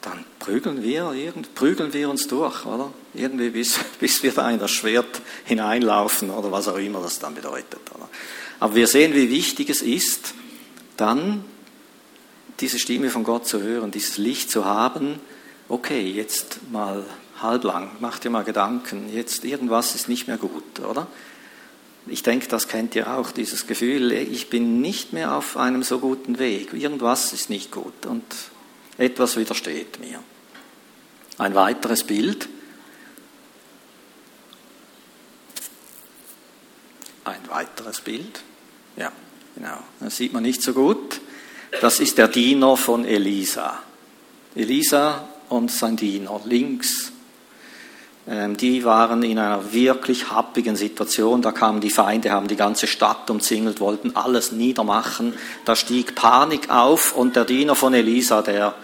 dann 0.04 0.26
prügeln 0.38 0.84
wir, 0.84 1.14
prügeln 1.56 1.94
wir 1.94 2.10
uns 2.10 2.28
durch, 2.28 2.66
oder? 2.66 2.92
Irgendwie 3.14 3.50
bis, 3.50 3.80
bis 4.00 4.22
wir 4.22 4.34
da 4.34 4.52
in 4.52 4.60
das 4.60 4.72
Schwert 4.72 5.22
hineinlaufen 5.46 6.30
oder 6.30 6.52
was 6.52 6.68
auch 6.68 6.78
immer 6.78 7.02
das 7.02 7.20
dann 7.20 7.34
bedeutet. 7.34 7.82
Oder? 7.96 8.10
Aber 8.60 8.76
wir 8.76 8.88
sehen, 8.88 9.14
wie 9.14 9.30
wichtig 9.30 9.70
es 9.70 9.82
ist, 9.82 10.34
dann 10.98 11.46
diese 12.60 12.80
Stimme 12.80 13.10
von 13.10 13.24
Gott 13.24 13.48
zu 13.48 13.62
hören, 13.62 13.92
dieses 13.92 14.18
Licht 14.18 14.52
zu 14.52 14.66
haben. 14.66 15.20
Okay, 15.70 16.08
jetzt 16.12 16.60
mal 16.72 17.04
halblang, 17.42 17.92
mach 18.00 18.20
dir 18.20 18.30
mal 18.30 18.44
Gedanken, 18.44 19.10
jetzt 19.14 19.44
irgendwas 19.44 19.96
ist 19.96 20.08
nicht 20.08 20.28
mehr 20.28 20.38
gut, 20.38 20.80
oder? 20.80 21.08
Ich 22.06 22.22
denke, 22.22 22.48
das 22.50 22.68
kennt 22.68 22.96
ihr 22.96 23.16
auch, 23.16 23.32
dieses 23.32 23.66
Gefühl, 23.66 24.12
ich 24.12 24.50
bin 24.50 24.82
nicht 24.82 25.14
mehr 25.14 25.36
auf 25.36 25.56
einem 25.56 25.84
so 25.84 26.00
guten 26.00 26.38
Weg, 26.38 26.74
irgendwas 26.74 27.32
ist 27.32 27.50
nicht 27.50 27.72
gut 27.72 28.06
und 28.06 28.24
etwas 28.98 29.38
widersteht 29.38 30.00
mir. 30.00 30.22
Ein 31.38 31.56
weiteres 31.56 32.04
Bild. 32.04 32.48
Ein 37.24 37.48
weiteres 37.48 38.02
Bild. 38.02 38.44
Ja, 38.98 39.12
genau. 39.56 39.78
Das 40.00 40.18
sieht 40.18 40.34
man 40.34 40.44
nicht 40.44 40.62
so 40.62 40.74
gut. 40.74 41.22
Das 41.82 42.00
ist 42.00 42.18
der 42.18 42.28
Diener 42.28 42.78
von 42.78 43.06
Elisa. 43.06 43.82
Elisa 44.56 45.28
und 45.50 45.72
sein 45.72 45.96
Diener 45.96 46.42
links. 46.46 47.13
Ähm, 48.26 48.56
die 48.56 48.86
waren 48.86 49.22
in 49.24 49.38
einer 49.38 49.74
wirklich 49.74 50.32
happigen 50.32 50.76
Situation. 50.76 51.42
Da 51.42 51.52
kamen 51.52 51.82
die 51.82 51.90
Feinde, 51.90 52.32
haben 52.32 52.48
die 52.48 52.56
ganze 52.56 52.88
Stadt 52.88 53.30
umzingelt, 53.30 53.80
wollten 53.80 54.16
alles 54.16 54.52
niedermachen. 54.52 55.34
Da 55.66 55.76
stieg 55.76 56.16
Panik 56.16 56.70
auf 56.70 57.16
und 57.16 57.36
der 57.36 57.46
Diener 57.46 57.76
von 57.76 57.94
Elisa, 57.94 58.42
der, 58.42 58.76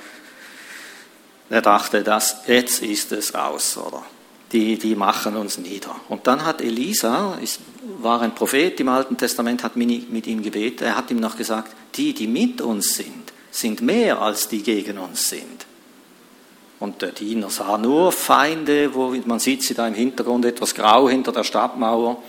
der 1.50 1.62
dachte, 1.62 2.04
dass 2.04 2.44
jetzt 2.48 2.82
ist 2.82 3.12
es 3.12 3.34
aus, 3.34 3.78
oder? 3.78 4.04
Die, 4.52 4.80
die 4.80 4.96
machen 4.96 5.36
uns 5.36 5.60
nieder. 5.60 5.96
Und 6.10 6.26
dann 6.26 6.44
hat 6.44 6.60
Elisa, 6.60 7.38
ist, 7.42 7.60
war 8.00 8.22
ein 8.22 8.34
Prophet 8.34 8.80
im 8.80 8.90
Alten 8.90 9.16
Testament, 9.16 9.64
hat 9.64 9.76
mit 9.76 10.26
ihm 10.26 10.42
gebetet. 10.42 10.82
Er 10.82 10.98
hat 10.98 11.12
ihm 11.12 11.20
noch 11.20 11.38
gesagt, 11.38 11.72
die, 11.96 12.16
die 12.16 12.28
mit 12.28 12.60
uns 12.60 12.96
sind, 12.96 13.32
sind 13.52 13.82
mehr 13.82 14.20
als 14.20 14.48
die 14.48 14.64
gegen 14.64 14.98
uns 14.98 15.30
sind. 15.30 15.68
Und 16.80 17.02
der 17.02 17.12
Diener 17.12 17.50
sah 17.50 17.78
nur 17.78 18.12
Feinde, 18.12 18.94
wo 18.94 19.14
man 19.26 19.40
sieht 19.40 19.64
sie 19.64 19.74
da 19.74 19.88
im 19.88 19.94
Hintergrund 19.94 20.46
etwas 20.46 20.74
grau 20.74 21.10
hinter 21.10 21.32
der 21.32 21.44
Stadtmauer, 21.44 22.24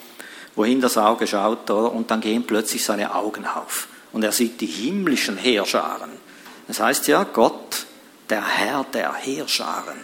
wohin 0.57 0.81
das 0.81 0.99
Auge 0.99 1.27
schaut, 1.27 1.71
und 1.71 2.11
dann 2.11 2.21
gehen 2.21 2.45
plötzlich 2.45 2.85
seine 2.85 3.15
Augen 3.15 3.47
auf. 3.47 3.87
Und 4.13 4.25
er 4.25 4.33
sieht 4.33 4.61
die 4.61 4.67
himmlischen 4.67 5.37
Heerscharen. 5.37 6.11
Das 6.67 6.81
heißt 6.81 7.07
ja, 7.07 7.25
Gott, 7.25 7.87
der 8.29 8.45
Herr 8.45 8.85
der 8.93 9.15
Heerscharen. 9.15 9.99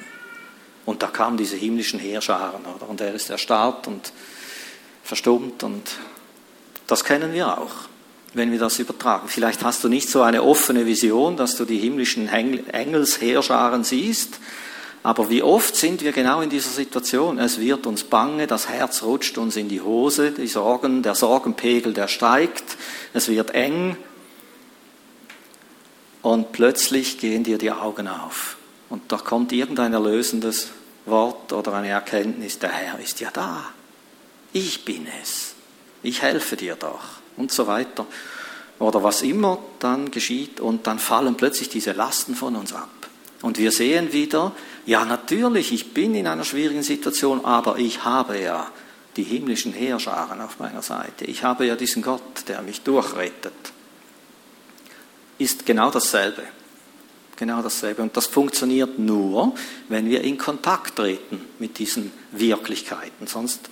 Und 0.85 1.03
da 1.03 1.09
kamen 1.09 1.37
diese 1.37 1.57
himmlischen 1.57 1.99
Heerscharen, 1.99 2.65
oder? 2.65 2.89
Und 2.89 3.01
er 3.01 3.13
ist 3.13 3.31
erstarrt 3.31 3.89
und 3.89 4.13
verstummt 5.03 5.63
und 5.65 5.91
das 6.87 7.05
kennen 7.05 7.33
wir 7.33 7.59
auch 7.59 7.86
wenn 8.37 8.53
wir 8.53 8.59
das 8.59 8.79
übertragen. 8.79 9.29
Vielleicht 9.29 9.65
hast 9.65 9.83
du 9.83 9.89
nicht 9.89 10.11
so 10.11 10.23
eine 10.23 10.43
offene 10.43 10.85
Vision, 10.85 11.37
dass 11.37 11.57
du 11.57 11.65
die 11.65 11.79
himmlischen 11.79 12.29
Engelsheerscharen 12.29 13.83
siehst, 13.83 14.39
aber 15.03 15.31
wie 15.31 15.43
oft 15.43 15.77
sind 15.77 16.03
wir 16.03 16.13
genau 16.13 16.41
in 16.41 16.51
dieser 16.51 16.71
Situation? 16.71 17.39
Es 17.39 17.61
wird 17.61 17.87
uns 17.87 18.05
bange, 18.05 18.47
das 18.47 18.69
Herz 18.69 19.03
rutscht 19.03 19.39
uns 19.39 19.57
in 19.57 19.69
die 19.69 19.81
Hose, 19.81 20.33
die 20.33 20.49
Sorgen, 20.49 21.03
der 21.03 21.15
Sorgenpegel, 21.15 21.93
der 21.93 22.09
steigt, 22.09 22.77
es 23.15 23.29
wird 23.29 23.53
eng 23.53 23.97
und 26.23 26.53
plötzlich 26.53 27.19
gehen 27.19 27.45
dir 27.45 27.57
die 27.57 27.71
Augen 27.71 28.09
auf 28.09 28.57
und 28.91 29.13
da 29.13 29.17
kommt 29.17 29.53
irgendein 29.53 29.93
erlösendes 29.93 30.73
Wort 31.07 31.53
oder 31.53 31.73
eine 31.75 31.89
Erkenntnis, 31.89 32.59
der 32.59 32.71
Herr 32.71 32.99
ist 32.99 33.21
ja 33.21 33.31
da. 33.33 33.65
Ich 34.53 34.85
bin 34.85 35.07
es. 35.23 35.55
Ich 36.03 36.23
helfe 36.23 36.57
dir 36.57 36.75
doch 36.75 37.16
und 37.37 37.53
so 37.53 37.67
weiter. 37.67 38.07
Oder 38.79 39.03
was 39.03 39.23
immer 39.23 39.59
dann 39.79 40.11
geschieht 40.11 40.61
und 40.61 40.87
dann 40.87 40.99
fallen 40.99 41.37
plötzlich 41.37 41.69
diese 41.69 41.93
Lasten 41.93 42.35
von 42.35 42.57
uns 42.57 42.73
ab. 42.73 42.91
Und 43.43 43.59
wir 43.59 43.71
sehen 43.71 44.13
wieder, 44.13 44.53
ja 44.87 45.05
natürlich, 45.05 45.73
ich 45.73 45.95
bin 45.95 46.15
in 46.15 46.27
einer 46.27 46.45
schwierigen 46.45 46.83
Situation, 46.83 47.45
aber 47.45 47.79
ich 47.79 48.05
habe 48.05 48.39
ja 48.41 48.71
die 49.17 49.23
himmlischen 49.23 49.73
Heerscharen 49.73 50.41
auf 50.41 50.59
meiner 50.59 50.83
Seite. 50.83 51.25
Ich 51.25 51.43
habe 51.43 51.67
ja 51.67 51.77
diesen 51.77 52.03
Gott, 52.03 52.49
der 52.49 52.63
mich 52.63 52.83
durchrettet. 52.83 53.53
Ist 55.39 55.65
genau 55.65 55.91
dasselbe. 55.91 56.43
Genau 57.37 57.63
dasselbe. 57.63 58.03
Und 58.03 58.17
das 58.17 58.27
funktioniert 58.27 58.99
nur, 58.99 59.55
wenn 59.89 60.09
wir 60.09 60.23
in 60.23 60.39
Kontakt 60.39 60.97
treten 60.97 61.45
mit 61.59 61.79
diesen 61.79 62.13
Wirklichkeiten. 62.33 63.27
Sonst, 63.27 63.69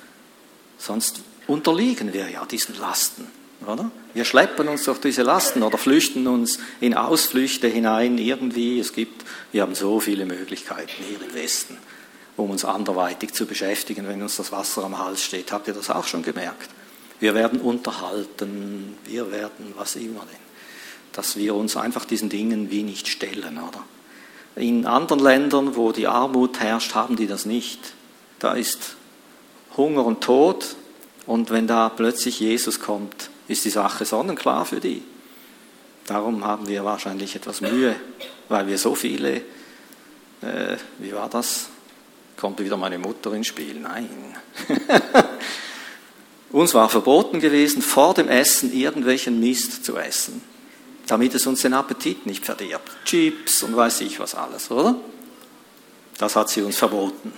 sonst 0.78 1.20
unterliegen 1.46 2.12
wir 2.12 2.28
ja 2.30 2.44
diesen 2.44 2.78
Lasten. 2.78 3.26
Oder? 3.66 3.90
Wir 4.12 4.24
schleppen 4.24 4.68
uns 4.68 4.84
durch 4.84 5.00
diese 5.00 5.22
Lasten 5.22 5.62
oder 5.62 5.78
flüchten 5.78 6.26
uns 6.26 6.58
in 6.80 6.94
Ausflüchte 6.94 7.68
hinein 7.68 8.18
irgendwie. 8.18 8.78
Es 8.78 8.92
gibt, 8.92 9.24
wir 9.52 9.62
haben 9.62 9.74
so 9.74 10.00
viele 10.00 10.26
Möglichkeiten 10.26 11.02
hier 11.08 11.20
im 11.20 11.34
Westen, 11.34 11.78
um 12.36 12.50
uns 12.50 12.64
anderweitig 12.64 13.32
zu 13.32 13.46
beschäftigen, 13.46 14.06
wenn 14.06 14.22
uns 14.22 14.36
das 14.36 14.52
Wasser 14.52 14.84
am 14.84 14.98
Hals 14.98 15.22
steht. 15.22 15.52
Habt 15.52 15.68
ihr 15.68 15.74
das 15.74 15.90
auch 15.90 16.06
schon 16.06 16.22
gemerkt? 16.22 16.68
Wir 17.20 17.34
werden 17.34 17.60
unterhalten, 17.60 18.96
wir 19.04 19.30
werden 19.30 19.72
was 19.76 19.96
immer 19.96 20.20
denn. 20.20 20.44
Dass 21.12 21.36
wir 21.36 21.54
uns 21.54 21.76
einfach 21.76 22.04
diesen 22.04 22.28
Dingen 22.28 22.70
wie 22.70 22.82
nicht 22.82 23.08
stellen, 23.08 23.58
oder? 23.58 23.84
In 24.56 24.86
anderen 24.86 25.20
Ländern, 25.20 25.74
wo 25.74 25.90
die 25.90 26.06
Armut 26.06 26.60
herrscht, 26.60 26.94
haben 26.94 27.16
die 27.16 27.26
das 27.26 27.44
nicht. 27.44 27.80
Da 28.38 28.52
ist 28.52 28.94
Hunger 29.76 30.04
und 30.04 30.20
Tod. 30.20 30.76
Und 31.26 31.50
wenn 31.50 31.66
da 31.66 31.88
plötzlich 31.88 32.38
Jesus 32.38 32.78
kommt, 32.80 33.30
ist 33.48 33.64
die 33.64 33.70
Sache 33.70 34.04
sonnenklar 34.04 34.64
für 34.64 34.80
die. 34.80 35.02
Darum 36.06 36.44
haben 36.44 36.68
wir 36.68 36.84
wahrscheinlich 36.84 37.34
etwas 37.34 37.60
Mühe, 37.60 37.96
weil 38.48 38.66
wir 38.66 38.78
so 38.78 38.94
viele, 38.94 39.36
äh, 40.42 40.76
wie 40.98 41.12
war 41.12 41.28
das? 41.28 41.68
Kommt 42.36 42.58
wieder 42.60 42.76
meine 42.76 42.98
Mutter 42.98 43.32
ins 43.32 43.46
Spiel? 43.46 43.80
Nein. 43.80 44.36
uns 46.52 46.74
war 46.74 46.88
verboten 46.88 47.40
gewesen, 47.40 47.80
vor 47.80 48.14
dem 48.14 48.28
Essen 48.28 48.72
irgendwelchen 48.72 49.40
Mist 49.40 49.84
zu 49.84 49.96
essen, 49.96 50.42
damit 51.06 51.34
es 51.34 51.46
uns 51.46 51.62
den 51.62 51.74
Appetit 51.74 52.26
nicht 52.26 52.44
verdirbt. 52.44 52.90
Chips 53.04 53.62
und 53.62 53.76
weiß 53.76 54.02
ich 54.02 54.20
was 54.20 54.34
alles, 54.34 54.70
oder? 54.70 54.96
Das 56.18 56.36
hat 56.36 56.50
sie 56.50 56.62
uns 56.62 56.76
verboten. 56.76 57.32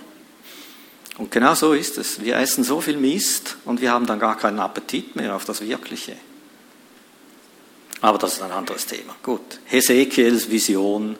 Und 1.17 1.31
genau 1.31 1.55
so 1.55 1.73
ist 1.73 1.97
es. 1.97 2.21
Wir 2.21 2.35
essen 2.37 2.63
so 2.63 2.79
viel 2.79 2.97
Mist 2.97 3.57
und 3.65 3.81
wir 3.81 3.91
haben 3.91 4.05
dann 4.05 4.19
gar 4.19 4.37
keinen 4.37 4.59
Appetit 4.59 5.15
mehr 5.15 5.35
auf 5.35 5.45
das 5.45 5.61
Wirkliche. 5.61 6.15
Aber 8.01 8.17
das 8.17 8.33
ist 8.33 8.41
ein 8.43 8.51
anderes 8.51 8.85
Thema. 8.85 9.15
Gut. 9.23 9.59
Hesekiels 9.65 10.49
Vision. 10.49 11.15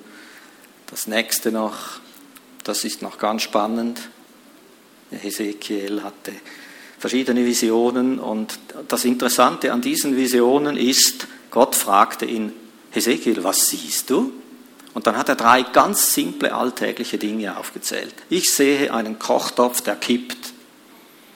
Das 0.87 1.07
nächste 1.07 1.51
noch. 1.51 1.99
Das 2.63 2.83
ist 2.83 3.01
noch 3.01 3.17
ganz 3.17 3.41
spannend. 3.41 3.99
Hesekiel 5.11 6.03
hatte 6.03 6.33
verschiedene 6.99 7.45
Visionen 7.45 8.19
und 8.19 8.59
das 8.87 9.05
Interessante 9.05 9.71
an 9.71 9.81
diesen 9.81 10.17
Visionen 10.17 10.77
ist, 10.77 11.27
Gott 11.51 11.75
fragte 11.75 12.25
ihn, 12.25 12.51
Hesekiel, 12.91 13.43
was 13.43 13.69
siehst 13.69 14.09
du? 14.09 14.33
Und 14.97 15.05
dann 15.05 15.15
hat 15.15 15.29
er 15.29 15.35
drei 15.35 15.61
ganz 15.61 16.15
simple 16.15 16.55
alltägliche 16.55 17.19
Dinge 17.19 17.55
aufgezählt. 17.55 18.15
Ich 18.31 18.51
sehe 18.51 18.91
einen 18.91 19.19
Kochtopf, 19.19 19.81
der 19.81 19.95
kippt. 19.95 20.53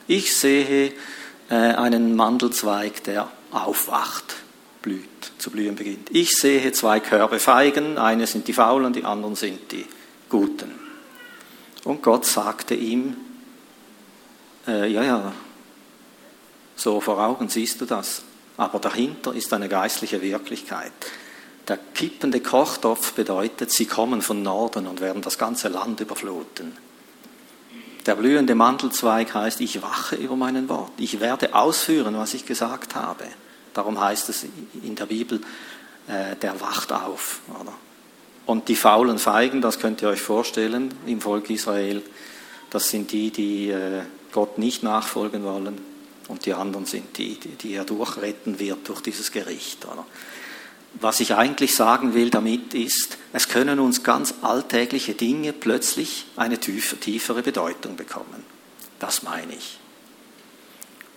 Ich 0.07 0.35
sehe 0.35 0.91
äh, 1.47 1.53
einen 1.53 2.15
Mandelzweig, 2.15 3.03
der 3.03 3.31
aufwacht, 3.51 4.33
blüht, 4.81 5.03
zu 5.37 5.51
blühen 5.51 5.75
beginnt. 5.75 6.09
Ich 6.09 6.31
sehe 6.31 6.71
zwei 6.71 6.99
Körbe 6.99 7.37
Feigen, 7.37 7.99
eine 7.99 8.25
sind 8.25 8.47
die 8.47 8.53
Faulen, 8.53 8.93
die 8.93 9.05
anderen 9.05 9.35
sind 9.35 9.71
die 9.71 9.85
Guten. 10.27 10.71
Und 11.83 12.01
Gott 12.01 12.25
sagte 12.25 12.73
ihm, 12.73 13.15
äh, 14.67 14.91
ja, 14.91 15.03
ja, 15.03 15.33
so 16.75 16.99
vor 16.99 17.19
Augen 17.19 17.47
siehst 17.47 17.79
du 17.79 17.85
das, 17.85 18.23
aber 18.57 18.79
dahinter 18.79 19.35
ist 19.35 19.53
eine 19.53 19.69
geistliche 19.69 20.19
Wirklichkeit. 20.19 20.93
Der 21.67 21.77
kippende 21.93 22.39
Kochtopf 22.39 23.13
bedeutet, 23.13 23.71
sie 23.71 23.85
kommen 23.85 24.21
von 24.21 24.41
Norden 24.41 24.87
und 24.87 24.99
werden 24.99 25.21
das 25.21 25.37
ganze 25.37 25.67
Land 25.67 25.99
überfluten. 25.99 26.75
Der 28.05 28.15
blühende 28.15 28.55
Mandelzweig 28.55 29.33
heißt, 29.33 29.61
ich 29.61 29.81
wache 29.81 30.15
über 30.15 30.35
meinen 30.35 30.67
Wort. 30.69 30.91
Ich 30.97 31.19
werde 31.19 31.53
ausführen, 31.53 32.17
was 32.17 32.33
ich 32.33 32.45
gesagt 32.45 32.95
habe. 32.95 33.25
Darum 33.73 33.99
heißt 33.99 34.29
es 34.29 34.45
in 34.83 34.95
der 34.95 35.05
Bibel, 35.05 35.39
äh, 36.07 36.35
der 36.35 36.59
wacht 36.59 36.91
auf. 36.91 37.41
Oder? 37.59 37.73
Und 38.47 38.67
die 38.67 38.75
faulen 38.75 39.19
Feigen, 39.19 39.61
das 39.61 39.79
könnt 39.79 40.01
ihr 40.01 40.09
euch 40.09 40.21
vorstellen 40.21 40.93
im 41.05 41.21
Volk 41.21 41.49
Israel, 41.49 42.01
das 42.71 42.89
sind 42.89 43.11
die, 43.11 43.29
die 43.29 43.69
äh, 43.69 44.01
Gott 44.31 44.57
nicht 44.57 44.81
nachfolgen 44.81 45.43
wollen. 45.43 45.79
Und 46.27 46.45
die 46.45 46.53
anderen 46.53 46.85
sind 46.85 47.17
die, 47.17 47.35
die 47.35 47.73
er 47.73 47.83
durchretten 47.83 48.57
wird 48.57 48.87
durch 48.87 49.01
dieses 49.01 49.31
Gericht. 49.31 49.85
Oder? 49.85 50.05
Was 50.93 51.19
ich 51.19 51.35
eigentlich 51.35 51.75
sagen 51.75 52.13
will 52.13 52.29
damit 52.29 52.73
ist, 52.73 53.17
es 53.33 53.47
können 53.47 53.79
uns 53.79 54.03
ganz 54.03 54.35
alltägliche 54.41 55.13
Dinge 55.13 55.53
plötzlich 55.53 56.25
eine 56.35 56.59
tiefere 56.59 57.41
Bedeutung 57.41 57.95
bekommen. 57.95 58.45
Das 58.99 59.23
meine 59.23 59.53
ich. 59.53 59.80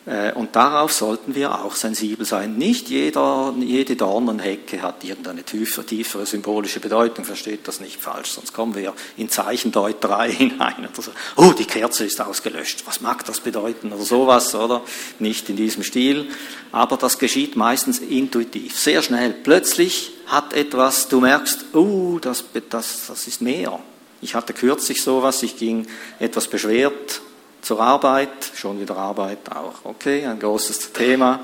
Äh, 0.07 0.33
und 0.33 0.55
darauf 0.55 0.93
sollten 0.93 1.35
wir 1.35 1.65
auch 1.65 1.75
sensibel 1.75 2.27
sein. 2.27 2.57
Nicht 2.59 2.91
jeder, 2.91 3.55
jede 3.59 3.97
Dornenhecke 3.97 4.83
hat 4.83 5.03
irgendeine 5.03 5.45
tiefere, 5.45 5.87
tiefere 5.87 6.27
symbolische 6.27 6.79
Bedeutung, 6.81 7.25
versteht 7.25 7.67
das 7.67 7.81
nicht 7.81 8.01
falsch, 8.03 8.33
sonst 8.33 8.53
kommen 8.53 8.75
wir 8.75 8.93
in 9.17 9.31
Zeichendeuterei 9.31 10.31
hinein. 10.33 10.89
Oder 10.93 11.03
so. 11.03 11.11
Oh, 11.37 11.53
die 11.53 11.65
Kerze 11.65 12.05
ist 12.05 12.21
ausgelöscht, 12.21 12.83
was 12.87 13.01
mag 13.01 13.25
das 13.25 13.41
bedeuten 13.41 13.93
oder 13.93 14.03
sowas, 14.03 14.55
oder? 14.55 14.83
Nicht 15.19 15.49
in 15.49 15.57
diesem 15.57 15.83
Stil, 15.83 16.29
aber 16.71 16.99
das 16.99 17.19
geschieht 17.19 17.57
meistens 17.57 18.01
intuitiv, 18.01 18.79
sehr 18.79 19.01
schnell. 19.01 19.33
Plötzlich 19.33 20.13
hat 20.27 20.53
etwas, 20.53 21.09
du 21.09 21.21
merkst, 21.21 21.75
oh, 21.75 22.19
das, 22.21 22.45
das, 22.69 23.07
das 23.09 23.27
ist 23.27 23.41
mehr. 23.41 23.81
Ich 24.21 24.35
hatte 24.35 24.53
kürzlich 24.53 25.03
sowas, 25.03 25.43
ich 25.43 25.57
ging 25.57 25.87
etwas 26.19 26.49
beschwert 26.49 27.23
zur 27.65 27.81
Arbeit, 27.81 28.53
schon 28.55 28.81
wieder 28.81 28.97
Arbeit 28.97 29.51
auch, 29.51 29.85
okay, 29.85 30.27
ein 30.27 30.39
großes 30.39 30.93
Thema. 30.93 31.41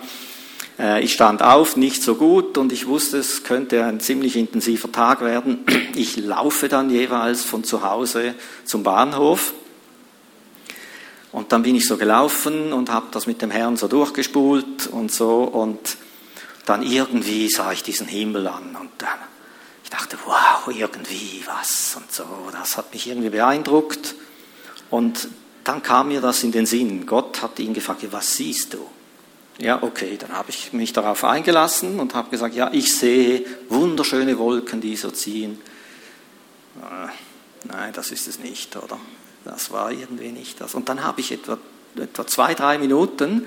Äh, 0.78 1.02
ich 1.02 1.14
stand 1.14 1.42
auf, 1.42 1.76
nicht 1.76 2.02
so 2.02 2.14
gut 2.14 2.58
und 2.58 2.72
ich 2.72 2.86
wusste, 2.86 3.18
es 3.18 3.42
könnte 3.42 3.84
ein 3.84 4.00
ziemlich 4.00 4.36
intensiver 4.36 4.92
Tag 4.92 5.22
werden. 5.22 5.64
Ich 5.94 6.16
laufe 6.16 6.68
dann 6.68 6.88
jeweils 6.88 7.42
von 7.42 7.64
zu 7.64 7.82
Hause 7.82 8.34
zum 8.64 8.84
Bahnhof 8.84 9.52
und 11.32 11.50
dann 11.50 11.62
bin 11.62 11.74
ich 11.74 11.84
so 11.84 11.96
gelaufen 11.96 12.72
und 12.72 12.90
habe 12.90 13.06
das 13.10 13.26
mit 13.26 13.42
dem 13.42 13.50
Herrn 13.50 13.76
so 13.76 13.88
durchgespult 13.88 14.86
und 14.86 15.10
so 15.10 15.42
und 15.42 15.96
dann 16.66 16.82
irgendwie 16.82 17.48
sah 17.48 17.72
ich 17.72 17.82
diesen 17.82 18.06
Himmel 18.06 18.46
an 18.46 18.76
und 18.80 18.90
dann 18.98 19.18
ich 19.82 19.90
dachte, 19.90 20.16
wow, 20.24 20.72
irgendwie 20.72 21.42
was 21.46 21.96
und 21.96 22.12
so. 22.12 22.24
Das 22.52 22.76
hat 22.76 22.92
mich 22.92 23.08
irgendwie 23.08 23.30
beeindruckt 23.30 24.14
und 24.88 25.28
dann 25.64 25.82
kam 25.82 26.08
mir 26.08 26.20
das 26.20 26.42
in 26.42 26.52
den 26.52 26.66
Sinn. 26.66 27.06
Gott 27.06 27.42
hat 27.42 27.58
ihn 27.58 27.74
gefragt, 27.74 28.06
was 28.10 28.36
siehst 28.36 28.74
du? 28.74 28.86
Ja, 29.58 29.82
okay, 29.82 30.16
dann 30.18 30.32
habe 30.32 30.50
ich 30.50 30.72
mich 30.72 30.92
darauf 30.92 31.22
eingelassen 31.22 32.00
und 32.00 32.14
habe 32.14 32.30
gesagt, 32.30 32.54
ja, 32.54 32.70
ich 32.72 32.96
sehe 32.96 33.44
wunderschöne 33.68 34.38
Wolken, 34.38 34.80
die 34.80 34.96
so 34.96 35.10
ziehen. 35.10 35.60
Äh, 36.80 37.68
nein, 37.68 37.92
das 37.92 38.10
ist 38.10 38.26
es 38.26 38.38
nicht, 38.38 38.74
oder? 38.76 38.98
Das 39.44 39.70
war 39.70 39.92
irgendwie 39.92 40.32
nicht 40.32 40.60
das. 40.60 40.74
Und 40.74 40.88
dann 40.88 41.02
habe 41.02 41.20
ich 41.20 41.32
etwa, 41.32 41.58
etwa 41.96 42.26
zwei, 42.26 42.54
drei 42.54 42.78
Minuten, 42.78 43.44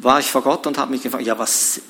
war 0.00 0.20
ich 0.20 0.30
vor 0.30 0.42
Gott 0.42 0.66
und 0.66 0.78
habe 0.78 0.92
mich 0.92 1.02
gefragt, 1.02 1.24
ja, 1.24 1.38
was, 1.38 1.80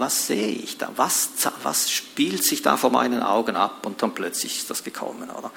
was 0.00 0.26
sehe 0.26 0.48
ich 0.48 0.78
da? 0.78 0.90
Was, 0.96 1.30
was 1.62 1.90
spielt 1.90 2.42
sich 2.44 2.62
da 2.62 2.76
vor 2.76 2.90
meinen 2.90 3.22
Augen 3.22 3.54
ab? 3.54 3.84
Und 3.86 4.02
dann 4.02 4.14
plötzlich 4.14 4.56
ist 4.58 4.70
das 4.70 4.82
gekommen. 4.82 5.30
Oder? 5.30 5.52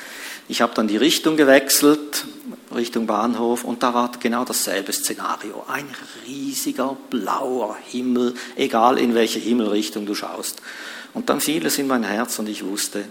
Ich 0.48 0.62
habe 0.62 0.74
dann 0.76 0.88
die 0.88 0.98
Richtung 0.98 1.38
gewechselt, 1.38 2.26
Richtung 2.76 3.08
Bahnhof, 3.08 3.64
und 3.64 3.82
da 3.82 3.94
war 3.94 4.12
genau 4.20 4.44
dasselbe 4.44 4.92
Szenario. 4.92 5.64
Ein 5.68 5.88
riesiger 6.28 6.98
blauer 7.10 7.78
Himmel, 7.86 8.36
egal 8.56 9.00
in 9.00 9.16
welche 9.16 9.40
Himmelrichtung 9.40 10.06
du 10.06 10.14
schaust. 10.14 10.62
Und 11.14 11.30
dann 11.30 11.40
fiel 11.40 11.66
es 11.66 11.78
in 11.78 11.88
mein 11.88 12.04
Herz 12.04 12.38
und 12.38 12.50
ich 12.50 12.66
wusste, 12.66 13.06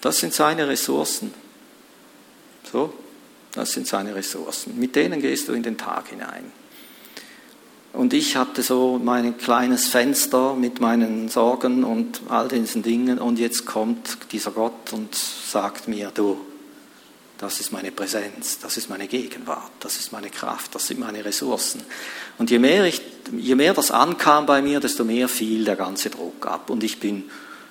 das 0.00 0.18
sind 0.18 0.34
seine 0.34 0.66
Ressourcen. 0.66 1.32
So, 2.72 2.92
das 3.52 3.72
sind 3.72 3.86
seine 3.86 4.14
Ressourcen. 4.14 4.78
Mit 4.78 4.96
denen 4.96 5.20
gehst 5.20 5.48
du 5.48 5.52
in 5.52 5.62
den 5.62 5.78
Tag 5.78 6.08
hinein. 6.08 6.52
Und 7.92 8.14
ich 8.14 8.36
hatte 8.36 8.62
so 8.62 9.00
mein 9.02 9.36
kleines 9.36 9.88
Fenster 9.88 10.54
mit 10.54 10.80
meinen 10.80 11.28
Sorgen 11.28 11.82
und 11.82 12.20
all 12.28 12.48
diesen 12.48 12.82
Dingen. 12.82 13.18
Und 13.18 13.38
jetzt 13.38 13.66
kommt 13.66 14.18
dieser 14.32 14.52
Gott 14.52 14.92
und 14.92 15.14
sagt 15.14 15.88
mir, 15.88 16.12
du, 16.14 16.40
das 17.38 17.58
ist 17.58 17.72
meine 17.72 17.90
Präsenz, 17.90 18.58
das 18.58 18.76
ist 18.76 18.90
meine 18.90 19.08
Gegenwart, 19.08 19.72
das 19.80 19.96
ist 19.96 20.12
meine 20.12 20.28
Kraft, 20.28 20.74
das 20.74 20.86
sind 20.86 21.00
meine 21.00 21.24
Ressourcen. 21.24 21.82
Und 22.38 22.50
je 22.50 22.58
mehr, 22.58 22.84
ich, 22.84 23.00
je 23.32 23.54
mehr 23.54 23.72
das 23.74 23.90
ankam 23.90 24.46
bei 24.46 24.60
mir, 24.60 24.78
desto 24.78 25.04
mehr 25.04 25.28
fiel 25.28 25.64
der 25.64 25.76
ganze 25.76 26.10
Druck 26.10 26.46
ab. 26.46 26.68
Und 26.68 26.84
ich 26.84 27.00
bin 27.00 27.24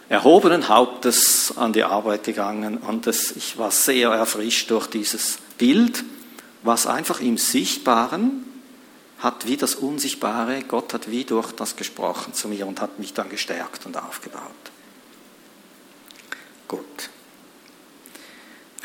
erhobenen 0.09 0.67
Hauptes 0.69 1.53
an 1.55 1.71
die 1.71 1.83
Arbeit 1.83 2.23
gegangen 2.23 2.77
und 2.77 3.05
das, 3.05 3.31
ich 3.31 3.59
war 3.59 3.69
sehr 3.69 4.09
erfrischt 4.09 4.71
durch 4.71 4.87
dieses 4.87 5.37
Bild, 5.59 6.03
was 6.63 6.87
einfach 6.87 7.21
im 7.21 7.37
Sichtbaren 7.37 8.48
hat 9.19 9.45
wie 9.45 9.57
das 9.57 9.75
Unsichtbare, 9.75 10.63
Gott 10.67 10.93
hat 10.93 11.11
wie 11.11 11.25
durch 11.25 11.51
das 11.51 11.75
gesprochen 11.75 12.33
zu 12.33 12.47
mir 12.47 12.65
und 12.67 12.81
hat 12.81 12.99
mich 12.99 13.13
dann 13.13 13.29
gestärkt 13.29 13.85
und 13.85 13.97
aufgebaut. 13.97 14.41
Gut. 16.67 17.09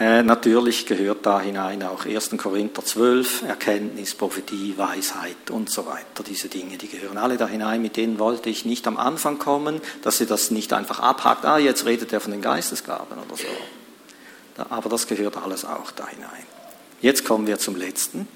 Äh, 0.00 0.24
natürlich 0.24 0.86
gehört 0.86 1.24
da 1.24 1.40
hinein 1.40 1.84
auch 1.84 2.04
1. 2.04 2.30
Korinther 2.36 2.84
12, 2.84 3.42
Erkenntnis, 3.42 4.16
Prophetie, 4.16 4.76
Weisheit 4.76 5.50
und 5.50 5.70
so 5.70 5.86
weiter. 5.86 6.24
Diese 6.26 6.48
Dinge, 6.48 6.78
die 6.78 6.88
gehören 6.88 7.16
alle 7.16 7.36
da 7.36 7.46
hinein. 7.46 7.80
Mit 7.80 7.96
denen 7.96 8.18
wollte 8.18 8.50
ich 8.50 8.64
nicht 8.64 8.88
am 8.88 8.96
Anfang 8.96 9.38
kommen, 9.38 9.80
dass 10.02 10.18
sie 10.18 10.26
das 10.26 10.50
nicht 10.50 10.72
einfach 10.72 10.98
abhakt. 10.98 11.44
Ah, 11.44 11.58
jetzt 11.58 11.84
redet 11.84 12.12
er 12.12 12.20
von 12.20 12.32
den 12.32 12.42
Geistesgaben 12.42 13.18
oder 13.18 13.36
so. 13.36 14.64
Aber 14.68 14.88
das 14.88 15.06
gehört 15.06 15.36
alles 15.36 15.64
auch 15.64 15.92
da 15.92 16.08
hinein. 16.08 16.44
Jetzt 17.00 17.24
kommen 17.24 17.46
wir 17.46 17.58
zum 17.60 17.76
letzten. 17.76 18.26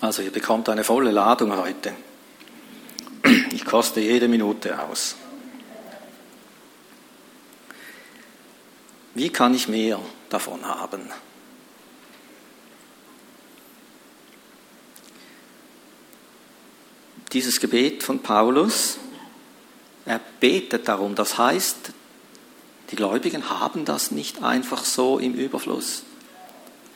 Also 0.00 0.22
ihr 0.22 0.30
bekommt 0.30 0.68
eine 0.68 0.84
volle 0.84 1.10
Ladung 1.10 1.56
heute. 1.56 1.92
Ich 3.52 3.64
koste 3.64 4.00
jede 4.00 4.28
Minute 4.28 4.80
aus. 4.80 5.16
Wie 9.14 9.30
kann 9.30 9.54
ich 9.54 9.66
mehr 9.66 9.98
davon 10.28 10.64
haben? 10.64 11.10
Dieses 17.32 17.58
Gebet 17.60 18.04
von 18.04 18.20
Paulus, 18.20 18.98
er 20.06 20.20
betet 20.40 20.88
darum, 20.88 21.14
das 21.14 21.36
heißt, 21.36 21.92
die 22.90 22.96
Gläubigen 22.96 23.50
haben 23.50 23.84
das 23.84 24.12
nicht 24.12 24.42
einfach 24.42 24.84
so 24.84 25.18
im 25.18 25.34
Überfluss. 25.34 26.04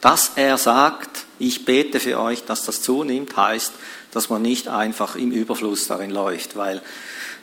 Dass 0.01 0.33
er 0.37 0.57
sagt, 0.57 1.22
ich 1.39 1.64
bete 1.64 2.01
für 2.01 2.20
euch, 2.20 2.45
dass 2.45 2.64
das 2.64 2.83
zunimmt, 2.83 3.37
heißt, 3.37 3.72
dass 4.12 4.28
man 4.28 4.43
nicht 4.43 4.68
einfach 4.68 5.16
im 5.16 5.33
Überfluss 5.33 5.87
darin 5.89 6.11
läuft, 6.11 6.57
weil 6.57 6.83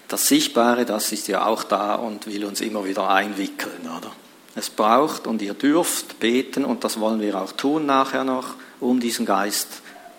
das 0.08 0.28
Sichtbare, 0.28 0.86
das 0.86 1.12
ist 1.12 1.28
ja 1.28 1.46
auch 1.46 1.64
da 1.64 1.96
und 1.96 2.28
will 2.28 2.46
uns 2.46 2.62
immer 2.62 2.86
wieder 2.86 3.10
einwickeln, 3.10 3.82
oder? 3.82 4.12
Es 4.56 4.70
braucht 4.70 5.28
und 5.28 5.42
ihr 5.42 5.54
dürft 5.54 6.20
beten 6.20 6.66
und 6.66 6.84
das 6.84 7.00
wollen 7.00 7.22
wir 7.22 7.40
auch 7.40 7.52
tun 7.52 7.86
nachher 7.86 8.24
noch, 8.24 8.56
um 8.80 9.00
diesen 9.00 9.26
Geist 9.26 9.68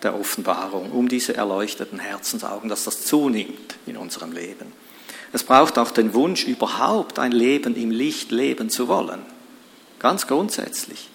der 0.02 0.18
Offenbarung, 0.18 0.92
um 0.92 1.08
diese 1.08 1.36
erleuchteten 1.36 1.98
Herzensaugen, 1.98 2.68
dass 2.68 2.84
das 2.84 3.04
zunimmt 3.04 3.76
in 3.86 3.96
unserem 3.96 4.32
Leben. 4.32 4.72
Es 5.32 5.44
braucht 5.44 5.78
auch 5.78 5.90
den 5.90 6.14
Wunsch, 6.14 6.44
überhaupt 6.44 7.18
ein 7.18 7.32
Leben 7.32 7.76
im 7.76 7.90
Licht 7.90 8.30
leben 8.30 8.70
zu 8.70 8.88
wollen. 8.88 9.20
Ganz 9.98 10.26
grundsätzlich. 10.26 11.08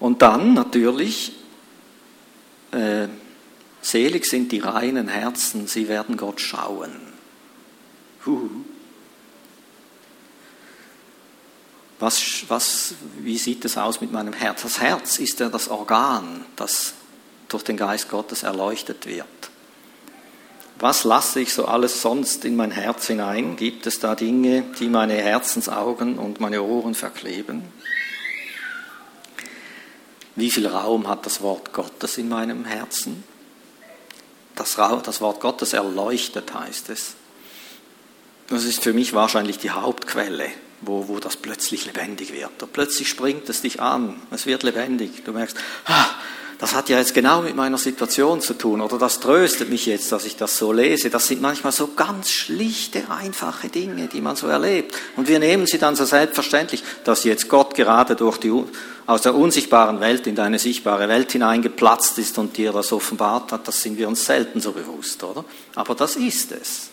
Und 0.00 0.22
dann 0.22 0.54
natürlich, 0.54 1.32
äh, 2.72 3.06
selig 3.82 4.24
sind 4.26 4.50
die 4.50 4.58
reinen 4.58 5.08
Herzen, 5.08 5.66
sie 5.66 5.88
werden 5.88 6.16
Gott 6.16 6.40
schauen. 6.40 6.90
Huhu. 8.26 8.64
Was, 11.98 12.44
was, 12.48 12.94
wie 13.18 13.36
sieht 13.36 13.64
es 13.66 13.76
aus 13.76 14.00
mit 14.00 14.10
meinem 14.10 14.32
Herz? 14.32 14.62
Das 14.62 14.80
Herz 14.80 15.18
ist 15.18 15.38
ja 15.38 15.50
das 15.50 15.68
Organ, 15.68 16.46
das 16.56 16.94
durch 17.48 17.62
den 17.62 17.76
Geist 17.76 18.08
Gottes 18.08 18.42
erleuchtet 18.42 19.06
wird. 19.06 19.26
Was 20.78 21.04
lasse 21.04 21.40
ich 21.40 21.52
so 21.52 21.66
alles 21.66 22.00
sonst 22.00 22.46
in 22.46 22.56
mein 22.56 22.70
Herz 22.70 23.08
hinein? 23.08 23.56
Gibt 23.56 23.86
es 23.86 24.00
da 24.00 24.14
Dinge, 24.14 24.64
die 24.78 24.88
meine 24.88 25.12
Herzensaugen 25.12 26.18
und 26.18 26.40
meine 26.40 26.62
Ohren 26.62 26.94
verkleben? 26.94 27.64
Wie 30.36 30.50
viel 30.50 30.66
Raum 30.66 31.08
hat 31.08 31.26
das 31.26 31.40
Wort 31.42 31.72
Gottes 31.72 32.18
in 32.18 32.28
meinem 32.28 32.64
Herzen? 32.64 33.24
Das, 34.54 34.76
das 34.76 35.20
Wort 35.20 35.40
Gottes 35.40 35.72
erleuchtet, 35.72 36.52
heißt 36.54 36.90
es. 36.90 37.14
Das 38.48 38.64
ist 38.64 38.82
für 38.82 38.92
mich 38.92 39.12
wahrscheinlich 39.12 39.58
die 39.58 39.70
Hauptquelle, 39.70 40.50
wo, 40.80 41.08
wo 41.08 41.18
das 41.20 41.36
plötzlich 41.36 41.86
lebendig 41.86 42.32
wird. 42.32 42.62
Und 42.62 42.72
plötzlich 42.72 43.08
springt 43.08 43.48
es 43.48 43.62
dich 43.62 43.80
an, 43.80 44.20
es 44.30 44.46
wird 44.46 44.62
lebendig. 44.62 45.24
Du 45.24 45.32
merkst, 45.32 45.56
ah, 45.86 46.06
das 46.60 46.74
hat 46.74 46.90
ja 46.90 46.98
jetzt 46.98 47.14
genau 47.14 47.40
mit 47.40 47.56
meiner 47.56 47.78
Situation 47.78 48.42
zu 48.42 48.52
tun 48.52 48.82
oder 48.82 48.98
das 48.98 49.18
tröstet 49.18 49.70
mich 49.70 49.86
jetzt, 49.86 50.12
dass 50.12 50.26
ich 50.26 50.36
das 50.36 50.58
so 50.58 50.72
lese. 50.72 51.08
Das 51.08 51.26
sind 51.26 51.40
manchmal 51.40 51.72
so 51.72 51.94
ganz 51.96 52.28
schlichte, 52.28 53.10
einfache 53.10 53.70
Dinge, 53.70 54.08
die 54.08 54.20
man 54.20 54.36
so 54.36 54.46
erlebt. 54.46 54.94
Und 55.16 55.26
wir 55.26 55.38
nehmen 55.38 55.66
sie 55.66 55.78
dann 55.78 55.96
so 55.96 56.04
selbstverständlich, 56.04 56.84
dass 57.04 57.24
jetzt 57.24 57.48
Gott 57.48 57.74
gerade 57.74 58.14
durch 58.14 58.36
die, 58.36 58.52
aus 59.06 59.22
der 59.22 59.34
unsichtbaren 59.34 60.00
Welt 60.00 60.26
in 60.26 60.34
deine 60.34 60.58
sichtbare 60.58 61.08
Welt 61.08 61.32
hineingeplatzt 61.32 62.18
ist 62.18 62.36
und 62.36 62.58
dir 62.58 62.72
das 62.72 62.92
offenbart 62.92 63.52
hat. 63.52 63.66
Das 63.66 63.80
sind 63.80 63.96
wir 63.96 64.06
uns 64.06 64.26
selten 64.26 64.60
so 64.60 64.72
bewusst, 64.72 65.24
oder? 65.24 65.46
Aber 65.76 65.94
das 65.94 66.16
ist 66.16 66.52
es. 66.52 66.90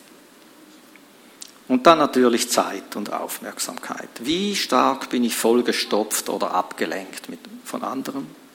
Und 1.68 1.86
dann 1.86 1.97
natürlich 1.97 2.49
Zeit 2.49 2.95
und 2.95 3.11
Aufmerksamkeit. 3.11 4.07
Wie 4.22 4.55
stark 4.55 5.09
bin 5.09 5.26
ich 5.26 5.36
vollgestopft 5.36 6.30
oder 6.30 6.53
abgelenkt 6.53 7.28
mit, 7.28 7.39
von 7.65 7.84
anderen? 7.84 8.47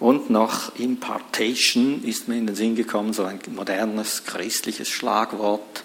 Und 0.00 0.30
noch 0.30 0.74
Impartation 0.76 2.02
ist 2.02 2.28
mir 2.28 2.36
in 2.36 2.46
den 2.46 2.56
Sinn 2.56 2.74
gekommen, 2.74 3.12
so 3.12 3.24
ein 3.24 3.40
modernes 3.54 4.24
christliches 4.24 4.88
Schlagwort. 4.88 5.84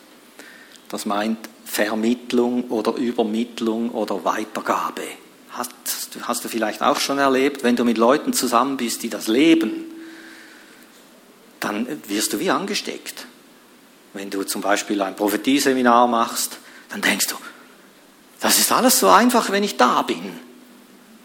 Das 0.89 1.05
meint 1.05 1.37
Vermittlung 1.65 2.65
oder 2.69 2.95
Übermittlung 2.95 3.91
oder 3.91 4.25
Weitergabe. 4.25 5.03
Hast, 5.51 5.71
hast 6.21 6.43
du 6.43 6.49
vielleicht 6.49 6.81
auch 6.81 6.99
schon 6.99 7.19
erlebt, 7.19 7.63
wenn 7.63 7.75
du 7.75 7.85
mit 7.85 7.97
Leuten 7.97 8.33
zusammen 8.33 8.77
bist, 8.77 9.03
die 9.03 9.09
das 9.09 9.27
leben, 9.27 9.85
dann 11.59 11.87
wirst 12.07 12.33
du 12.33 12.39
wie 12.39 12.49
angesteckt. 12.49 13.25
Wenn 14.13 14.29
du 14.29 14.43
zum 14.43 14.61
Beispiel 14.61 15.01
ein 15.01 15.15
Prophetieseminar 15.15 16.07
machst, 16.07 16.57
dann 16.89 17.01
denkst 17.01 17.27
du, 17.27 17.35
das 18.39 18.57
ist 18.57 18.71
alles 18.71 18.99
so 18.99 19.09
einfach, 19.09 19.51
wenn 19.51 19.63
ich 19.63 19.77
da 19.77 20.01
bin. 20.01 20.48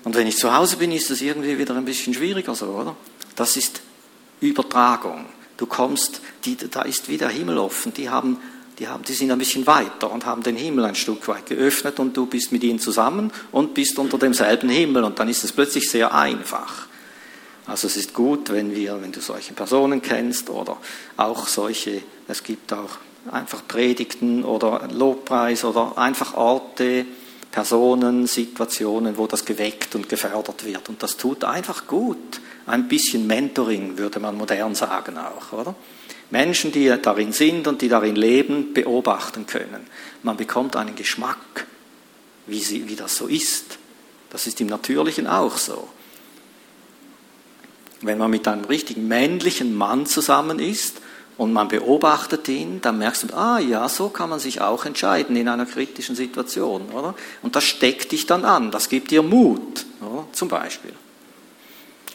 Und 0.04 0.14
wenn 0.14 0.26
ich 0.26 0.36
zu 0.36 0.54
Hause 0.54 0.76
bin, 0.76 0.92
ist 0.92 1.10
das 1.10 1.20
irgendwie 1.20 1.58
wieder 1.58 1.74
ein 1.74 1.84
bisschen 1.84 2.14
schwieriger 2.14 2.54
so, 2.54 2.66
oder? 2.66 2.94
Das 3.36 3.56
ist 3.56 3.80
Übertragung. 4.40 5.24
Du 5.56 5.66
kommst, 5.66 6.20
die, 6.44 6.56
da 6.56 6.82
ist 6.82 7.08
wieder 7.08 7.28
Himmel 7.28 7.58
offen. 7.58 7.94
Die 7.94 8.10
haben, 8.10 8.38
die 8.78 8.86
haben, 8.86 9.02
die 9.04 9.14
sind 9.14 9.30
ein 9.30 9.38
bisschen 9.38 9.66
weiter 9.66 10.10
und 10.10 10.26
haben 10.26 10.42
den 10.42 10.56
Himmel 10.56 10.84
ein 10.84 10.94
Stück 10.94 11.26
weit 11.28 11.46
geöffnet 11.46 11.98
und 12.00 12.16
du 12.16 12.26
bist 12.26 12.52
mit 12.52 12.62
ihnen 12.62 12.78
zusammen 12.78 13.32
und 13.50 13.72
bist 13.72 13.98
unter 13.98 14.18
demselben 14.18 14.68
Himmel 14.68 15.04
und 15.04 15.18
dann 15.18 15.28
ist 15.28 15.42
es 15.42 15.52
plötzlich 15.52 15.88
sehr 15.88 16.14
einfach. 16.14 16.86
Also 17.66 17.86
es 17.86 17.96
ist 17.96 18.12
gut, 18.12 18.50
wenn 18.50 18.74
wir, 18.74 19.00
wenn 19.00 19.12
du 19.12 19.20
solche 19.20 19.54
Personen 19.54 20.02
kennst 20.02 20.50
oder 20.50 20.76
auch 21.16 21.48
solche, 21.48 22.02
es 22.28 22.42
gibt 22.42 22.72
auch 22.74 22.98
einfach 23.30 23.66
Predigten 23.66 24.44
oder 24.44 24.86
Lobpreis 24.92 25.64
oder 25.64 25.96
einfach 25.96 26.34
Orte, 26.34 27.06
Personen, 27.54 28.26
Situationen, 28.26 29.16
wo 29.16 29.28
das 29.28 29.44
geweckt 29.44 29.94
und 29.94 30.08
gefördert 30.08 30.64
wird. 30.64 30.88
Und 30.88 31.04
das 31.04 31.16
tut 31.16 31.44
einfach 31.44 31.86
gut. 31.86 32.40
Ein 32.66 32.88
bisschen 32.88 33.28
Mentoring, 33.28 33.96
würde 33.96 34.18
man 34.18 34.36
modern 34.36 34.74
sagen 34.74 35.16
auch, 35.16 35.52
oder? 35.52 35.76
Menschen, 36.30 36.72
die 36.72 36.92
darin 37.00 37.32
sind 37.32 37.68
und 37.68 37.80
die 37.80 37.88
darin 37.88 38.16
leben, 38.16 38.74
beobachten 38.74 39.46
können. 39.46 39.86
Man 40.24 40.36
bekommt 40.36 40.74
einen 40.74 40.96
Geschmack, 40.96 41.68
wie, 42.48 42.58
sie, 42.58 42.88
wie 42.88 42.96
das 42.96 43.14
so 43.14 43.28
ist. 43.28 43.78
Das 44.30 44.48
ist 44.48 44.60
im 44.60 44.66
Natürlichen 44.66 45.28
auch 45.28 45.56
so. 45.56 45.86
Wenn 48.00 48.18
man 48.18 48.32
mit 48.32 48.48
einem 48.48 48.64
richtigen 48.64 49.06
männlichen 49.06 49.76
Mann 49.76 50.06
zusammen 50.06 50.58
ist, 50.58 50.96
und 51.36 51.52
man 51.52 51.68
beobachtet 51.68 52.48
ihn, 52.48 52.80
dann 52.80 52.98
merkst 52.98 53.24
du, 53.24 53.36
ah 53.36 53.58
ja, 53.58 53.88
so 53.88 54.08
kann 54.08 54.30
man 54.30 54.38
sich 54.38 54.60
auch 54.60 54.84
entscheiden 54.84 55.34
in 55.36 55.48
einer 55.48 55.66
kritischen 55.66 56.14
Situation, 56.14 56.90
oder? 56.90 57.14
Und 57.42 57.56
das 57.56 57.64
steckt 57.64 58.12
dich 58.12 58.26
dann 58.26 58.44
an, 58.44 58.70
das 58.70 58.88
gibt 58.88 59.10
dir 59.10 59.22
Mut, 59.22 59.84
oder? 60.00 60.26
zum 60.32 60.48
Beispiel. 60.48 60.92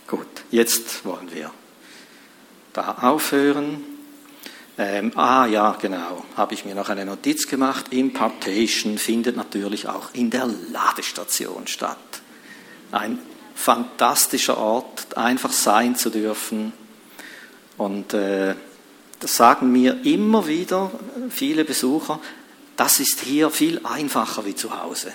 Gut, 0.08 0.28
jetzt 0.52 1.06
wollen 1.06 1.30
wir 1.34 1.52
da 2.74 2.98
aufhören. 3.02 3.84
Ähm, 4.78 5.12
ah 5.16 5.46
ja, 5.46 5.76
genau, 5.80 6.24
habe 6.38 6.54
ich 6.54 6.64
mir 6.64 6.74
noch 6.74 6.88
eine 6.88 7.06
Notiz 7.06 7.48
gemacht. 7.48 7.92
Impartation 7.92 8.98
findet 8.98 9.36
natürlich 9.36 9.90
auch 9.90 10.14
in 10.14 10.30
der 10.30 10.48
Ladestation 10.72 11.68
statt. 11.68 11.98
Ein 12.92 13.20
fantastischer 13.54 14.58
Ort, 14.58 15.18
einfach 15.18 15.52
sein 15.52 15.98
zu 15.98 16.10
dürfen 16.10 16.72
und 17.78 18.14
äh, 18.14 18.56
das 19.20 19.36
sagen 19.36 19.72
mir 19.72 20.06
immer 20.06 20.48
wieder 20.48 20.92
viele 21.30 21.66
Besucher, 21.66 22.20
das 22.78 23.00
ist 23.00 23.20
hier 23.22 23.50
viel 23.50 23.82
einfacher 23.84 24.46
wie 24.46 24.56
zu 24.56 24.82
Hause. 24.82 25.12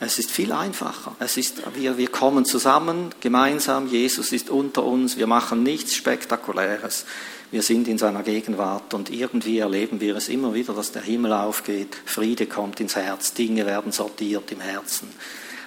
Es 0.00 0.18
ist 0.18 0.30
viel 0.30 0.52
einfacher. 0.52 1.14
Es 1.20 1.36
ist, 1.36 1.62
wir, 1.76 1.96
wir 1.96 2.08
kommen 2.08 2.44
zusammen, 2.44 3.10
gemeinsam, 3.20 3.86
Jesus 3.86 4.32
ist 4.32 4.50
unter 4.50 4.84
uns, 4.84 5.16
wir 5.16 5.26
machen 5.28 5.62
nichts 5.62 5.94
Spektakuläres. 5.94 7.06
Wir 7.50 7.62
sind 7.62 7.86
in 7.86 7.98
seiner 7.98 8.24
Gegenwart 8.24 8.94
und 8.94 9.10
irgendwie 9.10 9.58
erleben 9.58 10.00
wir 10.00 10.16
es 10.16 10.28
immer 10.28 10.54
wieder, 10.54 10.74
dass 10.74 10.90
der 10.90 11.02
Himmel 11.02 11.32
aufgeht, 11.32 11.96
Friede 12.04 12.46
kommt 12.46 12.80
ins 12.80 12.96
Herz, 12.96 13.32
Dinge 13.34 13.64
werden 13.64 13.92
sortiert 13.92 14.50
im 14.50 14.60
Herzen, 14.60 15.08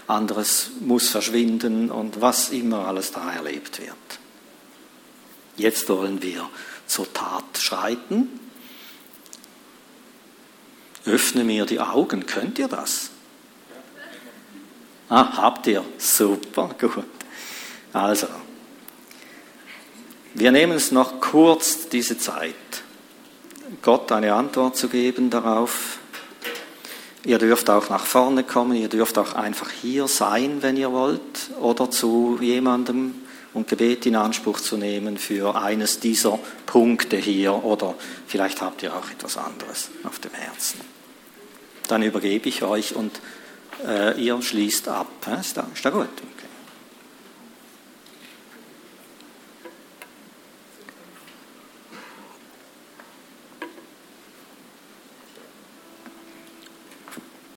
anderes 0.06 0.72
muss 0.82 1.08
verschwinden 1.08 1.90
und 1.90 2.20
was 2.20 2.50
immer 2.50 2.86
alles 2.88 3.14
da 3.14 3.32
erlebt 3.32 3.80
wird. 3.80 3.96
Jetzt 5.56 5.88
wollen 5.88 6.22
wir 6.22 6.50
zur 6.88 7.12
Tat 7.14 7.44
schreiten. 7.58 8.40
Öffne 11.06 11.44
mir 11.44 11.66
die 11.66 11.80
Augen, 11.80 12.26
könnt 12.26 12.60
ihr 12.60 12.68
das? 12.68 13.12
Ah, 15.10 15.38
habt 15.38 15.68
ihr? 15.68 15.86
Super, 15.98 16.76
gut. 16.80 17.06
Also, 17.94 18.28
wir 20.34 20.52
nehmen 20.52 20.74
es 20.74 20.92
noch 20.92 21.22
kurz 21.22 21.88
diese 21.90 22.18
Zeit, 22.18 22.54
Gott 23.82 24.12
eine 24.12 24.34
Antwort 24.34 24.76
zu 24.76 24.90
geben 24.90 25.30
darauf. 25.30 26.00
Ihr 27.24 27.40
dürft 27.40 27.70
auch 27.70 27.90
nach 27.90 28.06
vorne 28.06 28.44
kommen, 28.44 28.76
ihr 28.76 28.90
dürft 28.90 29.18
auch 29.18 29.34
einfach 29.34 29.72
hier 29.72 30.08
sein, 30.08 30.62
wenn 30.62 30.78
ihr 30.78 30.92
wollt, 30.92 31.50
oder 31.60 31.90
zu 31.90 32.38
jemandem, 32.40 33.16
und 33.58 33.68
Gebet 33.68 34.06
in 34.06 34.16
Anspruch 34.16 34.62
zu 34.62 34.78
nehmen 34.78 35.18
für 35.18 35.56
eines 35.56 36.00
dieser 36.00 36.38
Punkte 36.68 37.18
hier 37.18 37.64
oder 37.64 37.96
vielleicht 38.28 38.62
habt 38.62 38.84
ihr 38.84 38.96
auch 38.96 39.10
etwas 39.10 39.36
anderes 39.38 39.90
auf 40.04 40.20
dem 40.20 40.34
Herzen. 40.34 40.80
Dann 41.88 42.04
übergebe 42.04 42.48
ich 42.48 42.62
euch 42.62 42.96
und 42.96 43.20
äh, 43.86 44.20
ihr 44.22 44.40
schließt 44.42 44.88
ab. 44.90 45.08
Ist 45.40 45.58
da, 45.58 45.68
ist 45.74 45.84
da 45.84 45.90
gut? 45.90 46.08